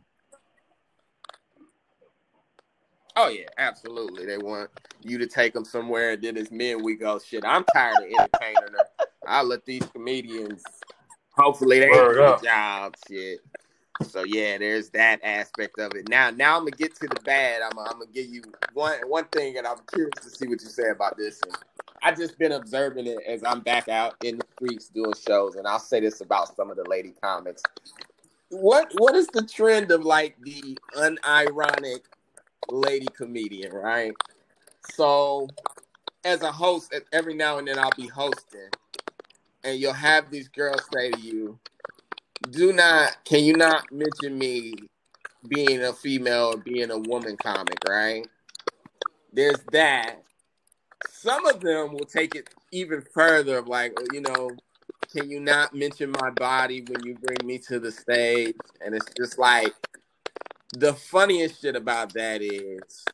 [3.17, 4.27] Oh yeah, absolutely.
[4.27, 4.71] They want
[5.03, 7.45] you to take them somewhere, and then as men we go, shit.
[7.45, 8.89] I'm tired of entertaining her.
[9.27, 10.65] I'll let these comedians.
[11.37, 12.95] Hopefully they Word do a job.
[13.09, 13.41] Shit.
[14.03, 16.09] So yeah, there's that aspect of it.
[16.09, 17.63] Now, now I'm gonna get to the bad.
[17.63, 18.43] I'm, I'm gonna give you
[18.73, 21.41] one one thing, and I'm curious to see what you say about this.
[21.43, 21.57] And
[22.05, 25.67] I just been observing it as I'm back out in the streets doing shows, and
[25.67, 27.63] I'll say this about some of the lady comics.
[28.51, 32.01] What what is the trend of like the unironic
[32.71, 34.13] lady comedian, right?
[34.93, 35.49] So,
[36.25, 38.69] as a host, every now and then I'll be hosting,
[39.65, 41.59] and you'll have these girls say to you,
[42.51, 44.75] "Do not, can you not mention me
[45.49, 48.29] being a female or being a woman comic?" Right?
[49.33, 50.21] There's that.
[51.11, 54.51] Some of them will take it even further, of like, you know,
[55.15, 58.57] can you not mention my body when you bring me to the stage?
[58.85, 59.73] And it's just like
[60.73, 63.05] the funniest shit about that is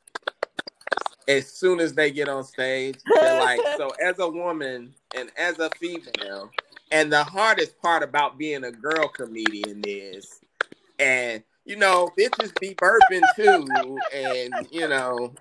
[1.29, 5.59] as soon as they get on stage, they're like, so as a woman and as
[5.59, 6.51] a female,
[6.91, 10.41] and the hardest part about being a girl comedian is,
[10.99, 15.33] and you know, bitches be burping too, and you know,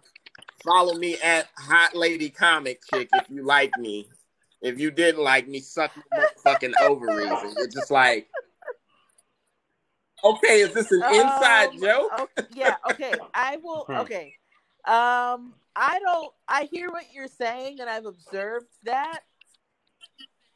[0.64, 4.08] follow me at Hot Lady Comic Chick if you like me.
[4.62, 7.32] If you didn't like me, suck my fucking ovaries.
[7.44, 8.28] And you're just like,
[10.24, 12.12] Okay, is this an inside Um, joke?
[12.20, 13.18] okay, yeah, okay.
[13.34, 14.00] I will Hmm.
[14.02, 14.34] okay.
[14.86, 19.22] Um I don't I hear what you're saying and I've observed that.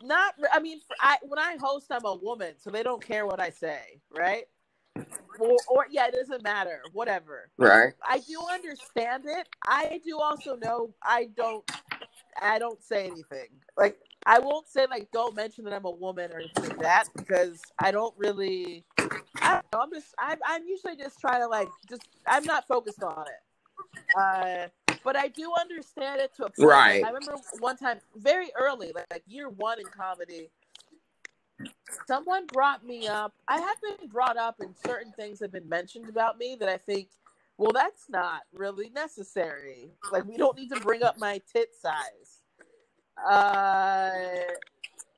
[0.01, 3.39] Not I mean I when I host I'm a woman, so they don't care what
[3.39, 4.45] I say, right?
[5.40, 6.82] Or, or yeah, it doesn't matter.
[6.94, 7.49] Whatever.
[7.57, 7.94] Right.
[8.07, 9.48] I do understand it.
[9.65, 11.70] I do also know I don't
[12.41, 13.48] I don't say anything.
[13.78, 17.06] Like I won't say like don't mention that I'm a woman or anything like that
[17.15, 18.86] because I don't really
[19.41, 19.80] I don't know.
[19.82, 24.18] I'm just I'm I'm usually just trying to like just I'm not focused on it.
[24.18, 24.68] Uh
[25.03, 26.70] but I do understand it to a point.
[26.70, 27.03] Right.
[27.03, 30.49] I remember one time very early, like, like year one in comedy,
[32.07, 33.34] someone brought me up.
[33.48, 36.77] I have been brought up and certain things have been mentioned about me that I
[36.77, 37.10] think,
[37.57, 39.91] well, that's not really necessary.
[40.11, 42.41] Like we don't need to bring up my tit size.
[43.26, 44.11] Uh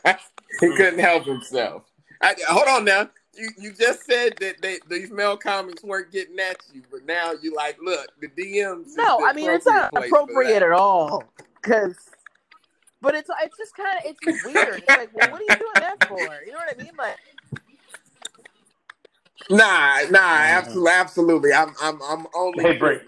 [0.60, 1.85] he couldn't help himself.
[2.22, 3.10] I, hold on now.
[3.36, 7.32] You you just said that they, these male comics weren't getting at you, but now
[7.43, 8.97] you're like, look, the DMs.
[8.97, 11.24] no, I mean it's not appropriate at all.
[11.62, 11.97] Cause
[13.05, 14.78] but it's it's just kind of it's weird.
[14.78, 16.18] It's like, well, what are you doing that for?
[16.18, 16.93] You know what I mean?
[16.98, 17.16] Like,
[19.51, 21.52] Nah, nah, absolutely, absolutely.
[21.52, 22.64] I'm I'm I'm only.
[22.64, 23.01] They bring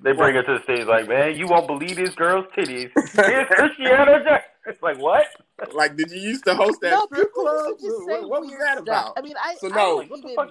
[0.00, 2.90] they bring her to the stage like, man, you won't believe these girl's titties.
[3.14, 4.50] Here's Christiana Jackson.
[4.66, 5.26] It's like what?
[5.74, 7.66] Like, did you used to host that no, strip club?
[7.68, 8.82] used to just say What, what was weird that stuff.
[8.82, 9.12] about?
[9.16, 9.76] I mean, I So I no.
[9.76, 10.50] don't What the even- fuck?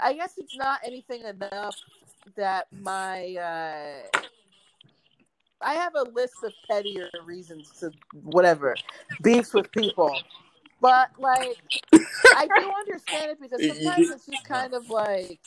[0.00, 1.76] I guess it's not anything enough
[2.36, 4.18] that my uh
[5.60, 8.76] I have a list of pettier reasons to whatever
[9.22, 10.22] beefs with people.
[10.80, 11.58] But like
[12.36, 15.40] I do understand it because sometimes it's just kind of like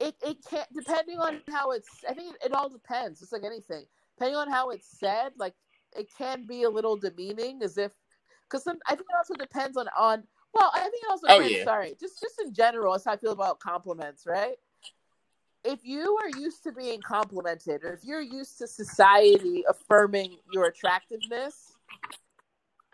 [0.00, 3.22] it, it can't depending on how it's I think it, it all depends.
[3.22, 3.84] It's like anything.
[4.16, 5.54] Depending on how it's said, like
[5.96, 7.92] it can be a little demeaning as if
[8.50, 10.24] because I think it also depends on on
[10.54, 11.64] well, I think it also Oh, yeah.
[11.64, 14.56] sorry, just just in general, that's how I feel about compliments, right?
[15.64, 20.66] If you are used to being complimented, or if you're used to society affirming your
[20.66, 21.76] attractiveness,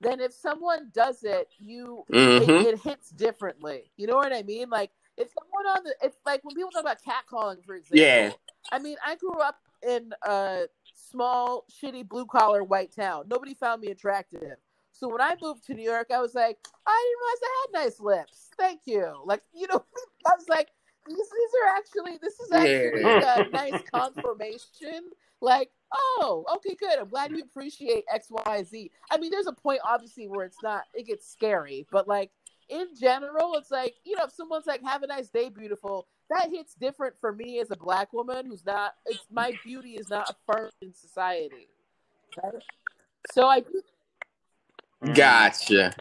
[0.00, 2.66] then if someone does it, you Mhm.
[2.66, 3.90] it, it hits differently.
[3.96, 4.70] You know what I mean?
[4.70, 7.98] Like if someone on the if like when people talk about catcalling, for example.
[8.00, 8.32] Yeah.
[8.72, 13.26] I mean, I grew up in a small, shitty blue collar white town.
[13.28, 14.56] Nobody found me attractive.
[14.92, 17.84] So when I moved to New York, I was like, I didn't realize I had
[17.84, 18.50] nice lips.
[18.56, 19.22] Thank you.
[19.24, 19.84] Like, you know,
[20.26, 20.70] I was like,
[21.06, 23.40] these these are actually this is actually Yeah.
[23.46, 25.10] a nice confirmation.
[25.40, 26.98] Like, oh, okay, good.
[26.98, 28.90] I'm glad you appreciate X, Y, Z.
[29.10, 32.30] I mean, there's a point obviously where it's not it gets scary, but like
[32.68, 36.48] in general, it's like, you know, if someone's like, have a nice day, beautiful, that
[36.50, 40.34] hits different for me as a black woman who's not it's my beauty is not
[40.48, 41.68] affirmed in society.
[42.42, 42.62] Right?
[43.32, 43.62] So I
[45.12, 45.92] Gotcha.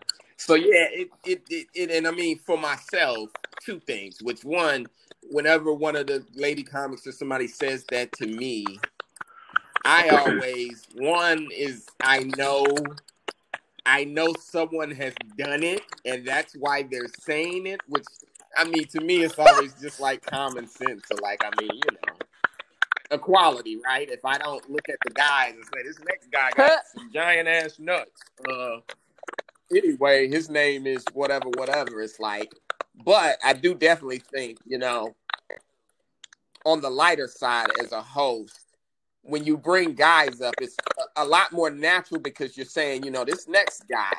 [0.46, 3.30] So yeah, it, it it it and I mean for myself,
[3.62, 4.22] two things.
[4.22, 4.88] Which one,
[5.32, 8.66] whenever one of the lady comics or somebody says that to me,
[9.86, 12.66] I always one is I know
[13.86, 18.04] I know someone has done it and that's why they're saying it, which
[18.58, 21.04] I mean to me it's always just like common sense.
[21.10, 22.18] So like I mean, you know.
[23.12, 24.10] Equality, right?
[24.10, 27.48] If I don't look at the guys and say this next guy got some giant
[27.48, 28.80] ass nuts, uh
[29.72, 32.02] anyway, his name is whatever, whatever.
[32.02, 32.54] It's like,
[33.06, 35.16] but I do definitely think, you know,
[36.66, 38.60] on the lighter side as a host,
[39.22, 43.12] when you bring guys up, it's a, a lot more natural because you're saying, you
[43.12, 44.14] know, this next guy.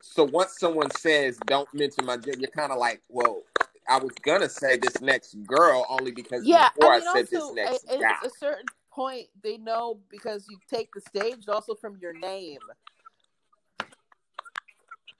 [0.00, 3.42] So once someone says, don't mention my gender, you're kind of like, whoa,
[3.88, 7.54] I was gonna say this next girl only because yeah, before I I, said also,
[7.54, 8.10] this next at, guy.
[8.10, 12.60] at a certain point, they know because you take the stage also from your name.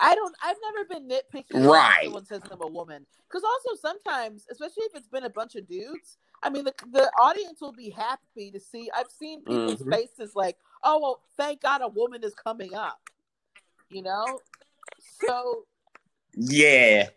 [0.01, 0.35] I don't.
[0.43, 1.55] I've never been nitpicky.
[1.55, 2.05] when Right.
[2.05, 5.69] Someone says I'm a woman, because also sometimes, especially if it's been a bunch of
[5.69, 8.91] dudes, I mean, the the audience will be happy to see.
[8.95, 9.91] I've seen people's Mhm.
[9.91, 13.01] faces like, "Oh, well, thank God a woman is coming up,"
[13.89, 14.41] you know.
[15.27, 15.67] So
[16.37, 17.09] Yeah,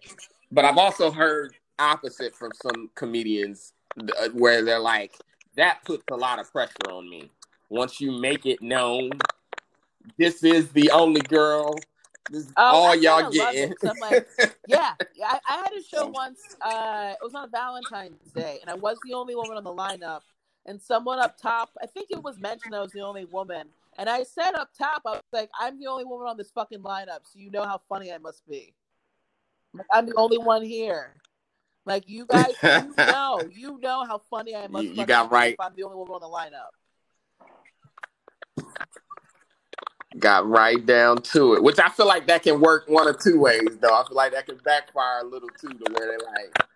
[0.52, 5.18] but I've also heard opposite from some comedians uh, where they're like,
[5.56, 7.32] that puts a lot of pressure on me.
[7.70, 9.10] Once you make it known,
[10.18, 11.76] this is the only girl.
[12.30, 13.76] This is Oh, all y'all getting.
[13.88, 14.28] I'm like,
[14.68, 15.28] yeah, yeah.
[15.28, 16.40] I, I had a show once.
[16.62, 20.22] Uh, it was on Valentine's Day, and I was the only woman on the lineup.
[20.66, 23.70] And someone up top, I think it was mentioned I was the only woman.
[23.98, 26.80] And I said up top, I was like, I'm the only woman on this fucking
[26.82, 28.74] lineup, so you know how funny I must be.
[29.74, 31.16] Like, I'm the only one here.
[31.86, 34.84] Like you guys, you know, you know how funny I must.
[34.84, 35.54] You- you got right.
[35.54, 36.72] If I'm the only woman on the lineup.
[40.20, 43.40] Got right down to it, which I feel like that can work one or two
[43.40, 43.94] ways, though.
[43.94, 46.68] I feel like that can backfire a little too, to where they're like,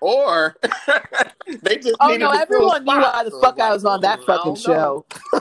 [0.00, 0.56] or
[1.62, 5.06] they just Oh no, everyone knew why the fuck I was on that fucking show.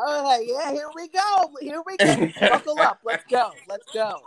[0.00, 1.50] I was like, yeah, here we go.
[1.60, 2.48] Here we go.
[2.48, 3.00] Buckle up.
[3.04, 3.50] Let's go.
[3.68, 4.20] Let's go.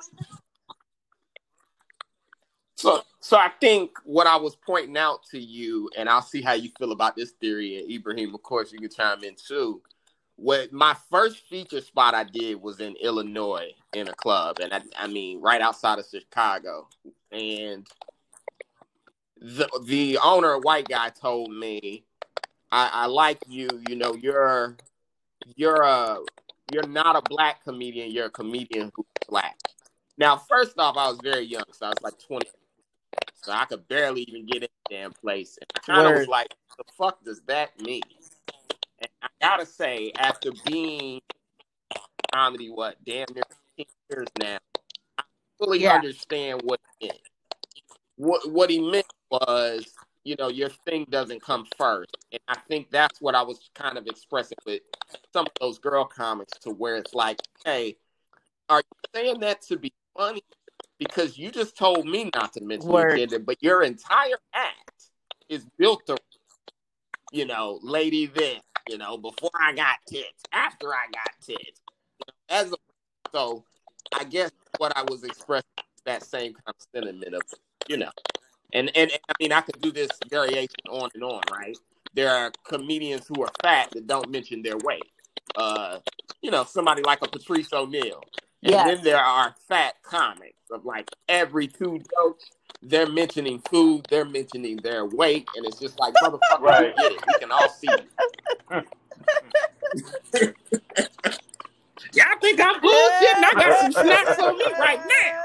[2.75, 6.53] So, so I think what I was pointing out to you, and I'll see how
[6.53, 7.77] you feel about this theory.
[7.77, 9.81] And Ibrahim, of course, you can chime in too.
[10.41, 14.81] What my first feature spot I did was in Illinois in a club, and I,
[14.97, 16.87] I mean right outside of Chicago.
[17.31, 17.85] And
[19.39, 22.05] the the owner, a white guy, told me,
[22.71, 23.69] I, "I like you.
[23.87, 24.77] You know, you're
[25.55, 26.17] you're a
[26.73, 28.09] you're not a black comedian.
[28.09, 29.59] You're a comedian who's black."
[30.17, 32.47] Now, first off, I was very young, so I was like 20
[33.43, 35.57] so I could barely even get in the damn place.
[35.59, 38.01] And I kind of was like, the fuck does that mean?
[39.21, 41.21] I gotta say, after being
[42.33, 43.43] comedy, what, damn near
[43.77, 44.57] 15 years now,
[45.17, 45.23] I
[45.57, 45.95] fully Yeah.
[45.95, 47.19] understand what he meant.
[48.15, 49.93] What, what he meant was,
[50.23, 52.15] you know, your thing doesn't come first.
[52.31, 54.81] And I think that's what I was kind of expressing with
[55.33, 57.97] some of those girl comics to where it's like, hey,
[58.69, 60.43] are you saying that to be funny?
[60.99, 63.17] Because you just told me not to mention Word.
[63.17, 65.09] gender, but your entire act
[65.49, 66.19] is built around,
[67.31, 71.81] you know, lady this, you know, before I got tits, after I got tits.
[72.49, 72.75] As a,
[73.31, 73.63] so
[74.13, 75.67] I guess what I was expressing
[76.05, 77.41] that same kind of sentiment of,
[77.87, 78.09] you know,
[78.73, 81.77] and, and, and I mean, I could do this variation on and on, right?
[82.13, 85.03] There are comedians who are fat that don't mention their weight.
[85.55, 85.99] Uh,
[86.41, 88.21] you know, somebody like a Patrice O'Neal.
[88.63, 88.87] And Yes.
[88.87, 92.45] then there are fat comics of like every two jokes,
[92.83, 96.93] they're mentioning food, they're mentioning their weight, and it's just like, motherfucker, Right.
[96.95, 97.25] we get it.
[97.27, 98.09] We can all see it.
[102.13, 103.43] Y'all think I'm bullshitting?
[103.43, 105.43] I got some snacks on me right now.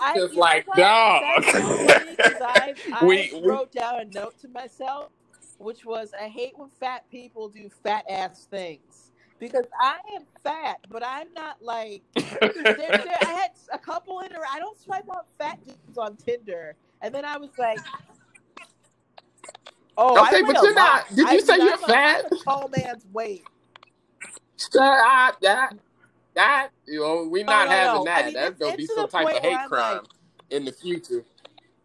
[0.00, 0.76] I, Just you like, what?
[0.78, 1.22] dog.
[1.22, 5.10] That's so funny 'cause I, I We- we- wrote down a note to myself,
[5.58, 8.91] which was, I hate when fat people do fat ass things.
[9.42, 12.02] Because I am fat, but I'm not like.
[12.14, 16.76] there, there, I had a couple in I don't swipe on fat dudes on Tinder.
[17.00, 17.80] And then I was like,
[19.96, 22.24] oh, Okay, weigh but you're not- did you I say you're I'm fat?
[22.30, 23.42] I'm a tall man's weight.
[24.54, 25.74] Sir, I, that,
[26.34, 28.04] that, you know, we're not Oh, no, having no.
[28.04, 28.22] that.
[28.22, 30.04] I mean, That's gonna be some type of hate crime like-
[30.50, 31.24] in the future.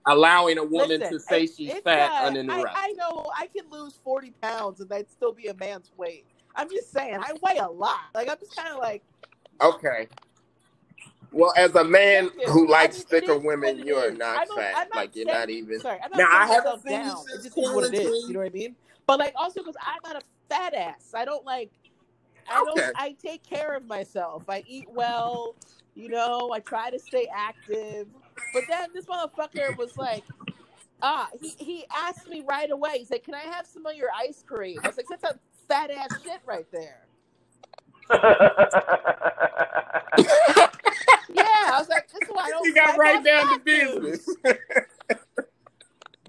[0.05, 2.71] Allowing a woman Listen, to say she's fat I, uninterrupted.
[2.75, 6.23] I know I can lose 40 pounds and I'd still be a man's weight.
[6.57, 7.99] I'm just saying, I weigh a lot.
[8.15, 9.03] Like, I'm just kind of like,
[9.61, 10.07] Okay.
[11.31, 12.47] Well, as a man you.
[12.47, 14.73] who likes thicker is women, you're not fat.
[14.73, 15.79] Not like you're saying- not even.
[15.79, 17.17] sorry, I'm not Now, I haven't seen you down.
[17.17, 18.27] since It just is what it is.
[18.27, 18.75] You know what I mean?
[19.05, 21.11] But like, also because I'm not a fat ass.
[21.13, 21.69] I don't like.
[22.49, 22.81] I Okay.
[22.81, 22.93] don't.
[22.97, 24.43] I take care of myself.
[24.49, 25.55] I eat well.
[25.95, 28.07] You know, I try to stay active.
[28.53, 30.23] But then this motherfucker was like,
[31.01, 32.99] ah, he, he asked me right away.
[32.99, 35.39] He's like, "Can I have some of your ice cream?" I was like, "That's a
[35.67, 37.03] fat ass shit right there."
[41.29, 44.27] Yeah, I was like, "This is why I don't." you got right down to business.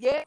[0.01, 0.23] Yeah,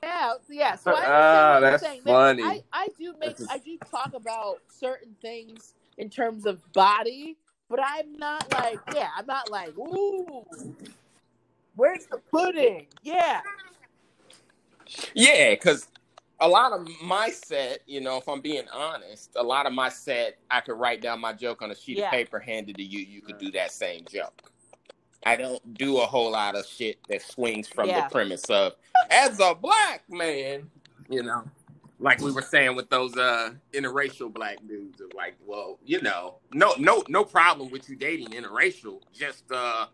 [0.50, 0.76] yeah.
[0.76, 2.02] So I understand Ah, that's saying.
[2.04, 2.44] There- funny.
[2.44, 7.38] I, I do make I do talk about certain things in terms of body,
[7.70, 10.46] but I'm not like yeah, I'm not like ooh,
[11.76, 12.88] where's the pudding?
[13.04, 13.42] Yeah,
[15.14, 15.88] Yeah, because
[16.42, 19.90] a lot of my set, you know, if I'm being honest, a lot of my
[19.90, 22.06] set, I could write down my joke on a sheet Yeah.
[22.06, 23.00] of paper, hand it to you.
[23.00, 24.52] You could do that same joke.
[25.24, 28.02] I don't do a whole lot of shit that swings from Yeah.
[28.02, 28.74] the premise of,
[29.12, 30.70] as a black man,
[31.10, 31.44] you know,
[32.00, 36.40] like we were saying with those uh interracial black dudes, of like, well, you know,
[36.52, 39.02] no, no, no problem with you dating interracial.
[39.14, 39.86] Just uh,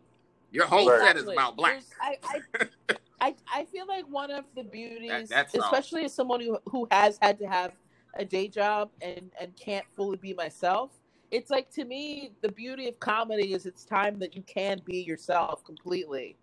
[0.51, 1.01] your whole Right.
[1.01, 1.83] set is about black.
[2.01, 5.63] I, I, I, I feel like one of the beauties, that's all.
[5.63, 7.73] especially as someone who, who has had to have
[8.15, 10.91] a day job and, and can't fully be myself,
[11.31, 14.97] it's like to me, the beauty of comedy is it's time that you can be
[15.01, 16.37] yourself completely.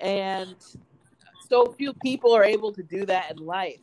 [0.00, 0.56] And
[1.48, 3.80] so few people are able to do that in life.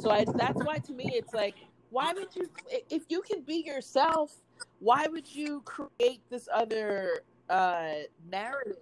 [0.00, 1.54] So I, that's why to me, it's like,
[1.90, 2.50] why would you,
[2.90, 4.34] if you can be yourself,
[4.80, 7.92] why would you create this other uh,
[8.30, 8.76] narrative?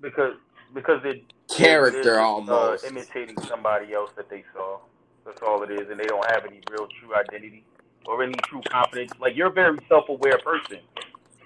[0.00, 0.34] because
[0.74, 1.24] because they
[1.56, 2.84] Character they're, almost.
[2.84, 4.78] uh, imitating somebody else that they saw.
[5.24, 7.64] That's all it is, and they don't have any real true identity
[8.06, 9.12] or any true confidence.
[9.20, 10.78] Like you're a very self-aware person,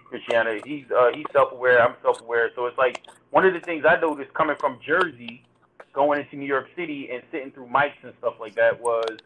[0.05, 0.61] Christiana.
[0.65, 1.83] He's uh, he's self-aware.
[1.83, 2.51] I'm self-aware.
[2.55, 5.45] So it's like one of the things I noticed coming from Jersey,
[5.93, 9.19] going into New York City and sitting through mics and stuff like that was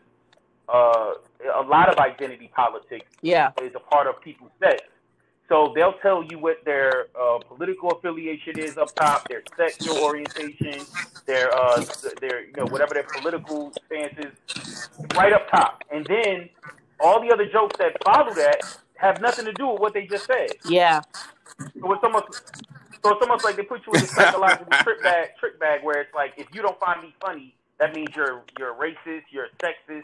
[0.68, 1.12] uh,
[1.56, 3.50] a lot of identity politics Yeah.
[3.62, 4.82] is a part of people's sex.
[5.48, 10.84] So they'll tell you what their uh, political affiliation is up top, their sexual orientation,
[11.24, 11.84] their uh,
[12.20, 16.50] their you know whatever their political stance is, right up top, and then
[17.00, 18.60] all the other jokes that follow that
[18.96, 20.50] have nothing to do with what they just said.
[20.68, 21.00] Yeah.
[21.58, 22.28] So it's almost
[23.02, 26.02] so it's almost like they put you in a psychological trick bag trick bag where
[26.02, 30.02] it's like if you don't find me funny, that means you're you're racist, you're sexist,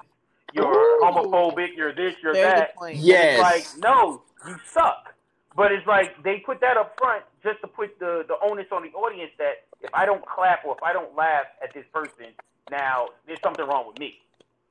[0.55, 1.01] you're Ooh.
[1.03, 2.77] homophobic, you're this, you're Very that.
[2.77, 2.97] point.
[2.97, 3.35] Yes.
[3.35, 5.14] It's like, no, you suck.
[5.56, 8.82] But it's like they put that up front just to put the, the onus on
[8.82, 12.35] the audience that if I don't clap or if I don't laugh at this person,
[12.70, 14.14] now there's something wrong with me.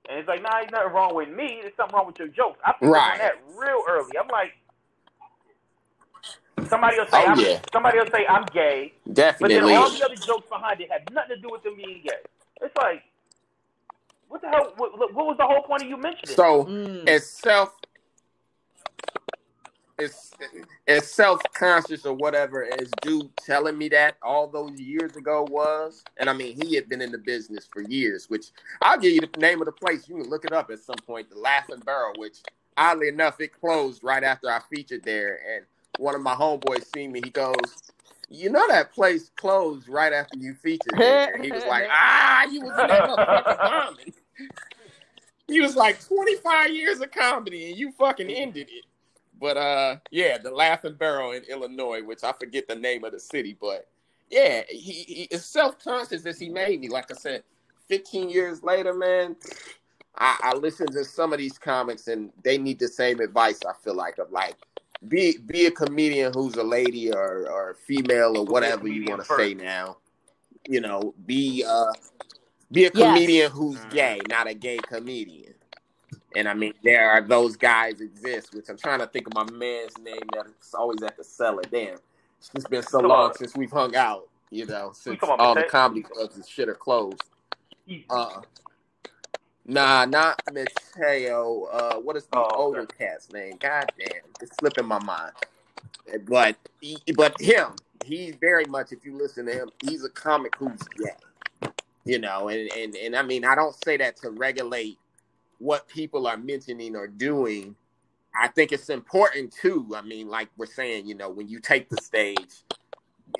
[0.10, 1.60] And it's like, nah, there's nothing wrong with me.
[1.62, 2.60] There's something wrong with your jokes.
[2.66, 3.12] I picked up Right.
[3.14, 4.18] on that real early.
[4.20, 4.52] I'm like,
[6.70, 7.60] somebody will say, Oh, I'm, yeah.
[7.72, 9.56] somebody will say I'm gay, Definitely.
[9.56, 12.02] but then all the other jokes behind it have nothing to do with them being
[12.04, 12.20] gay.
[12.62, 13.04] It's like,
[14.28, 14.74] what the hell?
[14.76, 16.36] What, what was the whole point of you mentioning?
[16.36, 17.08] So Mm.
[17.08, 17.76] it's self
[20.00, 20.32] it's
[20.88, 26.04] it's self conscious or whatever as dude telling me that all those years ago was.
[26.18, 28.48] And I mean he had been in the business for years, which
[28.82, 30.08] I'll give you the name of the place.
[30.08, 32.38] You can look it up at some point, the Laughing Barrel, which
[32.78, 35.40] oddly enough it closed right after I featured there.
[35.56, 35.66] And
[36.00, 37.56] one of my homeboys seen me, he goes,
[38.30, 41.38] You know that place closed right after you featured there.
[41.42, 44.14] He was like, Ah, you was in that motherfucking bombing.
[45.50, 48.86] He was like 25 years of comedy and you fucking ended it.
[49.40, 53.20] But uh yeah, the Laughing Barrel in Illinois, which I forget the name of the
[53.20, 53.88] city, but
[54.30, 56.90] yeah, he, he is self-conscious as he made me.
[56.90, 57.44] Like I said,
[57.88, 59.36] 15 years later, man,
[60.18, 63.74] I, I listen to some of these comics and they need the same advice, I
[63.84, 64.56] feel like, of like
[65.08, 69.34] be be a comedian who's a lady or or female or whatever you want to
[69.34, 69.98] say now.
[70.68, 71.94] You know, be uh
[72.72, 73.08] be a Yes.
[73.10, 73.90] comedian who's Mm.
[73.92, 75.53] gay, not a gay comedian.
[76.36, 79.52] And I mean, there are those guys exist, which I'm trying to think of my
[79.58, 81.64] man's name that's always at the cellar.
[81.72, 81.98] Damn,
[82.54, 83.36] it's been so Come long on.
[83.36, 86.76] since we've hung out, you know, since about all the comedy clubs and shit are
[86.76, 87.24] closed.
[88.10, 88.42] Uh,
[89.66, 91.66] nah, not Mateo.
[91.66, 92.56] Uh, what is the Oh, okay.
[92.58, 93.58] older cat's name?
[93.60, 95.34] God damn, it's slipping my mind.
[96.28, 96.58] But
[97.16, 97.70] but him,
[98.06, 98.92] he's very much.
[98.92, 101.12] If you listen to him, he's a comic who's gay.
[102.06, 104.98] You know, and and and I mean, I don't say that to regulate
[105.60, 107.76] what people are mentioning or doing.
[108.40, 109.94] I think it's important too.
[109.96, 112.64] I mean, like we're saying, you know, when you take the stage,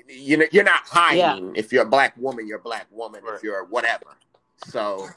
[0.08, 1.54] you know, you're not hiding.
[1.56, 3.22] If you're a black woman, you're a black woman.
[3.24, 3.34] Right.
[3.34, 4.16] If you're whatever.
[4.66, 5.08] So,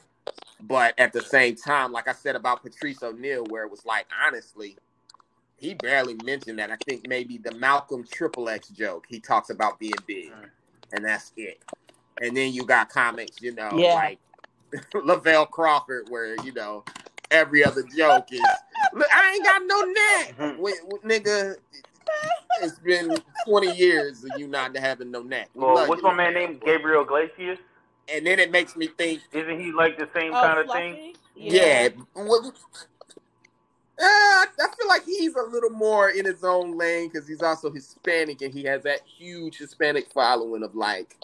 [0.60, 4.06] but at the same time, like I said about Patrice O'Neal, where it was like,
[4.26, 4.76] honestly,
[5.56, 6.70] he barely mentioned that.
[6.70, 10.32] I think maybe the Malcolm Triple X joke, he talks about being big,
[10.92, 11.62] and that's it.
[12.20, 13.94] And then you got comics, you know, Yeah.
[13.94, 14.18] like
[14.94, 16.84] Lavell Crawford, where you know
[17.30, 18.40] every other joke is,
[18.92, 20.58] "Look, I ain't got no neck.
[20.58, 21.54] Wait, wait, nigga.
[22.60, 25.50] It's been twenty years of you not having no neck.
[25.54, 27.58] We Well, love what's you, my man Lavell, named Gabriel Iglesias?
[28.12, 30.80] And then it makes me think, Isn't he like the same Oh, kind of Fluffy?
[30.80, 31.14] thing?
[31.36, 31.88] yeah.
[32.14, 32.52] well,
[34.00, 34.46] uh, I
[34.78, 38.54] feel like he's a little more in his own lane because he's also Hispanic and
[38.54, 41.16] he has that huge Hispanic following of like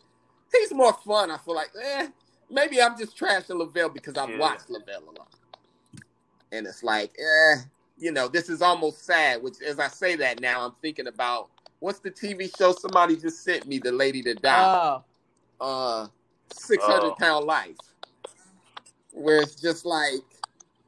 [0.53, 1.31] he's more fun.
[1.31, 2.09] I feel like eh,
[2.51, 4.39] maybe I'm just trashing Lavell because I've Yeah.
[4.39, 5.35] watched Lavell a lot,
[6.53, 7.57] and it's like eh,
[7.97, 9.43] you know, this is almost sad.
[9.43, 11.51] Which as I say that now, I'm thinking about
[11.81, 15.05] what's the TV show somebody just sent me, the lady that died, Oh.
[15.61, 16.07] uh,
[16.51, 17.16] Six Hundred Oh.
[17.19, 17.77] Pound Life,
[19.12, 20.21] where it's just like.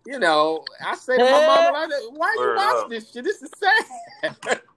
[0.08, 3.24] You know, I say to my mama, like, "Why you Word watch this shit?
[3.24, 4.60] This is sad."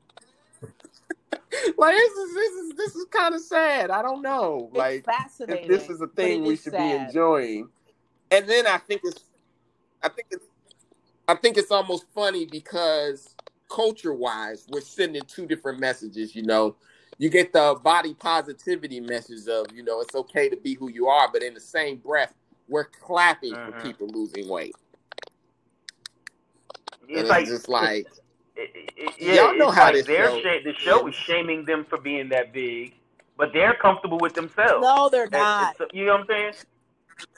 [1.78, 3.90] like this is this is this is kind of sad.
[3.90, 4.70] I don't know.
[4.74, 5.64] Like fascinating.
[5.64, 7.70] if this is a thing we should be enjoying.
[8.32, 9.24] And then I think it's
[10.04, 10.46] I think it's
[11.28, 13.36] I think it's almost funny because
[13.70, 16.76] culture wise, we're sending two different messages, you know.
[17.18, 21.08] You get the body positivity message of, you know, it's okay to be who you
[21.08, 22.34] are, but in the same breath,
[22.68, 23.82] we're clapping for Mhm.
[23.84, 24.74] people losing weight.
[27.02, 28.08] And It's it's like, just like
[28.60, 31.66] it, it, it- yeah, Y'all know it's how like this they're the show is shaming
[31.66, 32.94] them for being that big,
[33.38, 34.82] but they're comfortable with themselves.
[34.82, 35.70] No, they're not.
[35.70, 36.54] and so- you know what I'm saying?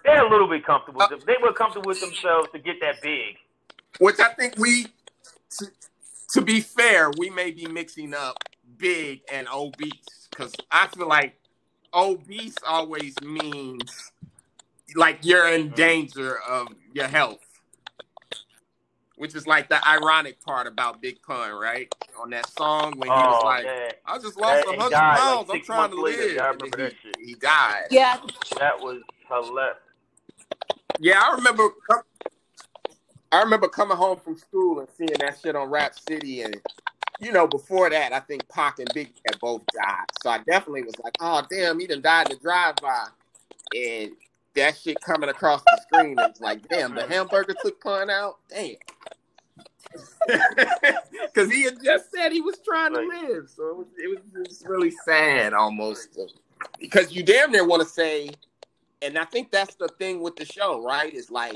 [0.04, 1.00] They're a little bit comfortable.
[1.00, 1.20] with them.
[1.26, 3.38] They were comfortable with themselves to get that big.
[4.00, 4.88] which I think we,
[5.58, 5.68] to,
[6.34, 8.38] to be fair, we may be mixing up
[8.78, 11.36] big and obese because I feel like
[11.94, 14.12] obese always means
[14.96, 15.76] like you're in mm-hmm.
[15.76, 17.40] danger of your health,
[19.22, 21.94] which is like the ironic part about Big Pun, right?
[22.20, 23.92] On that song when he was Oh, like, man.
[24.04, 25.50] "I just lost a hundred died, like, pounds.
[25.54, 26.22] I'm trying to later.
[26.24, 27.18] live." I remember that he, shit.
[27.24, 27.84] he died.
[27.92, 28.18] Yeah,
[28.58, 29.78] That was hilarious.
[31.00, 31.70] Yeah, I remember.
[33.32, 36.60] I remember coming home from school and seeing that shit on Rap City, and
[37.20, 40.06] you know, before that, I think Pac and Big had both died.
[40.24, 43.06] So I definitely was like, "Oh damn, he done died in the drive-by,"
[43.78, 44.14] and
[44.56, 47.12] that shit coming across the screen, it's like, "Damn, the mm-hmm.
[47.12, 48.78] hamburger took pun out." Damn.
[51.34, 54.48] Because he had just said he was trying to live, so it was, it was,
[54.50, 56.20] was really sad almost.
[56.80, 58.32] Because you damn near want to say,
[59.02, 61.14] and I think that's the thing with the show, right?
[61.14, 61.56] Is like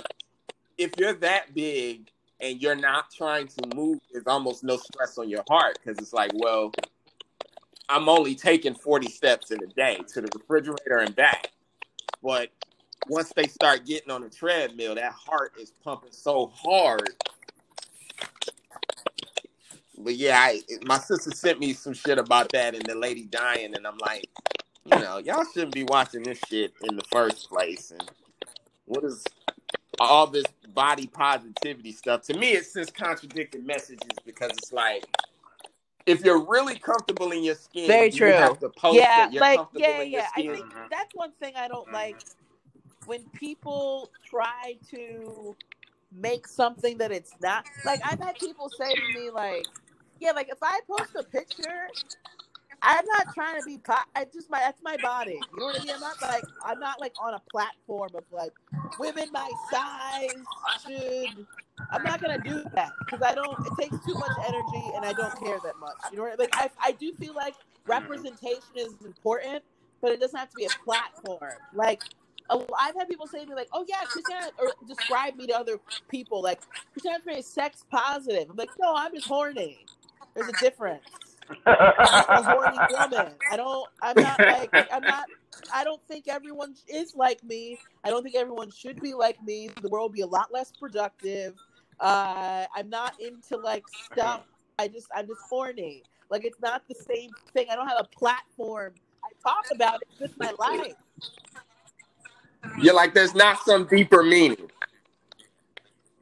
[0.77, 5.29] if you're that big and you're not trying to move, there's almost no stress on
[5.29, 6.71] your heart because it's like, well,
[7.89, 11.51] I'm only taking 40 steps in a day to the refrigerator and back.
[12.23, 12.49] But
[13.07, 17.09] once they start getting on the treadmill, that heart is pumping so hard.
[19.97, 23.75] But yeah, I, my sister sent me some shit about that and the lady dying,
[23.75, 24.27] and I'm like,
[24.85, 27.91] you know, y'all shouldn't be watching this shit in the first place.
[27.91, 28.03] And
[28.85, 29.23] what is
[29.99, 32.21] all this body positivity stuff.
[32.23, 35.05] To me, it sends contradicting messages because it's like
[36.05, 38.31] if you're really comfortable in your skin, very true.
[38.93, 40.27] yeah, like yeah, yeah.
[40.35, 41.95] I think that's one thing I don't mm-hmm.
[41.95, 42.17] like
[43.05, 45.55] when people try to
[46.17, 47.65] make something that it's not.
[47.85, 49.65] Like I've had people say to me, like,
[50.19, 51.89] yeah, like if I post a picture
[52.81, 53.79] I'm not trying to be.
[54.15, 55.39] I just my that's my body.
[55.53, 55.93] You know what I mean?
[55.95, 58.51] I'm not like I'm not like on a platform of like
[58.99, 60.33] women my size
[60.85, 61.47] should.
[61.91, 63.57] I'm not gonna do that because I don't.
[63.65, 65.95] It takes too much energy, and I don't care that much.
[66.11, 66.49] You know what I mean?
[66.51, 67.55] Like I, I do feel like
[67.87, 69.63] representation is important,
[70.01, 71.53] but it doesn't have to be a platform.
[71.73, 72.03] Like
[72.49, 75.79] I've had people say to me like, "Oh yeah, Christiana," or describe me to other
[76.09, 76.61] people like
[76.93, 78.49] Christiana's very sex positive.
[78.49, 79.85] I'm like, no, I'm just horny.
[80.35, 81.01] There's a difference
[81.65, 83.33] a horny woman.
[83.51, 83.89] I don't.
[84.01, 84.71] I'm not like.
[84.91, 85.25] I'm not.
[85.73, 87.77] I don't think everyone is like me.
[88.03, 89.69] I don't think everyone should be like me.
[89.81, 91.53] The world would be a lot less productive.
[91.99, 94.43] Uh, I'm not into like stuff.
[94.79, 95.07] I just.
[95.15, 96.03] I'm just horny.
[96.29, 97.67] Like it's not the same thing.
[97.71, 98.93] I don't have a platform.
[99.23, 100.07] I talk about it.
[100.19, 100.95] Just my life.
[102.81, 104.69] You're like, there's not some deeper meaning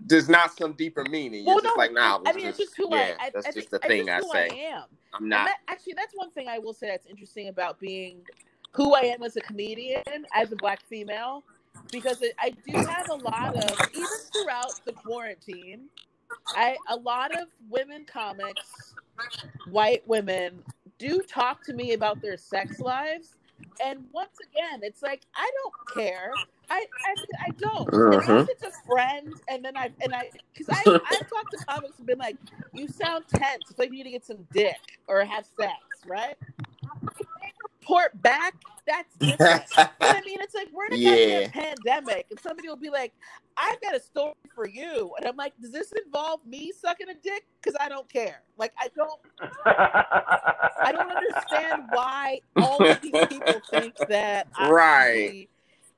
[0.05, 1.45] there's not some deeper meaning.
[1.45, 2.19] You're well, just no, like, nah.
[2.25, 3.27] I mean, it's just who yeah, I.
[3.27, 4.49] I that's I, just the thing I say.
[4.51, 4.83] I am.
[5.13, 5.45] I'm not.
[5.45, 8.19] That, actually, that's one thing I will say that's interesting about being
[8.71, 10.03] who I am as a comedian,
[10.33, 11.43] as a black female,
[11.91, 15.85] because I do have a lot of even throughout the quarantine,
[16.47, 18.95] I a lot of women comics,
[19.69, 20.63] white women,
[20.97, 23.37] do talk to me about their sex lives.
[23.83, 26.31] And once again, it's like I don't care.
[26.69, 27.15] I I,
[27.47, 27.93] I don't.
[27.93, 28.45] Uh-huh.
[28.49, 32.07] It's a friend, and then I and I because I I've talked to comics and
[32.07, 32.37] been like,
[32.73, 33.63] you sound tense.
[33.69, 34.77] It's like you need to get some dick
[35.07, 35.73] or have sex,
[36.07, 36.35] right?
[37.83, 38.55] Report back.
[38.85, 39.63] That's different.
[39.77, 41.49] I mean, it's like we're in a yeah.
[41.49, 43.13] pandemic, and somebody will be like,
[43.57, 47.13] "I've got a story for you," and I'm like, "Does this involve me sucking a
[47.13, 47.45] dick?
[47.61, 48.41] Because I don't care.
[48.57, 49.19] Like, I don't,
[49.65, 55.47] I don't understand why all of these people think that right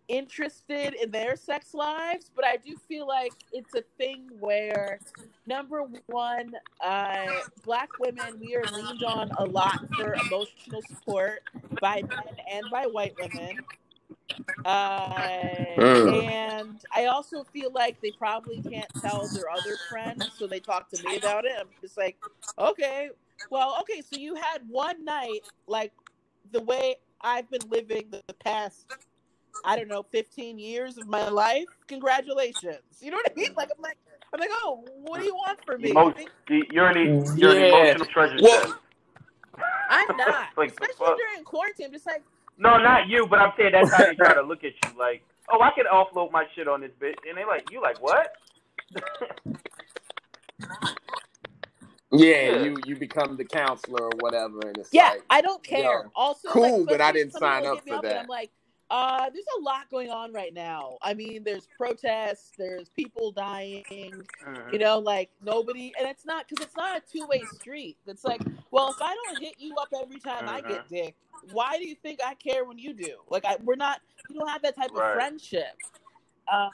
[0.07, 4.99] interested in their sex lives, but I do feel like it's a thing where
[5.45, 6.53] number one,
[6.83, 7.27] uh,
[7.63, 11.41] black women we are leaned on a lot for emotional support
[11.81, 13.59] by men and by white women.
[14.65, 15.13] Uh,
[15.77, 16.23] mm.
[16.23, 20.89] and I also feel like they probably can't tell their other friends, so they talk
[20.89, 21.51] to me about it.
[21.59, 22.17] I'm just like,
[22.57, 23.09] okay,
[23.49, 25.93] well, okay, so you had one night like
[26.51, 28.85] the way I've been living the past
[29.63, 31.65] I don't know, 15 years of my life.
[31.87, 32.81] Congratulations.
[32.99, 33.53] You know what I mean?
[33.55, 33.97] Like I'm like
[34.33, 35.91] I'm like, oh, what do you want from me?
[35.91, 36.13] Emo-
[36.71, 37.65] you're an you're yeah.
[37.65, 38.79] an emotional treasure well,
[39.89, 40.47] I'm not.
[40.57, 41.87] like Especially during quarantine.
[41.87, 42.23] I'm just like
[42.57, 45.23] No, not you, but I'm saying that's how they try to look at you like,
[45.49, 47.15] oh, I can offload my shit on this bitch.
[47.27, 48.33] And they're like, you like what?
[52.17, 56.03] Yeah, you you become the counselor or whatever, and it's yeah, like, I don't care.
[56.03, 58.21] Yo, also, cool, like, but I didn't sign up for up that.
[58.21, 58.51] I'm like,
[58.89, 60.97] uh, there's a lot going on right now.
[61.01, 63.83] I mean, there's protests, there's people dying,
[64.71, 67.97] you know, like nobody, and it's not because it's not a two way street.
[68.05, 70.47] It's like, well, if I don't hit you up every time.
[70.47, 70.81] I get uh-huh.
[70.89, 71.15] dick,
[71.51, 73.17] why do you think I care when you do?
[73.29, 75.09] Like, I, we're not, we don't have that type right.
[75.09, 75.75] of friendship.
[76.47, 76.69] Uh,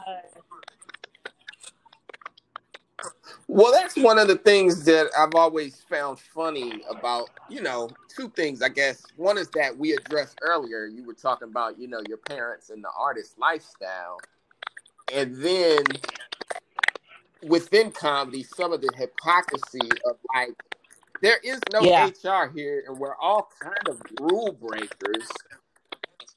[3.48, 8.30] well, that's one of the things that I've always found funny about, you know, two
[8.30, 9.04] things, I guess.
[9.18, 12.84] One is that we addressed earlier, you were talking about, you know, your parents and
[12.84, 14.20] the artist lifestyle.
[15.14, 15.84] And then
[17.44, 20.56] within comedy, some of the hypocrisy of like,
[21.22, 22.08] there is no yeah.
[22.08, 25.28] HR here, and we're all kind of rule breakers.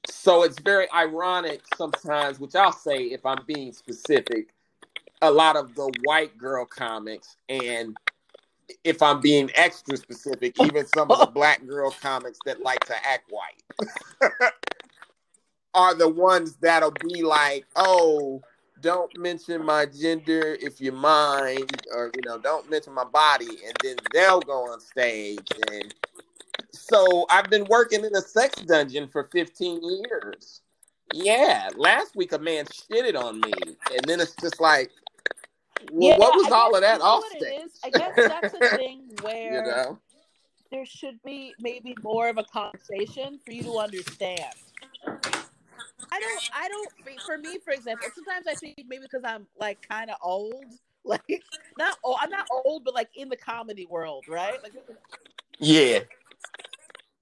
[0.07, 4.54] So it's very ironic sometimes, which I'll say if I'm being specific,
[5.25, 7.97] a lot of the white girl comics, and
[8.83, 12.95] if I'm being extra specific, even some of the black girl comics that like to
[13.07, 14.33] act white
[15.75, 18.41] are the ones that'll be like, oh,
[18.81, 23.75] don't mention my gender if you mind, or you know, don't mention my body, and
[23.83, 25.39] then they'll go on stage.
[25.71, 25.95] And
[26.71, 30.61] so I've been working in a sex dungeon for 15 years.
[31.13, 33.53] Yeah, last week a man shitted on me,
[33.91, 34.91] and then it's just like,
[35.93, 37.71] well, Yeah, what was I all guess of that you know off stage?
[37.85, 39.99] I guess that's a thing you know?
[40.71, 44.55] there should be maybe more of a conversation for you to understand.
[46.13, 46.43] I don't.
[46.55, 46.91] I don't.
[47.27, 50.65] For me, for example, sometimes I think maybe because I'm like kind of old,
[51.05, 51.23] like
[51.79, 51.99] not.
[52.05, 54.63] Oh, I'm not old, but like in the comedy world, right?
[54.63, 54.73] Like,
[55.59, 56.01] Yeah,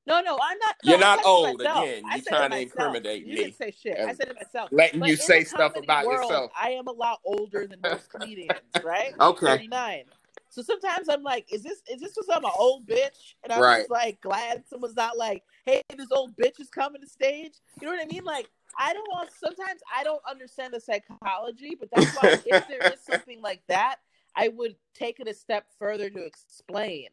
[0.06, 0.74] no, no, I'm not.
[0.84, 2.04] You're no, not old, again.
[2.12, 3.36] You're trying to incriminate You me.
[3.36, 3.98] didn't say shit.
[3.98, 4.70] I said it myself.
[4.72, 6.52] letting But you say stuff about world, yourself.
[6.60, 9.12] I am a lot older than most comedians, right?
[9.20, 9.46] Okay.
[9.46, 10.04] 39.
[10.50, 13.34] So sometimes I'm like, is this is this because I'm an old bitch?
[13.42, 13.78] And I'm Right.
[13.80, 17.54] just like glad someone's not like, hey, this old bitch is coming to stage.
[17.80, 18.24] You know what I mean?
[18.24, 18.48] Like,
[18.78, 23.00] I don't want sometimes I don't understand the psychology, but that's why if there is
[23.08, 23.96] something like that,
[24.36, 27.08] I would take it a step further to explain.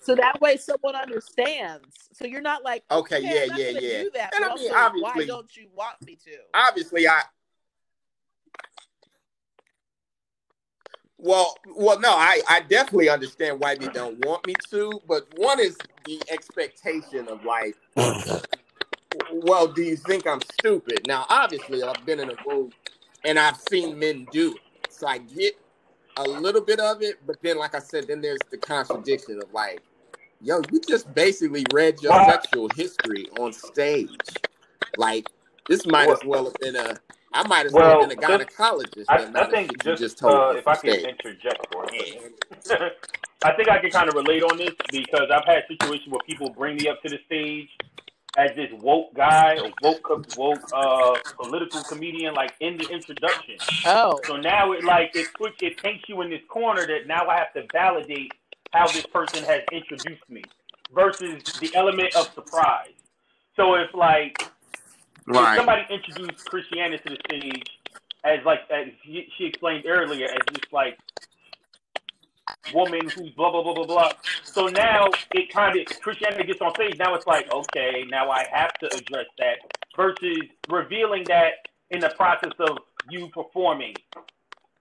[0.00, 2.08] So that way someone understands.
[2.12, 4.02] So you're not like, Okay, okay, yeah, yeah, yeah.
[4.02, 4.32] do that.
[4.34, 6.30] And I mean, also, why don't you want me to?
[6.54, 7.22] Obviously, I.
[11.20, 15.58] Well, well, no, I, I definitely understand why they don't want me to, but one
[15.58, 17.76] is the expectation of like,
[19.32, 21.08] well, do you think I'm stupid?
[21.08, 22.70] Now, obviously, I've been in a room
[23.24, 25.54] and I've seen men do it, so I get
[26.18, 29.52] a little bit of it, but then, like I said, then there's the contradiction of
[29.52, 29.82] like,
[30.40, 32.28] yo, you just basically read your Wow.
[32.30, 34.10] sexual history on stage.
[34.96, 35.26] Like,
[35.68, 36.98] this might as well have been a,
[37.32, 39.04] I might as well, Well, have been a gynecologist.
[39.08, 41.04] I, I think shit you just, just told uh, if I on could stage.
[41.04, 42.44] interject for a minute,
[43.44, 46.50] I think I can kind of relate on this because I've had situations where people
[46.50, 47.68] bring me up to the stage
[48.36, 53.60] as this woke guy or woke woke uh, political comedian, like in the introduction.
[53.84, 54.20] Oh.
[54.26, 57.38] So now it like it puts it paints you in this corner that now I
[57.38, 58.37] have to validate
[58.72, 60.42] how this person has introduced me
[60.94, 62.92] versus the element of surprise.
[63.56, 64.40] So if like
[65.26, 67.68] if somebody introduced Christiana to the stage
[68.24, 70.98] as like as she, explained earlier as this like
[72.72, 74.12] woman who's blah blah blah blah blah.
[74.44, 76.98] So now it kind of Christiana gets on stage.
[76.98, 79.58] Now it's like okay, now I have to address that
[79.96, 80.38] versus
[80.68, 81.52] revealing that
[81.90, 82.78] in the process of
[83.10, 83.94] you performing.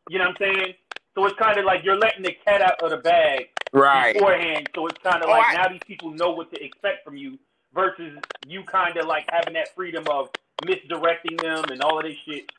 [0.09, 0.73] You know what I'm saying?
[1.17, 4.13] So it's kind of like you're letting the cat out of the bag Right.
[4.13, 4.69] beforehand.
[4.75, 7.17] So it's kind of Oh, like I- now these people know what to expect from
[7.17, 7.39] you
[7.73, 10.29] versus you kind of like having that freedom of
[10.63, 12.51] misdirecting them and all of this shit.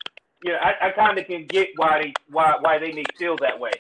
[0.43, 3.37] You know, I, I kind of can get why they why why they may feel
[3.37, 3.71] that way.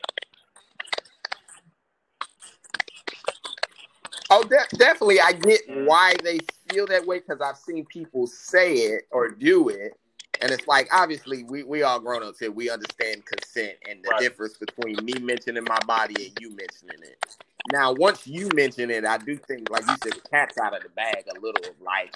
[4.30, 5.20] Oh, de- definitely.
[5.20, 5.86] I get mm-hmm.
[5.86, 6.38] why they
[6.70, 9.94] feel that way because I've seen people say it or do it.
[10.40, 12.50] And it's like, obviously, we, we all grown ups here.
[12.50, 14.20] We understand consent and the Right.
[14.20, 17.24] difference between me mentioning my body and you mentioning it.
[17.70, 20.82] Now, once you mention it, I do think, like you said, the cat's out of
[20.82, 21.74] the bag a little.
[21.84, 22.14] Like,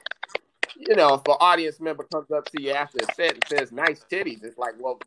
[0.77, 3.73] you know, if an audience member comes up to you after a set and says,
[3.73, 4.99] nice titties, it's like, well,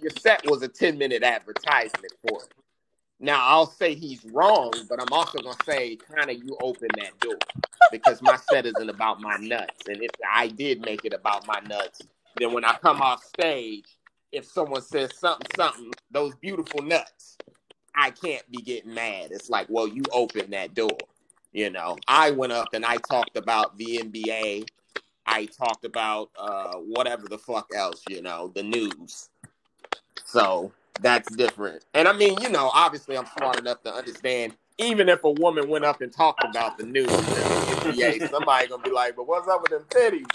[0.00, 2.48] your set was a 10 minute advertisement for it.
[3.20, 7.18] Now I'll say he's wrong, but I'm also gonna say kind of you open that
[7.20, 7.36] door
[7.92, 11.60] because my set isn't about my nuts, and if I did make it about my
[11.68, 12.02] nuts,
[12.42, 13.86] then when I come off stage,
[14.32, 17.36] if someone says something, something, those beautiful nuts,
[17.94, 19.28] I can't be getting mad.
[19.30, 20.96] It's like, well, you open that door.
[21.52, 24.66] You know, I went up and I talked about the NBA.
[25.26, 29.28] I talked about uh, whatever the fuck else, you know, the news.
[30.24, 31.84] So that's different.
[31.92, 34.54] And I mean, you know, obviously I'm smart enough to understand.
[34.78, 38.82] Even if a woman went up and talked about the news the NBA, somebody gonna
[38.82, 40.26] be like, "But what's up with them titties?"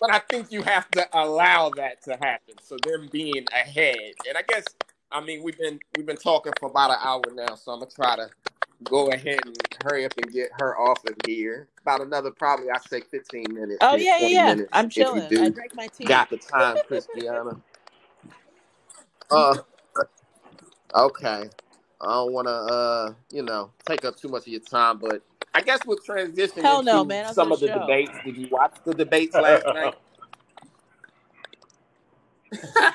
[0.00, 2.54] But I think you have to allow that to happen.
[2.62, 4.64] So them being ahead, and I guess
[5.10, 7.90] I mean we've been we've been talking for about an hour now, so I'm gonna
[7.90, 8.28] try to
[8.84, 11.68] go ahead and hurry up and get her off of here.
[11.82, 13.78] About another probably I say 15 minutes.
[13.80, 14.50] Oh yeah, yeah, yeah.
[14.50, 15.22] minutes I'm chilling.
[15.22, 16.04] I drank my tea.
[16.04, 17.60] got the time, Christiana.
[19.28, 19.56] Uh,
[20.94, 21.50] okay.
[22.00, 25.22] I don't want to, uh, you know, take up too much of your time, but
[25.56, 27.32] I guess we'll transition Hell into no, man.
[27.32, 27.78] Some of the show.
[27.80, 28.12] debates.
[28.22, 29.94] Did you watch the debates last night?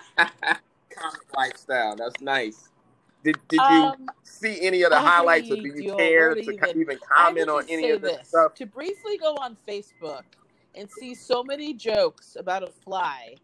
[0.96, 1.96] Comic lifestyle.
[1.96, 2.70] That's nice.
[3.24, 6.38] Did Did you Um, see any of the I highlights, or do you don't care
[6.38, 8.30] even- to co- even comment on any of this this.
[8.30, 8.54] stuff?
[8.56, 10.24] To briefly go on Facebook
[10.76, 13.36] and see so many jokes about a fly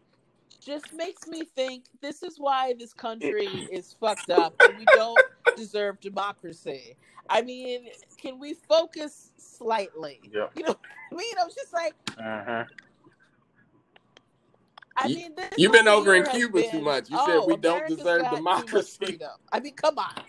[0.60, 5.18] just makes me think this is why this country is fucked up we don't
[5.56, 6.96] deserve democracy.
[7.30, 7.88] I mean,
[8.20, 10.20] can we focus slightly?
[10.32, 10.52] Yep.
[10.56, 10.76] You know,
[11.12, 12.64] I mean, I was just like, uh-huh.
[14.96, 17.10] I you, mean, this you've been over in year has Cuba too much.
[17.10, 18.96] You oh, said we don't deserve got too much democracy.
[18.96, 19.30] freedom.
[19.52, 20.22] I mean, come on.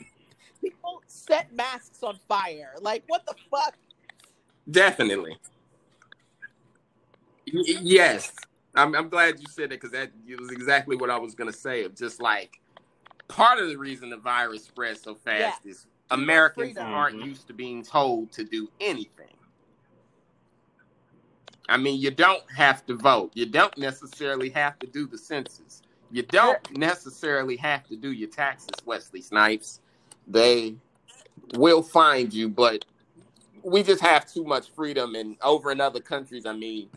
[0.61, 2.75] People set masks on fire.
[2.81, 3.75] Like, what the fuck?
[4.69, 5.37] Definitely.
[7.51, 8.31] Y- yes.
[8.75, 11.57] I'm, I'm glad you said it because that was exactly what I was going to
[11.57, 11.83] say.
[11.83, 12.59] Of just like
[13.29, 16.93] part of the reason the virus spread so fast is Americans freedom.
[16.93, 17.25] aren't Mhm.
[17.25, 19.27] used to being told to do anything.
[21.69, 23.31] I mean, you don't have to vote.
[23.35, 25.83] You don't necessarily have to do the census.
[26.11, 29.79] You don't necessarily have to do your taxes, Wesley Snipes.
[30.27, 30.75] They
[31.53, 32.85] will find you, but
[33.61, 35.13] we just have too much freedom.
[35.13, 36.89] And over in other countries, I mean,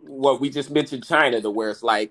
[0.00, 2.10] what we just mentioned China, to where it's like,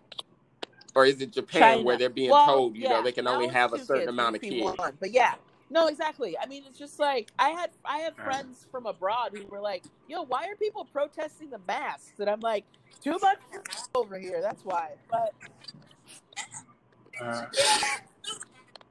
[0.98, 1.84] or is it Japan, China.
[1.84, 4.10] where they're being Well, told, you yeah, know, they can only have a certain kids,
[4.10, 4.80] amount of used to be kids.
[4.80, 4.98] one.
[5.00, 5.36] But yeah,
[5.70, 6.36] no, exactly.
[6.42, 9.84] I mean, it's just like I had I have friends from abroad who were like,
[10.08, 12.66] "Yo, why are people protesting the masks?" And I'm like,
[13.04, 13.38] "Too much
[13.96, 14.42] over here.
[14.42, 15.36] That's why." But
[17.24, 17.46] Uh,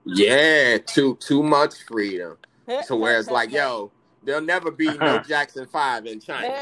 [0.05, 2.37] Yeah, too too much freedom.
[2.85, 3.91] so where it's like, yo,
[4.23, 6.55] there'll never be no Jackson Five in China.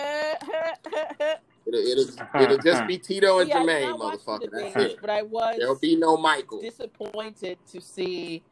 [1.67, 2.87] It'll, it'll, uh-huh, it'll just uh-huh.
[2.87, 4.51] be Tito and Yeah, I did Jermaine, not watch the motherfucker.
[4.53, 4.99] That's it.
[5.01, 6.61] But I was There'll be no Michael.
[6.61, 8.43] disappointed to see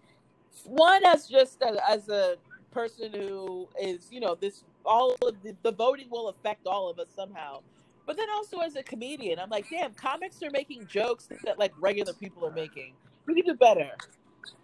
[0.64, 2.36] one as just a, as a
[2.70, 6.98] person who is you know this all of the, the voting will affect all of
[6.98, 7.60] us somehow
[8.06, 11.72] but then also as a comedian i'm like damn comics are making jokes that like
[11.78, 12.94] regular people are making
[13.26, 13.90] we can do better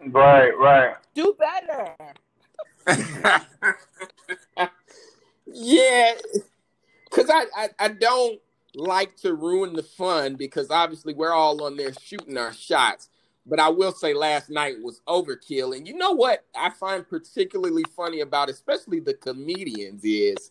[0.06, 0.94] right, right.
[1.14, 1.94] do better
[5.46, 6.14] yeah,
[7.10, 8.40] because I, I I don't
[8.74, 13.08] like to ruin the fun because obviously we're all on there shooting our shots.
[13.46, 15.74] But I will say last night was overkill.
[15.74, 20.50] And you know what I find particularly funny about especially the comedians is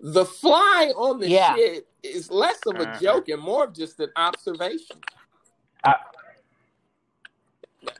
[0.00, 1.54] the fly on the Yeah.
[1.56, 3.00] shit is less of a Uh-huh.
[3.00, 5.00] joke and more of just an observation.
[5.84, 5.94] I-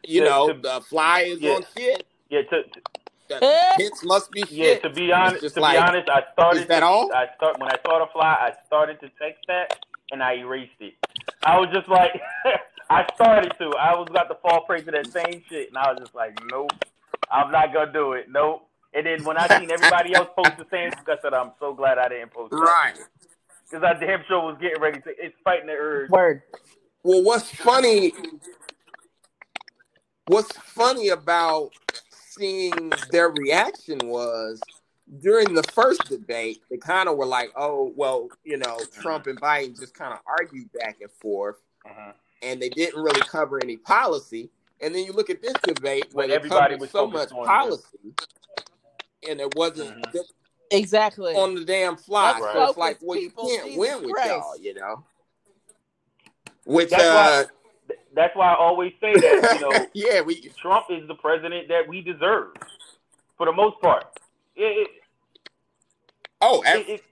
[0.05, 1.53] you Yeah, know, to- the fly is yeah.
[1.55, 2.07] on shit.
[2.29, 2.81] Yeah, to, to
[3.29, 4.83] The hits must be yeah, shit.
[4.83, 6.63] to be honest, to like, be honest, I started.
[6.63, 7.13] is that to, all?
[7.13, 8.37] I start when I saw the fly.
[8.41, 9.79] I started to text that,
[10.11, 10.95] and I erased it.
[11.43, 12.13] I was just like,
[12.91, 13.71] I started to.
[13.77, 16.39] I was about to fall prey to that same shit, and I was just like,
[16.51, 16.71] nope,
[17.31, 18.27] I'm not gonna do it.
[18.31, 18.65] Nope.
[18.95, 21.99] And then when I seen everybody else post the same, I said, I'm so glad
[21.99, 22.57] I didn't post that.
[22.57, 22.99] Right.
[23.71, 25.11] Because I damn sure was getting ready to.
[25.19, 26.11] It's fighting the urge.
[26.11, 26.43] word
[27.03, 28.13] Well, what's funny?
[30.27, 31.71] What's funny about
[32.39, 34.61] seeing their reaction was
[35.21, 39.41] during the first debate, they kind of were like, "Oh, well, you know, Trump and
[39.41, 41.57] Biden just kind of argued back and forth,
[41.87, 42.13] Uh-huh.
[42.43, 44.51] and they didn't really cover any policy."
[44.81, 47.35] And then you look at this debate where But they everybody was so much focused
[47.35, 48.15] on policy,
[49.29, 50.13] and it wasn't Mhm.
[50.13, 50.33] just
[50.71, 52.39] exactly on the damn fly.
[52.39, 54.29] Let's So it's like, focus, well, you can't Jesus win with Christ.
[54.31, 55.05] y'all, you know.
[56.65, 57.58] Which, That's uh, why- Th-
[58.15, 59.59] That's why I always say that.
[59.61, 62.53] You know, yeah, we Trump is the president that we deserve,
[63.37, 64.05] for the most part.
[64.57, 64.91] It, it,
[66.41, 67.03] Oh, it,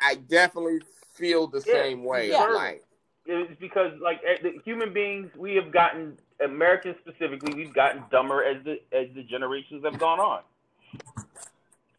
[0.00, 0.80] I definitely
[1.12, 2.30] feel the same way.
[2.30, 2.44] yeah.
[2.46, 2.84] Like,
[3.26, 8.44] it's because, like, eh, the human beings, we have gotten Americans specifically, we've gotten dumber
[8.44, 10.42] as the as the generations have gone on.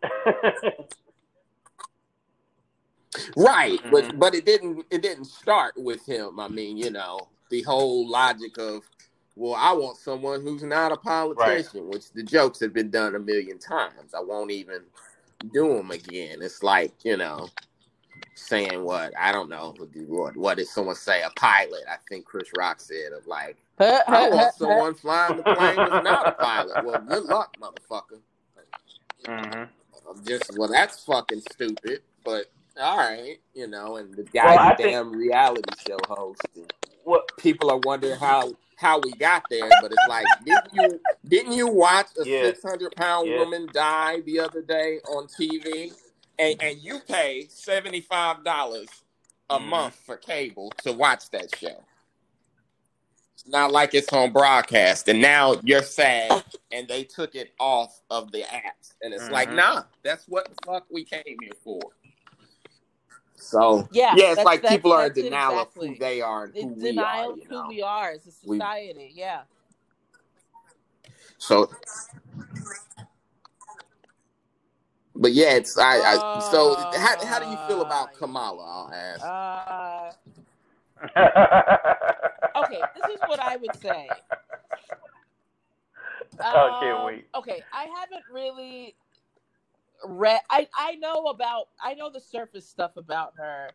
[3.36, 3.92] right, Mhm.
[3.92, 6.40] but but it didn't it didn't start with him.
[6.40, 7.20] I mean, you know,
[7.50, 8.84] the whole logic of,
[9.36, 13.20] well, I want someone who's not a politician, which the jokes have been done a
[13.20, 14.14] million times.
[14.14, 14.82] I won't even
[15.54, 16.42] do them again.
[16.42, 17.48] It's like you know,
[18.36, 19.76] saying what I don't know.
[20.08, 21.22] What what did someone say?
[21.24, 21.84] A pilot?
[21.90, 26.28] I think Chris Rock said of like, I want someone flying the plane who's not
[26.28, 26.84] a pilot.
[26.84, 28.20] Well, good luck, motherfucker.
[29.26, 29.64] hmm
[30.10, 32.02] I'm just well, that's fucking stupid.
[32.24, 32.46] But
[32.80, 36.42] all right, you know, and the Well, guy's think- reality show host.
[37.38, 41.68] People are wondering how how we got there, but it's like, didn't you didn't you
[41.68, 42.44] watch a Yeah.
[42.44, 43.40] six hundred pound Yeah.
[43.40, 45.94] woman die the other day on TV?
[46.38, 48.90] And and you pay seventy five dollars
[49.50, 49.66] a Mhm.
[49.68, 51.84] month for cable to watch that show.
[53.34, 58.02] It's not like it's on broadcast, and now you're sad, and they took it off
[58.10, 59.56] of the apps, and it's like, Mhm.
[59.56, 61.80] nah, that's what the fuck we came here for.
[63.38, 65.90] So Yeah, yeah, it's like people are in denial exactly.
[65.90, 67.32] of who they are and who It's we denial are.
[67.34, 67.68] of You who know?
[67.70, 69.12] we are as a We- society.
[69.14, 69.42] Yeah.
[71.38, 71.70] So,
[75.16, 76.00] but yeah, it's I.
[76.00, 78.90] I so how how do you feel about Uh, Kamala?
[78.90, 79.24] I'll ask.
[79.24, 80.12] Uh,
[82.64, 84.10] okay, this is what I would say.
[86.40, 87.28] I can't Um, wait.
[87.36, 88.96] Okay, I haven't really
[90.06, 90.42] read.
[90.50, 91.70] I I know about.
[91.82, 93.72] I know the surface stuff about her,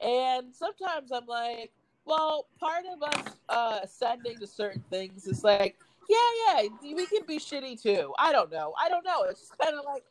[0.00, 1.72] and sometimes I'm like,
[2.04, 5.76] well, part of us uh, ascending to certain things is like,
[6.08, 8.12] yeah, yeah, we can be shitty too.
[8.18, 8.74] I don't know.
[8.80, 9.22] I don't know.
[9.24, 10.04] It's just kind of like.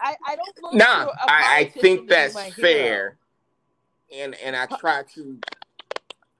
[0.00, 2.52] I, I don't look Nah, I, I, think that's hero.
[2.54, 3.18] fair,
[4.14, 5.38] and and I try to.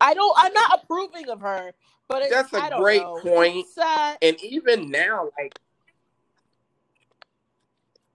[0.01, 0.35] I don't.
[0.39, 1.73] I'm not approving of her,
[2.07, 3.19] but it's, That's a great know.
[3.21, 3.67] point.
[3.77, 5.59] Uh, And even now, like,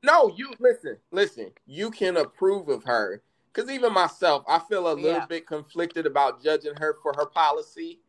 [0.04, 1.52] no, you listen, listen.
[1.66, 3.24] You can approve of her
[3.54, 5.26] because even myself, I feel a little Yeah.
[5.26, 8.00] bit conflicted about judging her for her policy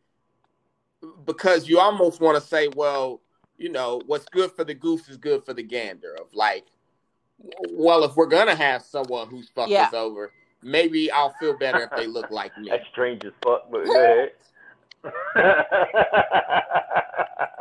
[1.25, 3.21] because you almost want to say, well,
[3.57, 6.15] you know, what's good for the goose is good for the gander.
[6.15, 6.65] Of like,
[7.37, 9.83] well, if we're gonna have someone who's fucked Yeah.
[9.83, 12.69] us over, maybe I'll feel better if they look like me.
[12.69, 14.31] That's strange as fuck, but go ahead.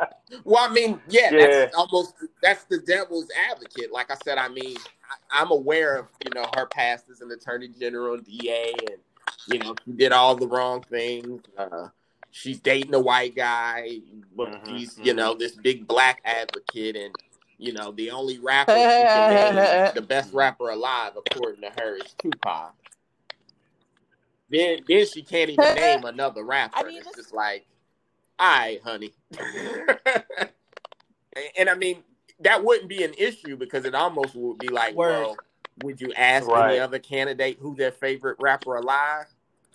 [0.45, 1.47] Well, I mean, yeah, Yeah.
[1.49, 3.93] that's almost that's the devil's advocate.
[3.93, 4.77] Like I said, I mean,
[5.31, 8.99] I, I'm aware of you know her past as an attorney general, and DA, and
[9.47, 11.43] you know she did all the wrong things.
[11.57, 11.89] Uh,
[12.31, 14.01] she's dating a white guy,
[14.37, 15.17] but Mhm, she's you mhm.
[15.17, 17.15] know this big black advocate, and
[17.59, 22.75] you know the only rapper name, the best rapper alive, according to her, is Tupac.
[24.51, 26.77] Then, then she can't even name another rapper.
[26.79, 27.67] I mean, it's just like,
[28.39, 29.13] all right, honey.
[29.39, 30.25] and,
[31.59, 32.03] and I mean,
[32.41, 35.11] that wouldn't be an issue because it almost would be like, Word.
[35.11, 35.39] well,
[35.79, 36.71] would you ask Right.
[36.71, 39.27] any other candidate who their favorite rapper alive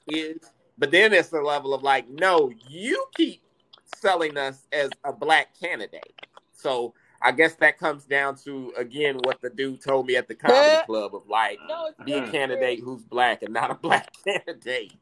[0.07, 0.38] is?
[0.77, 3.41] But then it's the level of like, no, you keep
[3.86, 6.15] selling us as a black candidate.
[6.53, 10.36] So I guess that comes down to again what the dude told me at the
[10.36, 14.94] comedy club of like, no, be a candidate who's black and not a black candidate.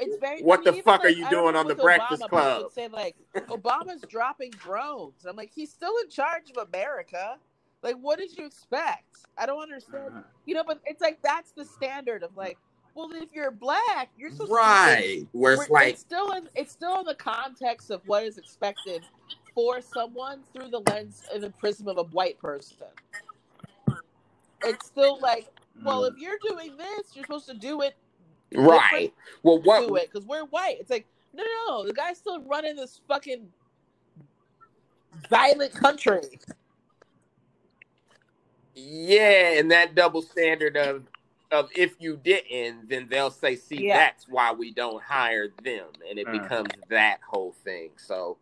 [0.00, 0.42] It's very.
[0.42, 2.38] What I the mean, even, fuck are you I doing on the Breakfast Obama, people
[2.38, 2.62] Club?
[2.64, 3.16] would say like
[3.48, 5.24] Obama's dropping drones.
[5.24, 7.36] I'm like, he's still in charge of America.
[7.82, 9.04] Like, what did you expect?
[9.38, 10.08] I don't understand.
[10.10, 10.18] Mm-hmm.
[10.46, 12.58] You know, but it's like that's the standard of like,
[12.94, 14.54] well, if you're black, you're supposed to.
[14.56, 15.26] Right.
[15.32, 18.38] Where it's We're- like, it's still in it's still in the context of what is
[18.38, 19.02] expected
[19.54, 22.78] for someone through the lens and the prism of a white person.
[24.64, 25.48] It's still like,
[25.84, 26.12] well, Mm.
[26.12, 27.94] if you're doing this, you're supposed to do it
[28.54, 29.12] right.
[29.42, 30.02] Well, do what?
[30.02, 30.76] it because we're white.
[30.80, 33.48] It's like, no, no, no, the guy's still running this fucking
[35.28, 36.22] violent country.
[38.74, 41.04] Yeah, and that double standard of
[41.52, 43.96] of if you didn't, then they'll say, see, Yeah.
[43.96, 46.42] that's why we don't hire them, and it Mm.
[46.42, 47.92] becomes that whole thing.
[47.96, 48.38] So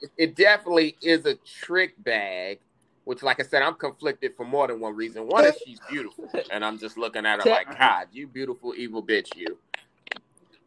[0.00, 2.58] it, it definitely is a trick bag.
[3.06, 5.28] Which, like I said, I'm conflicted for more than one reason.
[5.28, 9.00] One is she's beautiful, and I'm just looking at her like, God, you beautiful evil
[9.00, 9.58] bitch, you.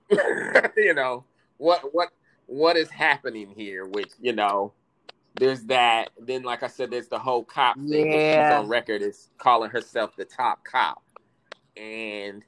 [0.78, 1.26] you know
[1.58, 1.94] what?
[1.94, 2.12] What?
[2.46, 3.86] What is happening here?
[3.86, 4.72] Which you know,
[5.36, 6.12] there's that.
[6.18, 8.10] Then, like I said, there's the whole cop thing.
[8.10, 8.54] Yeah.
[8.54, 11.04] She's on record as calling herself the top cop,
[11.76, 12.42] and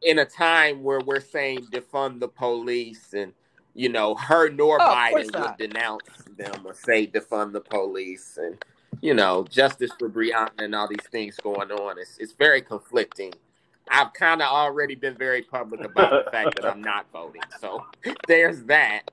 [0.00, 3.34] in a time where we're saying defund the police, and
[3.74, 6.08] you know, her nor Oh, Biden would denounce
[6.38, 8.56] them or say defund the police, and
[9.00, 11.98] you know, justice for Breonna and all these things going on.
[11.98, 13.32] It's it's very conflicting.
[13.90, 17.42] I've kind of already been very public about the fact that I'm not voting.
[17.60, 17.84] So
[18.28, 19.10] there's that.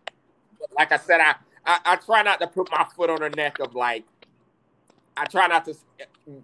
[0.59, 1.35] But like I said, I,
[1.65, 4.03] I I try not to put my foot on her neck of like
[5.15, 5.75] I try not to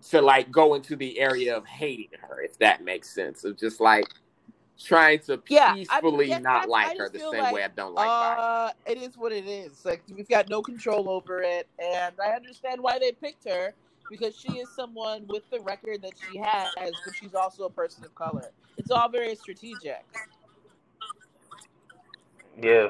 [0.10, 3.44] to like go into the area of hating her, if that makes sense.
[3.44, 4.06] Of just like
[4.84, 7.64] trying to Yeah, I- peacefully yeah, not I- like I her the same like, way
[7.64, 8.38] I don't like Biden.
[8.40, 9.84] Uh, it is what it is.
[9.86, 13.74] Like we've got no control over it, and I understand why they picked her
[14.10, 18.04] because she is someone with the record that she has, but she's also a person
[18.04, 18.52] of color.
[18.78, 20.06] It's all very strategic.
[22.62, 22.90] Yeah.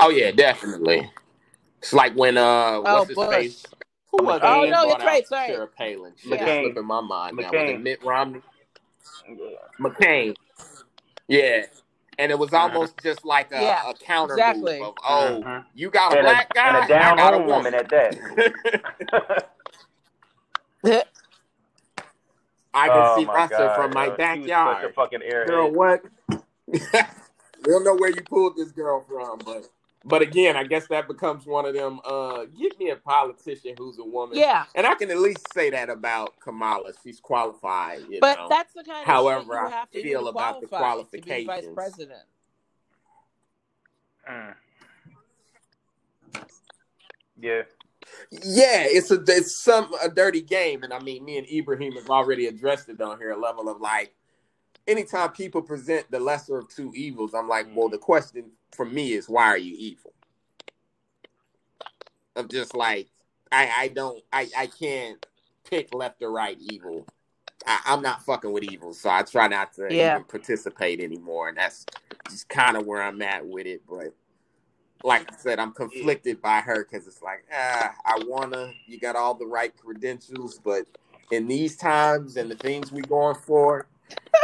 [0.00, 1.10] Oh yeah, definitely.
[1.78, 3.28] It's like when uh what's Oh, his Bush.
[3.30, 3.66] face?
[4.12, 4.44] Who was it?
[4.44, 5.46] Oh, no, brought that's right, out sorry.
[5.48, 6.12] Sarah Palin.
[6.16, 6.46] Shit Yeah.
[6.46, 7.50] is slipping my mind now.
[7.52, 8.42] Was it Mitt Romney?
[9.80, 10.36] McCain.
[11.28, 11.66] Yeah.
[12.18, 14.80] And it was almost just like a, Yeah, a counter exactly.
[14.80, 15.64] move of, oh, Mhm.
[15.74, 17.74] you got a And black a, guy, and a down I got a woman woman.
[17.74, 19.48] at that.
[22.74, 24.10] I can oh see my Russia God, from my yo.
[24.10, 24.94] She was such a backyard.
[24.94, 25.46] fucking airhead.
[25.46, 26.02] Girl, what?
[26.66, 26.78] we
[27.66, 29.68] don't know where you pulled this girl from, but
[30.04, 32.00] but again, I guess that becomes one of them.
[32.04, 34.38] Uh, give me a politician who's a woman.
[34.38, 36.92] Yeah, And I can at least say that about Kamala.
[37.02, 38.00] She's qualified.
[38.08, 38.48] You but know.
[38.48, 41.18] that's the kind of However, shit you I have to feel to about the qualify
[41.18, 42.20] to be vice president.
[44.28, 44.54] Mm.
[47.40, 47.62] Yeah.
[48.30, 52.10] Yeah, it's a it's some a dirty game, and I mean, me and Ibrahim have
[52.10, 53.30] already addressed it on here.
[53.30, 54.12] A level of like,
[54.88, 59.12] anytime people present the lesser of two evils, I'm like, well, the question for me
[59.12, 60.12] is, why are you evil?
[62.34, 63.08] I'm just like,
[63.50, 65.24] I I don't I I can't
[65.68, 67.06] pick left or right evil.
[67.66, 70.16] I, am not fucking with evil, so I try not to yeah.
[70.16, 71.86] even participate anymore, and that's
[72.28, 73.82] just kind of where I'm at with it.
[73.88, 74.14] But
[75.04, 78.72] like I said, I'm conflicted by her because it's like, ah, I wanna.
[78.86, 80.86] You got all the right credentials, but
[81.30, 83.86] in these times and the things we're going for,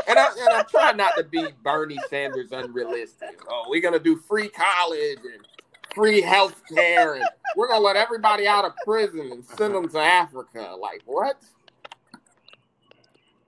[0.06, 3.40] and I and I'm trying not to be Bernie Sanders unrealistic.
[3.48, 5.46] Oh, we're gonna do free college and
[5.94, 7.24] free health care, and
[7.56, 10.74] we're gonna let everybody out of prison and send them to Africa.
[10.78, 11.42] Like what?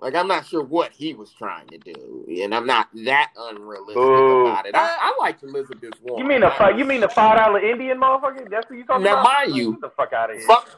[0.00, 3.96] Like I'm not sure what he was trying to do, and I'm not that unrealistic
[3.96, 4.46] Ooh.
[4.46, 4.74] about it.
[4.74, 6.24] I, uh, I like Elizabeth Warren.
[6.24, 6.78] You mean the five?
[6.78, 8.48] You mean the five dollar Indian motherfucker?
[8.48, 9.24] That's what you talking now, about?
[9.24, 10.46] Now, mind you, Get the fuck out of here.
[10.46, 10.68] Fuck.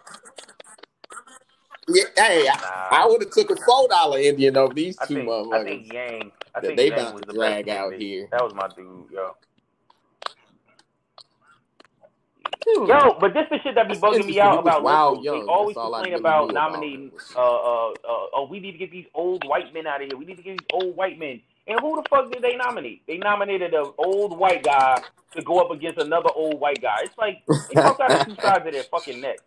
[1.89, 2.53] Yeah, hey, nah.
[2.55, 5.61] I, I would have took a four dollar Indian over these two think, motherfuckers.
[5.61, 6.33] I think Yang.
[6.55, 8.29] I think they Yang about was to the drag best out here.
[8.31, 9.37] That was my dude, yo.
[12.67, 15.41] Yo, but this the shit that be bugging me out about wild young.
[15.41, 17.11] They always complain about nominating.
[17.35, 20.17] Uh, uh, uh, oh, we need to get these old white men out of here.
[20.17, 21.41] We need to get these old white men.
[21.67, 23.03] And who the fuck did they nominate?
[23.07, 25.03] They nominated an old white guy
[25.35, 26.99] to go up against another old white guy.
[27.03, 29.39] It's like they fuck out of two sides of their fucking neck.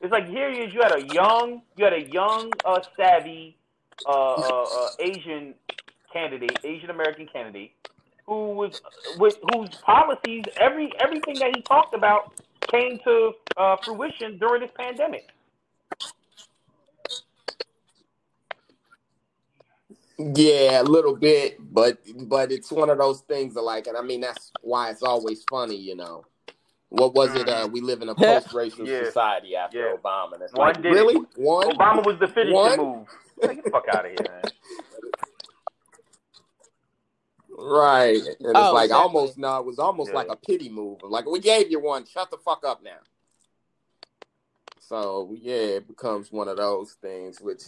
[0.00, 3.56] It's like here you you had a young, you had a young, uh, savvy,
[4.06, 5.54] uh, uh, uh Asian
[6.12, 7.72] candidate, Asian American candidate,
[8.26, 8.72] who was
[9.18, 12.32] with whose policies, every everything that he talked about
[12.70, 15.28] came to uh, fruition during this pandemic.
[20.18, 21.98] Yeah, a little bit, but
[22.28, 25.44] but it's one of those things that like, and I mean that's why it's always
[25.50, 26.24] funny, you know.
[26.90, 27.48] What was it?
[27.48, 29.04] Uh, we live in a post-racial yeah.
[29.04, 29.96] society after yeah.
[29.96, 30.38] Obama.
[30.38, 31.28] That's one like, really it.
[31.36, 31.70] one.
[31.70, 32.78] Obama was the finishing one?
[32.78, 33.08] move.
[33.40, 34.42] Get the fuck out of here, man.
[37.62, 38.16] Right.
[38.16, 39.02] And it's oh, like exactly.
[39.02, 40.16] almost no, it was almost yeah.
[40.16, 41.00] like a pity move.
[41.02, 43.00] Like we gave you one, shut the fuck up now.
[44.78, 47.64] So yeah, it becomes one of those things, which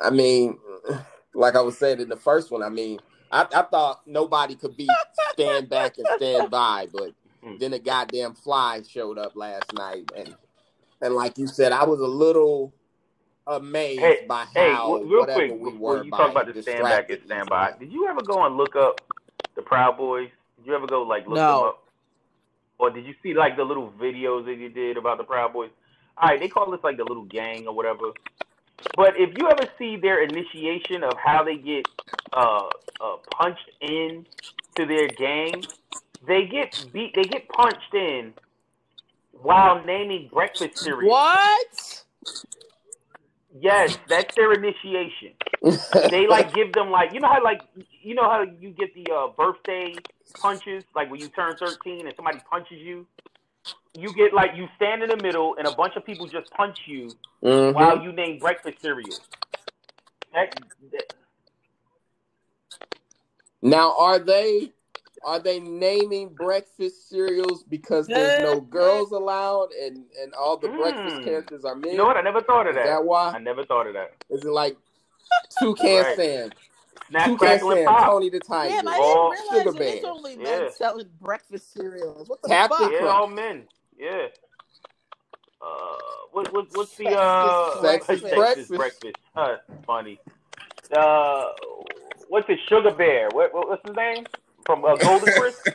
[0.00, 0.58] I mean,
[1.34, 2.98] like I was saying in the first one, I mean,
[3.30, 4.88] I, I thought nobody could be
[5.32, 7.56] stand back and stand by, but hmm.
[7.58, 10.34] then a goddamn fly showed up last night and
[11.00, 12.72] and like you said, I was a little
[13.46, 16.82] amazed hey, by how hey, how real quick, we before you talk about the stand
[16.82, 19.00] back and stand by, did you ever go and look up
[19.56, 20.28] the Proud Boys?
[20.58, 21.58] Did you ever go like look no.
[21.58, 21.86] them up?
[22.78, 25.70] Or did you see like the little videos that you did about the Proud Boys?
[26.18, 28.12] All right, they call this like the little gang or whatever.
[28.96, 31.86] But if you ever see their initiation of how they get
[32.32, 32.68] uh,
[33.00, 34.26] uh, punched in
[34.76, 35.62] to their gang,
[36.26, 37.14] they get beat.
[37.14, 38.34] They get punched in
[39.32, 41.10] while naming breakfast cereal.
[41.10, 42.04] What?
[43.58, 45.32] Yes, that's their initiation.
[46.10, 47.62] they like give them like you know how like
[48.02, 49.94] you know how you get the uh, birthday
[50.34, 53.06] punches like when you turn thirteen and somebody punches you.
[53.98, 56.78] You get like you stand in the middle and a bunch of people just punch
[56.86, 57.10] you
[57.42, 57.74] mm-hmm.
[57.74, 59.18] while you name breakfast cereal.
[60.32, 60.60] That,
[60.92, 61.12] that,
[63.62, 64.72] now, are they
[65.24, 70.78] are they naming breakfast cereals because there's no girls allowed and and all the mm.
[70.78, 71.92] breakfast characters are men?
[71.92, 72.16] You know what?
[72.16, 72.84] I never thought of that.
[72.84, 73.32] Is that why?
[73.32, 74.14] I never thought of that.
[74.30, 74.76] Is it like
[75.58, 76.14] two can right.
[76.14, 76.54] stand?
[77.08, 80.62] Snap, Toucan Sam, Tony the Tiger, Damn, I all didn't realize sugar it's only men
[80.62, 80.68] yeah.
[80.70, 82.28] selling breakfast cereals.
[82.28, 82.92] What the Captain fuck?
[82.92, 83.64] Yeah, all men.
[83.98, 84.26] Yeah.
[85.60, 85.96] Uh,
[86.32, 87.80] what, what, what's the uh?
[87.80, 88.22] Breakfast.
[88.34, 88.70] breakfast.
[88.70, 89.16] breakfast.
[89.34, 90.20] Uh, funny.
[90.96, 91.46] Uh,
[92.28, 93.28] what's the Sugar Bear?
[93.32, 94.24] What, what what's his name?
[94.70, 95.68] From uh, Golden Crisp.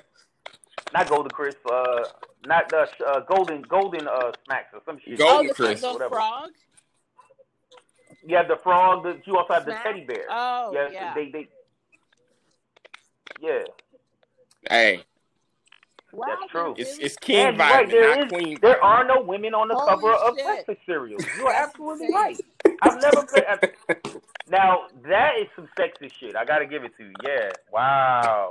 [0.93, 1.59] not Golden Crisp.
[1.69, 2.03] Uh,
[2.45, 5.17] not uh, uh, Golden Golden uh, Smacks or some shit.
[5.17, 5.81] Golden oh, Crisp.
[5.81, 6.15] The whatever.
[6.15, 6.49] frog.
[8.25, 9.03] You have the frog.
[9.03, 9.83] The, you also have Snack?
[9.83, 10.25] the teddy bear.
[10.29, 10.87] Oh, yeah.
[10.91, 11.13] yeah.
[11.13, 11.47] They, they,
[13.41, 13.63] yeah.
[14.69, 15.03] Hey.
[16.11, 16.75] Wow, That's true.
[16.77, 18.57] It's, it's king and, vitamin, right, there not is, queen.
[18.61, 20.45] There are no women on the Holy cover of shit.
[20.45, 21.25] breakfast cereals.
[21.37, 22.39] You are absolutely right.
[22.81, 24.15] I've never played.
[24.49, 26.35] Now that is some sexy shit.
[26.35, 27.13] I gotta give it to you.
[27.23, 27.51] Yeah.
[27.71, 28.49] Wow.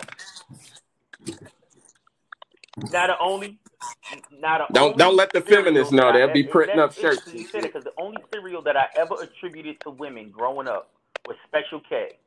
[2.76, 3.58] Not the only.
[4.32, 6.12] Not a don't don't let the feminists know.
[6.12, 7.22] They'll be printing up shirts.
[7.32, 10.90] You said it because the only cereal that I ever attributed to women growing up
[11.26, 12.18] was Special K.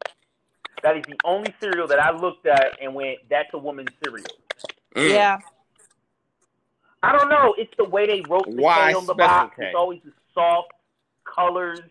[0.84, 4.28] That is the only cereal that I looked at and went, "That's a woman's cereal."
[4.96, 5.10] Mm.
[5.10, 5.40] Yeah.
[7.04, 7.54] I don't know.
[7.58, 9.56] It's the way they wrote the Why K on the box.
[9.58, 9.66] K?
[9.66, 10.72] It's always the soft
[11.26, 11.82] colors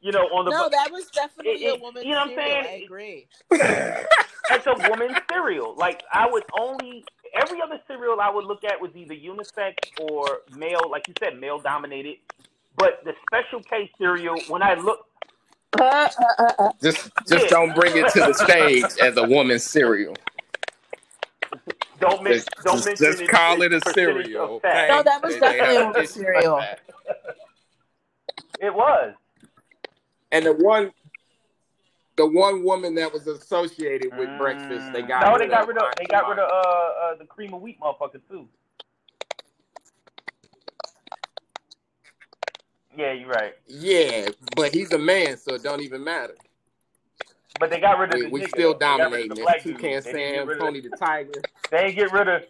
[0.00, 2.04] you know, on the no, that was definitely it- a woman.
[2.04, 2.64] you know what I'm saying?
[2.66, 3.26] I agree.
[3.50, 5.74] That's a woman's cereal.
[5.76, 7.04] Like I would only
[7.34, 11.38] every other cereal I would look at was either unisex or male, like you said,
[11.38, 12.16] male dominated.
[12.76, 15.04] But the special K cereal, when I look,
[16.80, 17.48] Just just Yeah.
[17.50, 20.14] don't bring it to the stage as a woman's cereal.
[22.00, 24.86] don't miss, Just, don't just, mention just its- call it a cereal, okay?
[24.88, 26.62] No, that was They- they definitely a have woman's issues like cereal.
[28.60, 29.14] It was.
[30.30, 30.92] And the one,
[32.16, 35.68] the one woman that was associated with breakfast, they got no, rid they got of.
[35.68, 38.46] rid of they got rid of uh, uh the cream of wheat motherfucker too.
[42.96, 43.54] Yeah, you're right.
[43.68, 46.34] Yeah, but he's a man, so it don't even matter.
[47.60, 48.78] But they got rid of We, the we nigga, still though.
[48.78, 49.62] They got dominating the this.
[49.62, 49.80] Toucan dude.
[49.80, 51.42] They didn't get Sam, Tony the Tiger.
[51.70, 52.42] They ain't get rid of.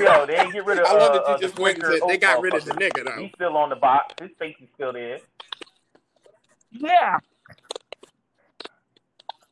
[0.00, 0.86] Yo, they ain't get rid of.
[0.86, 2.64] I love uh, that you uh, just the went and said they got rid of
[2.64, 3.22] the nigga though.
[3.22, 4.14] He's still on the box.
[4.20, 5.20] His face is still there.
[6.72, 7.18] Yeah.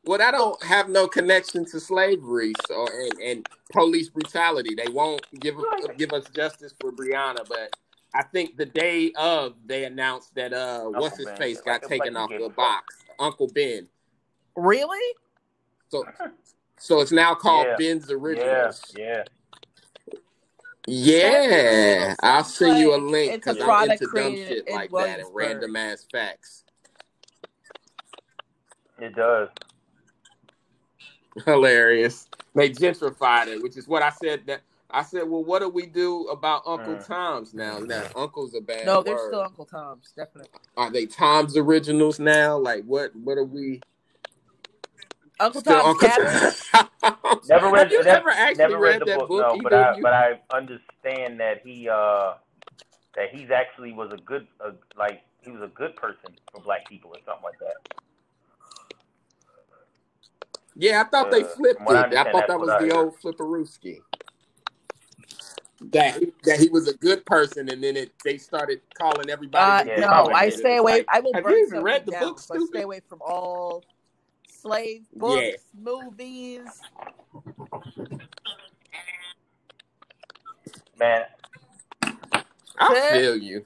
[0.05, 4.73] Well, I don't have no connection to slavery, so and, and police brutality.
[4.75, 5.55] They won't give
[5.97, 7.75] give us justice for Breonna, but
[8.15, 11.37] I think the day of they announced that uh what's his Ben.
[11.37, 13.87] face got Like- taken off the box, Uncle Ben.
[14.55, 15.15] Really?
[15.89, 16.05] So
[16.79, 17.75] so it's now called Yeah.
[17.77, 18.81] Ben's Yeah, Originals.
[18.97, 19.23] yeah.
[20.87, 25.27] Yeah, I'll send you a link because I'm product into dumb shit like that and
[25.33, 26.63] random ass facts.
[29.01, 29.49] It does.
[31.45, 32.27] Hilarious.
[32.55, 34.45] They gentrified it, which is what I said.
[34.47, 34.61] That
[34.91, 37.07] I said, well, what do we do about Uncle Mm.
[37.07, 37.79] Tom's now?
[37.79, 39.27] Now, Uncle's a bad No, they're word.
[39.29, 40.49] still Uncle Tom's, definitely.
[40.75, 42.57] Are they Tom's originals now?
[42.57, 43.15] Like, what?
[43.15, 43.81] What are we?
[45.39, 46.25] Uncle Still Tom's Uncle Cabin.
[46.25, 47.49] Tom's?
[47.49, 47.83] Never read.
[47.83, 49.53] Have you never, actually never read, read, the that book, book?
[49.55, 49.61] no.
[49.63, 50.03] But I you?
[50.03, 52.33] but I understand that he uh
[53.15, 56.87] that he's actually was a good uh, like he was a good person for black
[56.89, 57.95] people or something like that.
[60.75, 62.17] Yeah, I thought they Uh, flipped from what I it.
[62.17, 62.91] I thought that's that was the heard.
[62.91, 64.01] old Flipperooski.
[65.91, 69.89] That that he was a good person, and then it they started calling Uh, everybody.
[69.89, 70.97] Yeah, no, I stay away.
[70.99, 72.67] like, I will have burn you even read the down, book, stupid?
[72.67, 73.85] stay away from all
[74.47, 76.61] slave books, movies.
[80.99, 81.23] Man,
[82.77, 83.63] I feel you.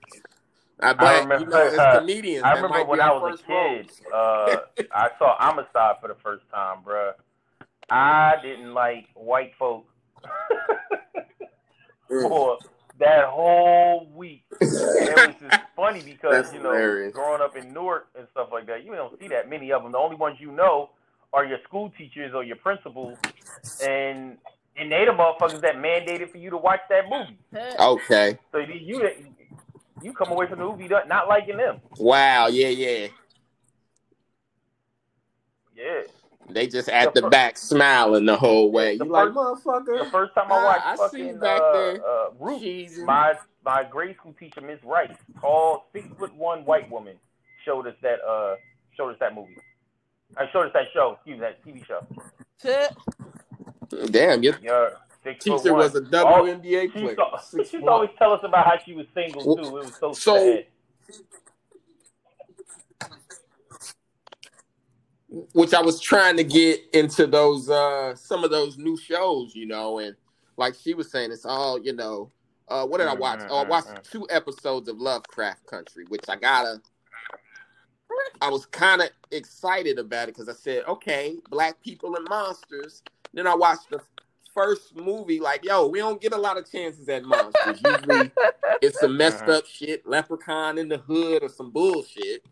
[0.83, 4.57] I, I remember- you know, as comedians, I remember when I was a kid, uh,
[4.93, 7.13] I saw Amistad for the first time, bruh.
[7.89, 9.85] I didn't like white folk
[12.11, 12.27] Mm.
[12.29, 12.57] for
[12.99, 14.43] that whole week.
[14.61, 17.13] And it was just funny because That's you know, hilarious.
[17.13, 19.93] growing up in Newark and stuff like that, you don't see that many of them.
[19.93, 20.91] The only ones you know
[21.31, 23.17] are your school teachers or your principals,
[23.81, 24.37] and
[24.75, 27.37] and they the motherfuckers that mandated for you to watch that movie.
[27.79, 28.37] Okay.
[28.51, 29.09] So you you,
[30.03, 31.79] you come away from the movie not not liking them.
[31.97, 32.47] Wow.
[32.47, 32.67] Yeah.
[32.69, 33.07] Yeah.
[35.75, 36.01] Yeah.
[36.49, 38.97] They just at The the fir- back smiling the whole way.
[38.97, 40.03] The You like first- motherfucker?
[40.05, 42.05] The first time I watched I see fucking you back uh, there.
[42.05, 43.05] uh, Roots, Cheesing.
[43.05, 43.33] my
[43.65, 47.15] my grade school teacher, Miss Rice, tall, six foot one white woman,
[47.65, 48.55] showed us that uh
[48.97, 49.55] showed us that movie.
[50.37, 52.05] I showed us that show, excuse me, that TV show.
[54.07, 54.89] Damn, your Yeah,
[55.23, 55.83] six teacher one.
[55.83, 57.03] was a Oh, WNBA She player.
[57.03, 59.63] used, to, she used to always tell us about how she was single too.
[59.63, 60.65] It was so so- sad.
[65.53, 69.65] which I was trying to get into those uh some of those new shows, you
[69.65, 70.15] know, and
[70.57, 72.31] like she was saying, it's all you know.
[72.69, 73.41] Uh, what did I watch?
[73.49, 74.09] Oh, I watched Mhm.
[74.09, 76.81] two episodes of Lovecraft Country, which I gotta.
[78.41, 83.01] I was kind of excited about it because I said, okay, black people and monsters.
[83.33, 83.99] Then I watched the
[84.53, 87.81] first movie, like, yo, we don't get a lot of chances at monsters.
[87.83, 88.31] Usually,
[88.81, 89.57] it's some messed Mhm.
[89.57, 92.45] up shit, leprechaun in the hood or some bullshit.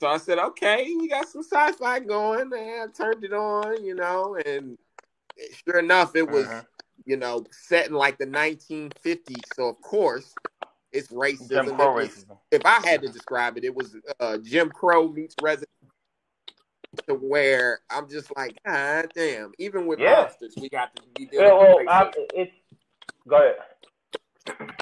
[0.00, 2.52] So I said, okay, we got some sci-fi going.
[2.52, 4.78] And I turned it on, you know, and
[5.66, 6.66] sure enough, it was, Mhm.
[7.04, 9.42] you know, set in like the 1950s.
[9.54, 10.34] So of course,
[10.92, 11.48] it's racism.
[11.50, 12.38] Jim It Crow was- racism.
[12.50, 15.68] if I had to describe it, it was uh, Jim Crow meets Resident.
[17.06, 19.52] To where I'm just like, God damn!
[19.58, 20.22] Even with Yeah.
[20.22, 22.52] monsters, we got to be Yeah, well, with I, it's
[23.26, 23.56] go ahead.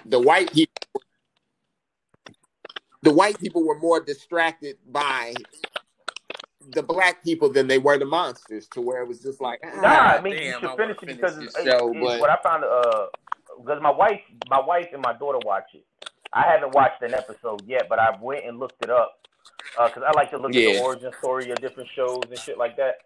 [0.06, 0.72] the white people
[3.02, 5.34] the white people were more distracted by
[6.70, 9.80] the black people than they were the monsters to where it was just like ah,
[9.82, 12.36] Nah, I mean damn, you should finish it because it's, show, it's- but what I
[12.42, 13.06] found uh
[13.58, 15.84] because my wife my wife and my daughter watch it.
[16.32, 19.14] I haven't watched an episode yet, but I went and looked it up
[19.86, 22.76] because I like to look at the origin story of different shows and shit like
[22.76, 22.96] that.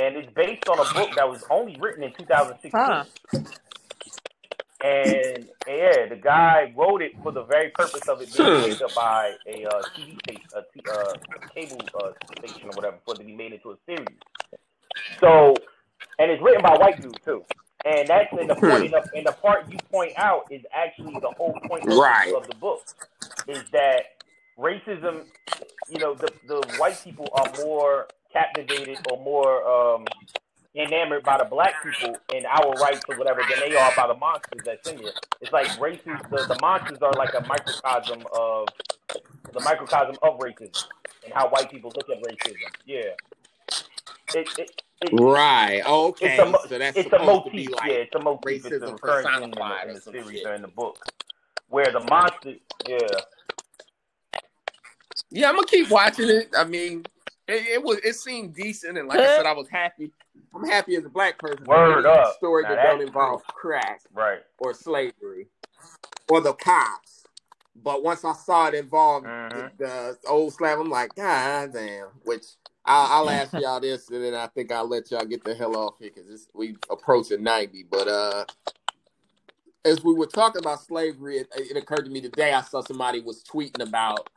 [0.00, 2.70] And it's based on a book that was only written in 2016.
[2.72, 3.04] Huh.
[4.82, 8.94] And yeah, the guy wrote it for the very purpose of it being picked up
[8.94, 11.12] by a uh, TV station, a t- uh,
[11.54, 14.04] cable uh, station or whatever, for it to be made into a series.
[15.20, 15.54] So,
[16.18, 17.44] and it's written by white dudes too.
[17.86, 21.30] And that's in the point, in the, the part you point out is actually the
[21.36, 22.34] whole point of, Right.
[22.34, 22.82] of the book
[23.48, 24.13] is that
[24.58, 25.24] racism,
[25.90, 30.06] you know, the, the white people are more captivated or more um,
[30.74, 34.14] enamored by the black people and our rights or whatever than they are by the
[34.14, 35.12] monsters that's in here.
[35.40, 36.28] It's like racism.
[36.30, 38.68] the, the monsters are like a microcosm of
[39.52, 40.84] the microcosm of racism
[41.24, 42.56] and how white people look at racism.
[42.86, 43.02] Yeah.
[44.34, 45.82] It, it, it, Right.
[45.86, 46.38] Okay.
[46.38, 47.52] it's a, so that's it's a supposed motif.
[47.52, 48.64] to be like yeah, it's a motif.
[48.64, 50.98] It's a racism recurring in the, in the series or in the book.
[51.68, 52.54] Where the monster,
[52.86, 52.98] yeah.
[55.30, 56.50] Yeah, I'm gonna keep watching it.
[56.56, 57.04] I mean,
[57.48, 60.10] it, it was it seemed decent, and like I said, I was happy.
[60.54, 61.64] I'm happy as a black person.
[61.66, 62.36] Word up.
[62.36, 64.40] Story Now that don't involve crack Right.
[64.58, 65.48] or slavery
[66.28, 67.24] or the cops.
[67.82, 69.76] But once I saw it involved Mhm.
[69.78, 72.08] the, the old slave, I'm like, God damn.
[72.24, 72.44] Which
[72.84, 75.76] I'll, I'll ask y'all this, and then I think I'll let y'all get the hell
[75.76, 77.86] off here because we approaching 90.
[77.90, 78.44] But uh,
[79.84, 82.52] as we were talking about slavery, it, it occurred to me today.
[82.52, 84.28] I saw somebody was tweeting about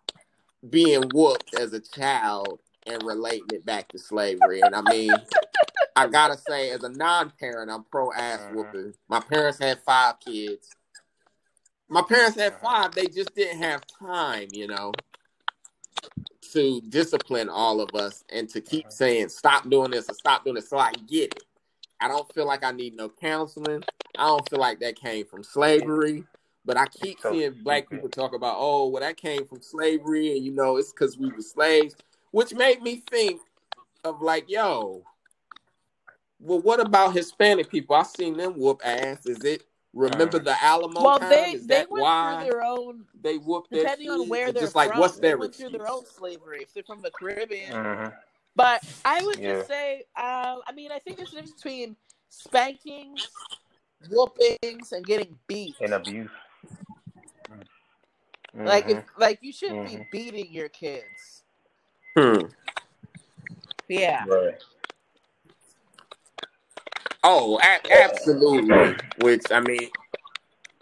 [0.69, 4.61] being whooped as a child and relating it back to slavery.
[4.61, 5.11] And I mean,
[5.95, 8.51] I gotta say, as a non-parent, I'm pro ass Mhm.
[8.51, 8.93] whooping.
[9.07, 10.69] My parents had five kids.
[11.89, 12.59] My parents had Mhm.
[12.59, 12.91] five.
[12.91, 14.91] They just didn't have time, you know,
[16.53, 20.55] to discipline all of us and to keep saying stop doing this or stop doing
[20.55, 20.69] this.
[20.69, 21.43] So I get it.
[21.99, 23.84] I don't feel like I need no counseling.
[24.17, 26.25] I don't feel like that came from slavery.
[26.68, 30.45] But I keep seeing black people talk about, oh, well, that came from slavery, and
[30.45, 31.95] you know, it's because we were slaves,
[32.31, 33.39] which made me think
[34.03, 35.03] of like, yo,
[36.41, 37.95] well, what about Hispanic people?
[37.95, 39.26] I've seen them whoop ass.
[39.26, 39.64] Is it
[39.94, 41.30] remember the Alamo Well, time?
[41.30, 44.52] they Is they that went why through their own they whooped their depending on where
[44.52, 44.99] they're just like, from.
[44.99, 46.64] what's they their went through their own slavery.
[46.64, 48.07] If they're from the Caribbean, hmm
[48.57, 49.53] but I would Yeah.
[49.53, 51.95] just say, um, I mean, I think there's a difference between
[52.30, 53.30] spankings,
[54.10, 55.76] whoopings, and getting beat.
[55.80, 56.30] And abuse.
[58.57, 59.05] Like if Mhm.
[59.17, 60.11] like you shouldn't Mhm.
[60.11, 61.43] be beating your kids.
[62.17, 62.47] Hmm.
[63.88, 64.25] Yeah.
[64.27, 64.61] Right.
[67.23, 68.95] Oh, a- absolutely.
[69.19, 69.89] Which I mean,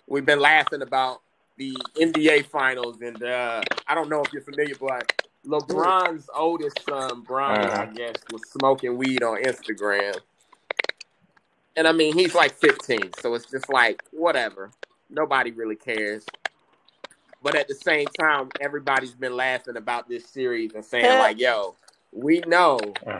[0.08, 1.22] we've been laughing about
[1.58, 5.12] the NBA finals, and uh, I don't know if you're familiar, but
[5.46, 7.86] LeBron's oldest son, Bronny, I Uh-huh.
[7.94, 10.18] guess, was smoking weed on Instagram.
[11.78, 14.72] And I mean, he's like 15, so it's just like whatever.
[15.10, 16.26] Nobody really cares.
[17.46, 21.76] But at the same time, everybody's been laughing about this series and saying like, "Yo,
[22.12, 22.80] we know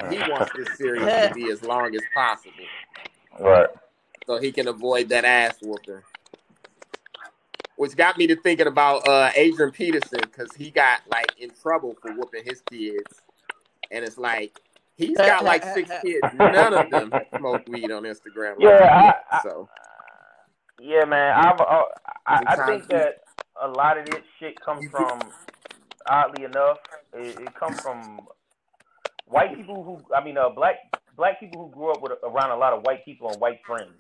[0.10, 2.54] he wants this series to be as long as possible."
[3.40, 3.68] Right.
[4.26, 6.02] so he can avoid that ass whooping.
[7.76, 11.96] Which got me to thinking about uh, Adrian Peterson because he got like in trouble
[12.02, 13.22] for whooping his kids,
[13.92, 14.60] and it's like
[14.96, 16.26] he's got like six kids.
[16.34, 18.56] None of them smoke weed on Instagram.
[18.58, 19.70] Yeah, I- I- so
[20.82, 21.36] Yeah, man.
[21.38, 21.84] I've, uh,
[22.26, 23.25] I, I think that
[23.62, 25.20] a lot of this shit comes from,
[26.10, 26.78] oddly enough,
[27.14, 28.22] it, it comes from
[29.28, 30.76] white people who, I mean, uh, black
[31.16, 33.94] black people who grew up with around a lot of white people and white friends.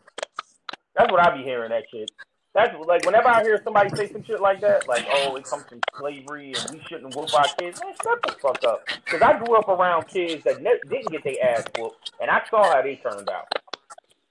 [0.95, 1.69] That's what I be hearing.
[1.69, 2.09] That shit.
[2.53, 5.65] That's like whenever I hear somebody say some shit like that, like, oh, it comes
[5.67, 7.77] from slavery and we shouldn't whoop our kids.
[7.83, 8.87] Man, shut the fuck up.
[9.05, 12.41] Because I grew up around kids that ne- didn't get their ass whooped, and I
[12.49, 13.47] saw how they turned out.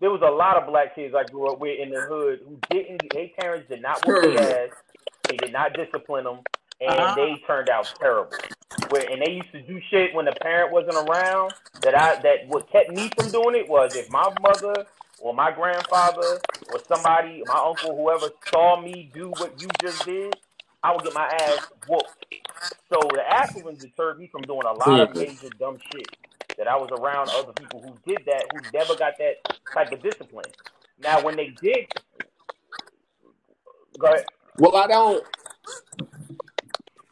[0.01, 2.59] There was a lot of black kids I grew up with in the hood who
[2.71, 3.03] didn't.
[3.13, 4.71] Their parents did not whoop their ass.
[5.35, 6.41] They did not discipline them,
[6.81, 7.17] and Uh-huh.
[7.17, 8.47] they turned out terrible.
[8.89, 11.55] Where and they used to do shit when the parent wasn't around.
[11.83, 14.87] That I that what kept me from doing it was if my mother
[15.19, 20.39] or my grandfather or somebody, my uncle, whoever saw me do what you just did,
[20.85, 22.25] I would get my ass whooped.
[22.91, 26.11] So the acronym deterred me from doing a lot of major dumb shit.
[26.59, 29.43] That I was around other people who did that, who never got that
[29.75, 30.53] type of discipline.
[31.01, 31.87] Now, when they did,
[34.01, 34.27] go ahead.
[34.59, 35.25] Well, I don't.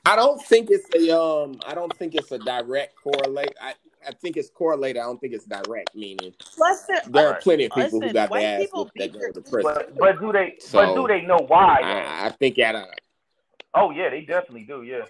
[0.05, 1.61] I don't think it's a um.
[1.67, 3.55] I don't think it's a direct correlate.
[3.61, 3.75] I
[4.07, 5.01] I think it's correlated.
[5.01, 5.95] I don't think it's direct.
[5.95, 9.13] Meaning Listen, there are plenty of people Listen, who got white their ass whooped that
[9.13, 9.73] beat go to prison.
[9.75, 11.79] But but do they but do they know why?
[11.83, 11.89] though?
[11.89, 12.87] I, I think at a
[13.75, 14.83] Oh yeah, they definitely do.
[14.83, 15.05] Yeah.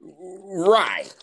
[0.00, 1.14] Right.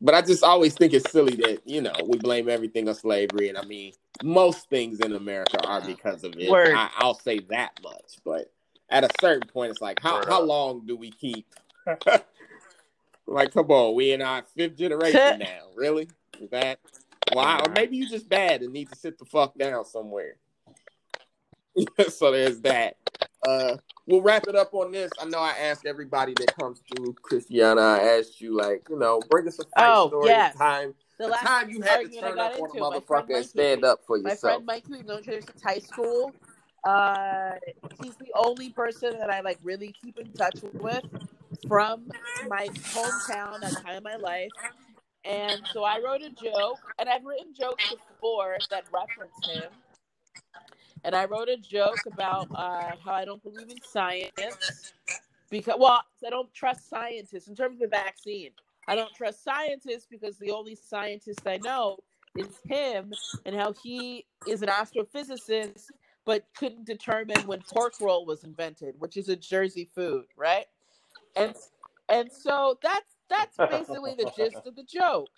[0.00, 3.48] But I just always think it's silly that, you know, we blame everything on slavery.
[3.48, 6.50] And I mean, most things in America are because of it.
[6.50, 6.74] Word.
[6.74, 8.18] I, I'll say that much.
[8.24, 8.52] But
[8.88, 10.48] at a certain point, it's like, how, Word how up.
[10.48, 11.46] long do we keep?
[13.26, 15.68] like, come on, we in our fifth generation now.
[15.74, 16.08] Really?
[16.40, 16.78] Is that?
[17.32, 17.60] Why?
[17.64, 20.36] Or maybe you just bad and need to sit the fuck down somewhere.
[22.08, 22.96] so there's that.
[23.46, 23.76] Uh,
[24.06, 25.10] we'll wrap it up on this.
[25.20, 27.80] I know I ask everybody that comes through, Christiana.
[27.80, 30.28] I asked you, like, you know, bring us a fight Oh, story.
[30.30, 30.56] yes.
[30.56, 33.46] Time, The the last time you had to turn up on a into, motherfucker and
[33.46, 34.42] stand up for yourself.
[34.42, 36.32] My friend Mike, we've known since high school.
[36.84, 37.52] Uh,
[38.02, 41.04] he's the only person that I like really keep in touch with
[41.68, 42.10] from
[42.48, 44.50] my hometown at the time of my life.
[45.24, 49.70] And so I wrote a joke, and I've written jokes before that reference him.
[51.04, 54.92] And I wrote a joke about uh, how I don't believe in science
[55.50, 58.50] because, well, I don't trust scientists in terms of the vaccine.
[58.88, 61.98] I don't trust scientists because the only scientist I know
[62.36, 63.14] is him,
[63.44, 65.90] and how he is an astrophysicist
[66.24, 70.66] but couldn't determine when pork roll was invented, which is a Jersey food, right?
[71.36, 71.54] And
[72.08, 75.30] and so that's that's basically the gist of the joke.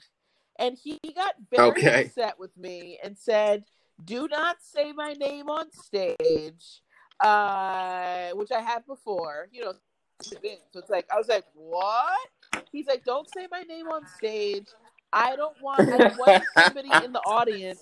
[0.59, 2.05] And he got very Okay.
[2.07, 3.65] upset with me and said,
[4.05, 6.83] "Do not say my name on stage,"
[7.21, 9.49] uh, which I have before.
[9.53, 9.73] You know,
[10.21, 12.29] so it's like I was like, "What?"
[12.73, 14.69] He's like, "Don't say my name on stage.
[15.13, 15.87] I don't want.
[15.93, 17.81] I don't want somebody in the audience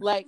[0.00, 0.26] like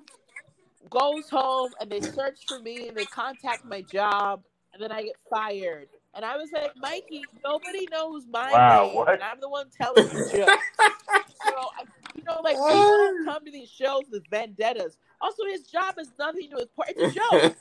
[0.91, 5.05] goes home and they search for me and they contact my job and then I
[5.05, 9.09] get fired." And I was like, "Mikey, nobody knows my Wow, name, what?
[9.13, 10.55] and I'm the one telling the joke."
[11.45, 11.85] so I,
[12.17, 14.99] you know, like people don't come to these shows with vendettas.
[15.21, 16.89] Also, his job has nothing to do with pork.
[16.97, 17.57] It's a joke.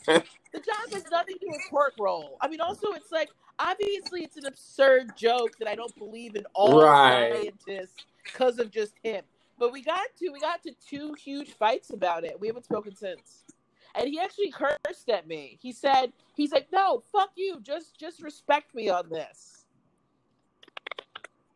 [0.54, 2.38] the job has nothing to do with pork roll.
[2.42, 3.30] I mean, also, it's like
[3.60, 7.32] obviously it's an absurd joke that I don't believe in all Right.
[7.34, 9.24] scientists because of just him.
[9.58, 12.40] But we got to we got to two huge fights about it.
[12.40, 13.44] We haven't spoken since.
[13.98, 15.58] And he actually cursed at me.
[15.62, 17.62] He said, "He's like, no, fuck you.
[17.62, 19.65] Just just respect me on this."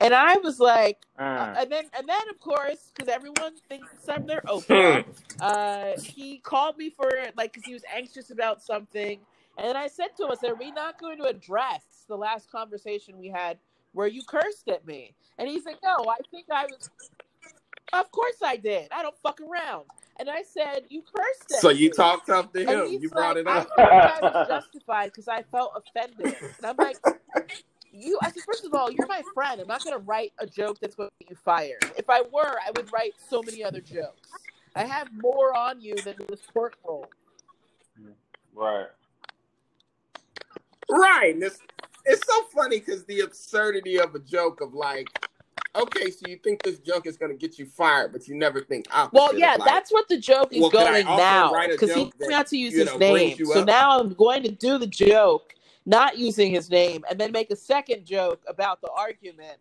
[0.01, 1.61] And I was like, Mm.
[1.61, 5.03] and then and then of course because everyone thinks I'm their Oprah.
[5.41, 9.19] uh, he called me for like because he was anxious about something,
[9.57, 12.49] and I said to him, "I said, are we not going to address the last
[12.49, 13.57] conversation we had
[13.91, 16.89] where you cursed at me?" And he's like, "No, I think I was."
[17.91, 18.87] Of course I did.
[18.91, 19.85] I don't fuck around.
[20.19, 23.01] And I said, "You cursed at so me." you talked up to him.
[23.01, 23.67] You brought like, it up.
[23.77, 26.35] I I was justified because I felt offended.
[26.57, 26.97] And I'm like,
[27.91, 28.17] you.
[28.21, 29.59] I said, first of all, you're my friend.
[29.61, 31.85] I'm not going to write a joke that's going to get you fired.
[31.97, 34.29] If I were, I would write so many other jokes.
[34.75, 37.07] I have more on you than this pork roll.
[38.53, 38.87] Right.
[40.89, 41.33] Right.
[41.33, 41.59] And It's,
[42.05, 45.07] it's so funny because the absurdity of a joke of like,
[45.75, 48.61] okay, so you think this joke is going to get you fired, but you never
[48.61, 49.13] think opposite.
[49.13, 52.19] Well, yeah, like, that's what the joke is well, going now write because he joke
[52.19, 53.47] told not to use you his know, brings name.
[53.47, 53.67] So up?
[53.67, 55.53] now I'm going to do the joke,
[55.89, 59.59] not using his name, and then make a second joke about the argument,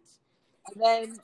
[0.72, 1.18] and then.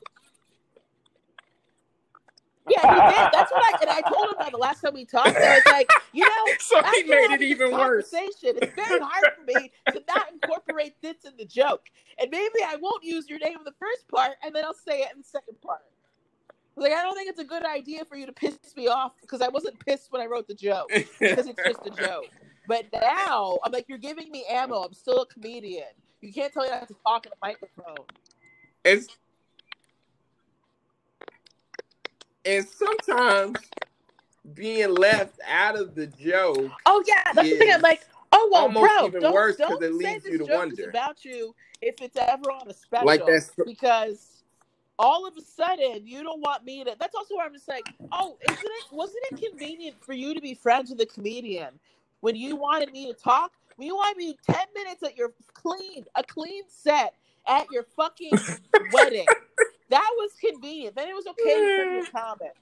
[2.66, 3.32] Yeah, he did.
[3.34, 5.36] That's what I and I told him that the last time we talked.
[5.36, 8.10] I was like, you know, So he made it even worse.
[8.10, 8.56] Conversation.
[8.62, 11.82] It's very hard for me to not incorporate this in the joke,
[12.18, 15.00] and maybe I won't use your name in the first part, and then I'll say
[15.00, 15.82] it in the second part.
[16.76, 19.42] Like, I don't think it's a good idea for you to piss me off because
[19.42, 22.30] I wasn't pissed when I wrote the joke because it's just a joke.
[22.66, 24.76] But now I'm like, you're giving me ammo.
[24.82, 25.84] I'm still a comedian.
[26.20, 28.06] You can't tell me not to talk in a microphone.
[28.84, 29.08] It's,
[32.44, 33.58] and sometimes
[34.54, 37.72] being left out of the joke Oh yeah, that's the thing.
[37.72, 38.02] I'm like,
[38.32, 40.78] oh well, bro, even don't, worse don't it say leads this you to joke is
[40.78, 40.90] wonder.
[40.90, 43.06] about you if it's ever on a special.
[43.06, 44.42] Like that's- because
[44.98, 46.94] all of a sudden you don't want me to.
[46.98, 48.84] That's also where I'm just like, oh, isn't it?
[48.92, 51.78] Wasn't it convenient for you to be friends with a comedian
[52.24, 53.52] when you wanted me to talk?
[53.76, 57.14] When you wanted me ten minutes at your clean, a clean set
[57.46, 58.32] at your fucking
[58.92, 59.26] wedding.
[59.90, 60.96] That was convenient.
[60.96, 62.52] Then it was okay to send you a comment.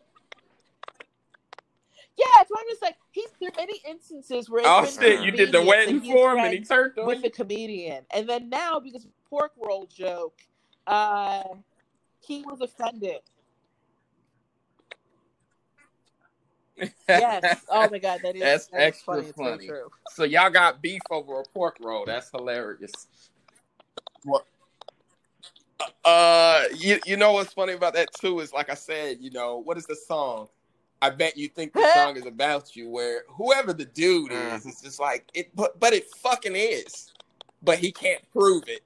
[2.18, 5.30] Yeah, that's why I'm just like, he's there are many instances where it's been you
[5.30, 8.80] did the wedding for him and he turned on with the comedian, and then now
[8.80, 10.40] because pork roll joke,
[10.88, 11.44] uh,
[12.18, 13.20] he was offended.
[17.08, 17.64] Yes.
[17.68, 19.26] Oh my god, that is That's that is extra funny.
[19.28, 19.66] So funny.
[19.66, 19.90] true.
[20.08, 22.04] So y'all got beef over a pork roll.
[22.06, 23.06] That's hilarious.
[24.24, 24.46] What?
[26.04, 29.58] Uh, you you know what's funny about that too is like I said, you know
[29.58, 30.48] what is the song?
[31.00, 32.88] I bet you think the song is about you.
[32.88, 34.56] Where whoever the dude Mm.
[34.56, 37.10] is, it's just like it, but but it fucking is.
[37.62, 38.82] But he can't prove it.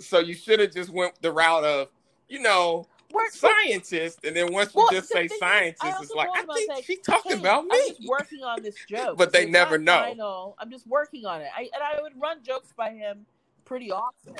[0.00, 1.88] So you should have just went the route of,
[2.28, 6.28] you know, We're- scientist, and then once you Well, just say is, scientist, it's like
[6.28, 7.70] I I think like, she's talking hey, about me.
[7.72, 9.98] I'm just working on this joke, But they never know.
[10.00, 10.56] Final.
[10.58, 11.48] I'm just working on it.
[11.56, 13.24] I, and I would run jokes by him
[13.64, 14.34] pretty often.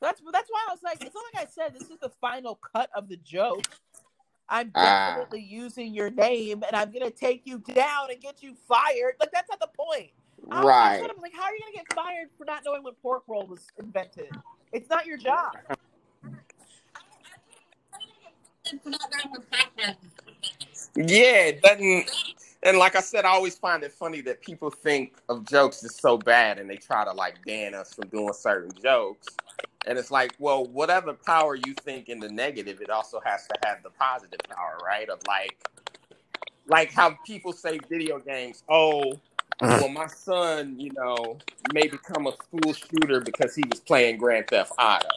[0.00, 2.56] That's that's why I was like, it's not like I said this is the final
[2.72, 3.64] cut of the joke.
[4.48, 5.10] I'm Ah.
[5.16, 9.14] definitely using your name and I'm gonna take you down and get you fired.
[9.20, 10.10] Like that's not the point.
[10.50, 10.98] I, I Right.
[11.00, 13.46] told him like, how are you gonna get fired for not knowing when pork roll
[13.46, 14.30] was invented?
[14.72, 15.56] It's not your job.
[20.96, 22.10] Yeah, it doesn't.
[22.62, 25.94] And like I said, I always find it funny that people think of jokes as
[25.94, 29.28] so bad and they try to like ban us from doing certain jokes.
[29.86, 33.54] And it's like, well, whatever power you think in the negative, it also has to
[33.64, 35.08] have the positive power, right?
[35.08, 35.56] Of like,
[36.66, 38.64] like how people say video games.
[38.68, 39.02] Oh,
[39.62, 39.66] mm-hmm.
[39.80, 41.38] well, my son, you know,
[41.72, 45.08] may become a school shooter because he was playing Grand Theft Auto.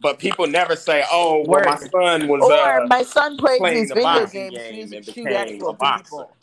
[0.00, 3.88] But people never say, "Oh, well, my son was." Or uh, my son playing these
[3.88, 6.04] the video games game and shoot actual a boxer.
[6.04, 6.36] people.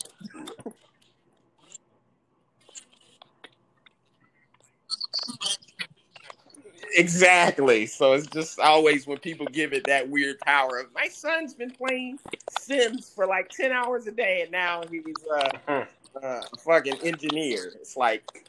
[6.96, 7.86] Exactly.
[7.86, 11.70] So it's just always when people give it that weird power of my son's been
[11.70, 12.18] playing
[12.58, 15.84] Sims for like ten hours a day, and now he's uh, uh,
[16.22, 17.72] a fucking engineer.
[17.76, 18.48] It's like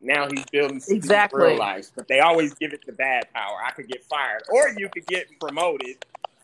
[0.00, 1.44] now he's building Exactly.
[1.44, 3.56] real life, but they always give it the bad power.
[3.64, 5.96] I could get fired, or you could get promoted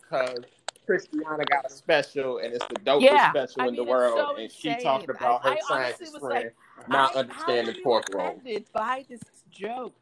[0.03, 0.45] because
[0.85, 4.37] Christiana got a special, and it's the dopest Yeah, special I in the world, so
[4.37, 4.85] and she insane.
[4.85, 8.43] talked about her I scientist friend like, not understanding how are you pork roll.
[8.73, 9.21] by this
[9.51, 9.95] joke?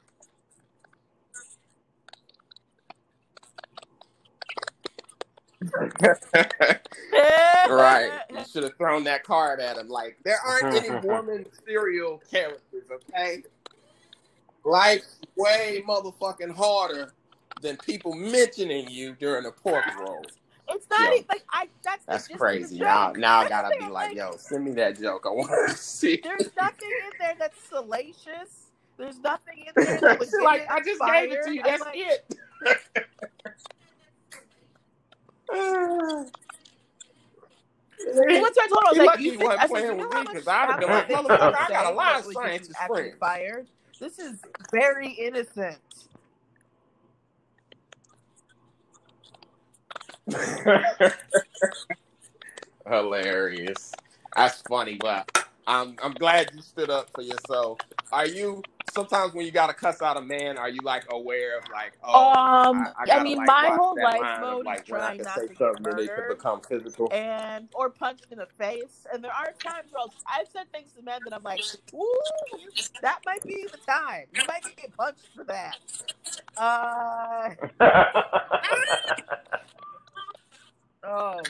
[7.68, 8.10] Right.
[8.30, 9.88] You should have thrown that card at him.
[9.88, 13.42] Like, there aren't any woman serial characters, okay?
[14.64, 17.12] Life's way motherfucking harder
[17.62, 20.24] than people mentioning you during a pork roll.
[20.68, 21.14] It's not Yo.
[21.16, 21.68] even like I.
[21.82, 22.78] That's That's crazy.
[22.78, 25.26] Now, now I gotta be like, yo, send me that joke.
[25.26, 26.20] I want to see.
[26.22, 28.70] There's nothing in there that's salacious.
[28.96, 31.62] There's nothing in there that get like, I just gave it to you.
[31.62, 32.36] That's like, it.
[35.50, 36.30] Once
[38.58, 40.16] I told I was like, you he think, I said, playing you with know me,
[40.16, 41.90] how much 'cause I'd have how been much like, things motherfucker, you I got a
[41.96, 43.16] lot of that would get you scientist actually friends.
[43.20, 43.66] Fired.
[44.00, 44.40] This is
[44.72, 45.78] very innocent.
[52.88, 53.92] Hilarious.
[54.36, 57.78] That's funny, but I'm I'm glad you stood up for yourself.
[58.12, 61.64] Are you sometimes when you gotta cuss out a man, are you like aware of
[61.72, 64.66] like, oh, um, I, I I, gotta mean, like my whole life line of mode
[64.66, 67.12] like is trying can not say to get something and it could murdered become physical.
[67.12, 69.06] and or punched in the face.
[69.12, 71.60] And there are times where I'll, I've said things to men that I'm like,
[71.94, 72.20] ooh,
[73.00, 74.26] that might be the time.
[74.32, 75.78] You might get punched for that.
[76.56, 77.50] Uh,
[81.04, 81.40] oh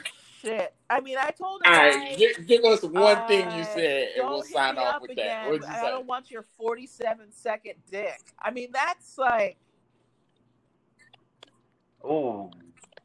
[0.44, 0.74] shit.
[0.90, 1.98] I mean, I told a All right, guy.
[2.00, 4.81] right, give, give us one thing you Uh, said, and we'll don't hit sign me
[4.82, 5.47] off up with again.
[5.47, 5.52] that.
[5.55, 5.90] You I say?
[5.90, 8.20] don't want your 47 second dick.
[8.40, 9.56] I mean, that's like,
[12.05, 12.50] oh,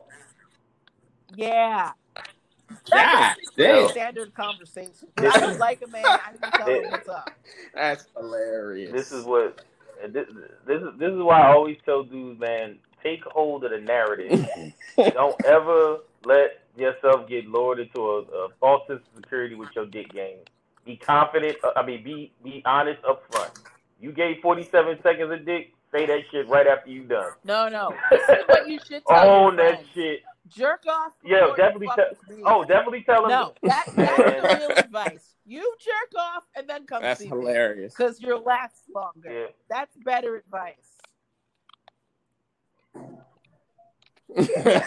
[1.36, 1.92] yeah.
[2.92, 5.08] God That's a standard conversation.
[5.18, 7.30] I don't like a man, I just tell him what's up.
[7.74, 8.92] that's hilarious.
[8.92, 9.62] This is what
[10.10, 10.28] this,
[10.66, 14.48] this is this is why I always tell dudes, man, take hold of the narrative.
[15.14, 19.86] Don't ever let yourself get lured into a, a false sense of security with your
[19.86, 20.38] dick game.
[20.86, 21.58] Be confident.
[21.64, 23.52] uh, I mean, be be honest up front.
[24.02, 25.72] You gave 47 seconds of dick.
[25.94, 27.32] Say that shit right after you done.
[27.46, 27.94] No, no.
[28.10, 29.88] This is what you should tell your Own that friends.
[29.94, 30.24] shit.
[30.56, 31.14] Jerk off.
[31.24, 32.06] Yeah, definitely fuck tell.
[32.28, 32.40] with.
[32.46, 33.30] Oh, definitely tell him.
[33.30, 35.36] No, that, that's the real advice.
[35.46, 37.94] You jerk off and then come That's see hilarious.
[37.96, 39.32] because you'll last longer.
[39.32, 39.48] Yeah.
[39.70, 41.02] That's better advice.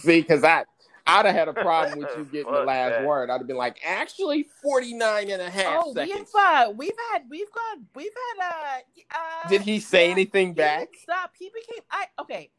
[0.00, 0.64] See, because I,
[1.06, 3.06] I'd have had a problem with you getting the last that.
[3.06, 3.30] word.
[3.30, 7.52] I'd have been like, actually, 49 and a half Oh, we've uh, we've had we've
[7.52, 8.80] got, we've had uh,
[9.14, 10.88] uh Did he say yeah, anything he back?
[11.02, 11.32] Stop.
[11.38, 12.50] He became I okay.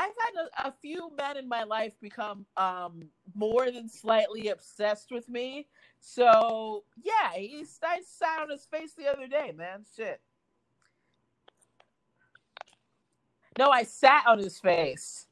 [0.00, 3.02] I've had a, a few men in my life become um
[3.34, 5.68] more than slightly obsessed with me.
[6.00, 9.84] So yeah, he's I sat on his face the other day, man.
[9.96, 10.20] Shit.
[13.58, 15.26] No, I sat on his face.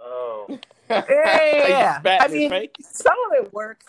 [0.00, 0.46] Oh.
[0.90, 2.16] Yeah, yeah, yeah.
[2.20, 2.70] I mean, face?
[2.80, 3.86] some of it works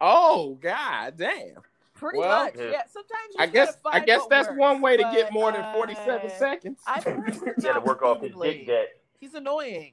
[0.00, 1.62] Oh, god damn.
[1.98, 2.54] Pretty Well, much.
[2.56, 2.70] yeah.
[2.70, 5.52] Yeah, sometimes you I guess gotta I guess that's works, one way to get more
[5.52, 6.78] than 47 uh, seconds.
[6.86, 8.58] I've heard You got to work off his repeatedly.
[8.58, 8.88] dick debt.
[9.20, 9.92] He's annoying.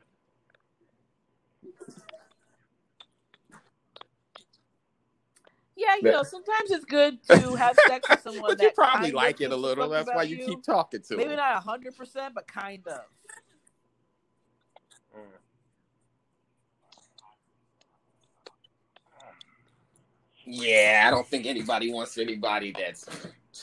[5.77, 9.11] Yeah, you know, sometimes it's good to have sex with someone but you that probably
[9.11, 9.90] like it a little.
[9.90, 11.35] That's why about you keep talking to Maybe him.
[11.38, 13.01] not hundred percent, but kind of.
[15.17, 15.22] Mm.
[20.45, 23.06] Yeah, I don't think anybody wants anybody that's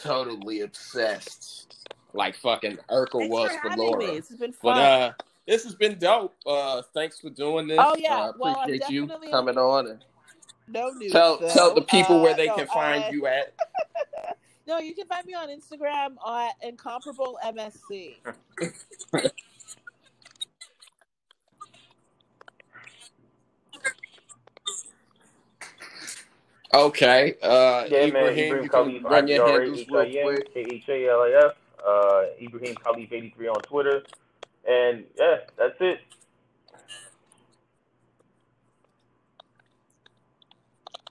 [0.02, 3.98] totally obsessed like fucking Urkel was for Laura.
[4.06, 4.16] me.
[4.18, 5.12] This has been But uh,
[5.46, 6.34] this has been dope.
[6.46, 7.78] Uh, thanks for doing this.
[7.80, 8.16] Oh, yeah.
[8.16, 10.04] uh, Well, appreciate you coming on and
[10.68, 11.12] no news.
[11.12, 11.48] tell though.
[11.48, 13.54] tell the people where Uh, they no, can find uh, you at.
[14.64, 18.14] No, you can find me on Instagram at incomparable MSC.
[26.74, 27.34] Okay.
[27.42, 28.08] Uh, Yeah, man.
[28.08, 30.54] Ibrahim, Ibrahim Khalaf, can run your handles real I-B-R-A-H-I-M, quick.
[30.54, 31.52] K-H-A-L-A-F,
[31.86, 34.02] uh, Ibrahim Khalaf 83 on Twitter.
[34.66, 35.98] And yeah, that's it.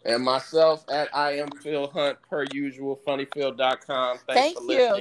[0.03, 4.17] And myself at I am Phil Hunt per usual, funnyphil.com.
[4.25, 4.69] Thanks Thank for you.
[4.79, 4.99] listening.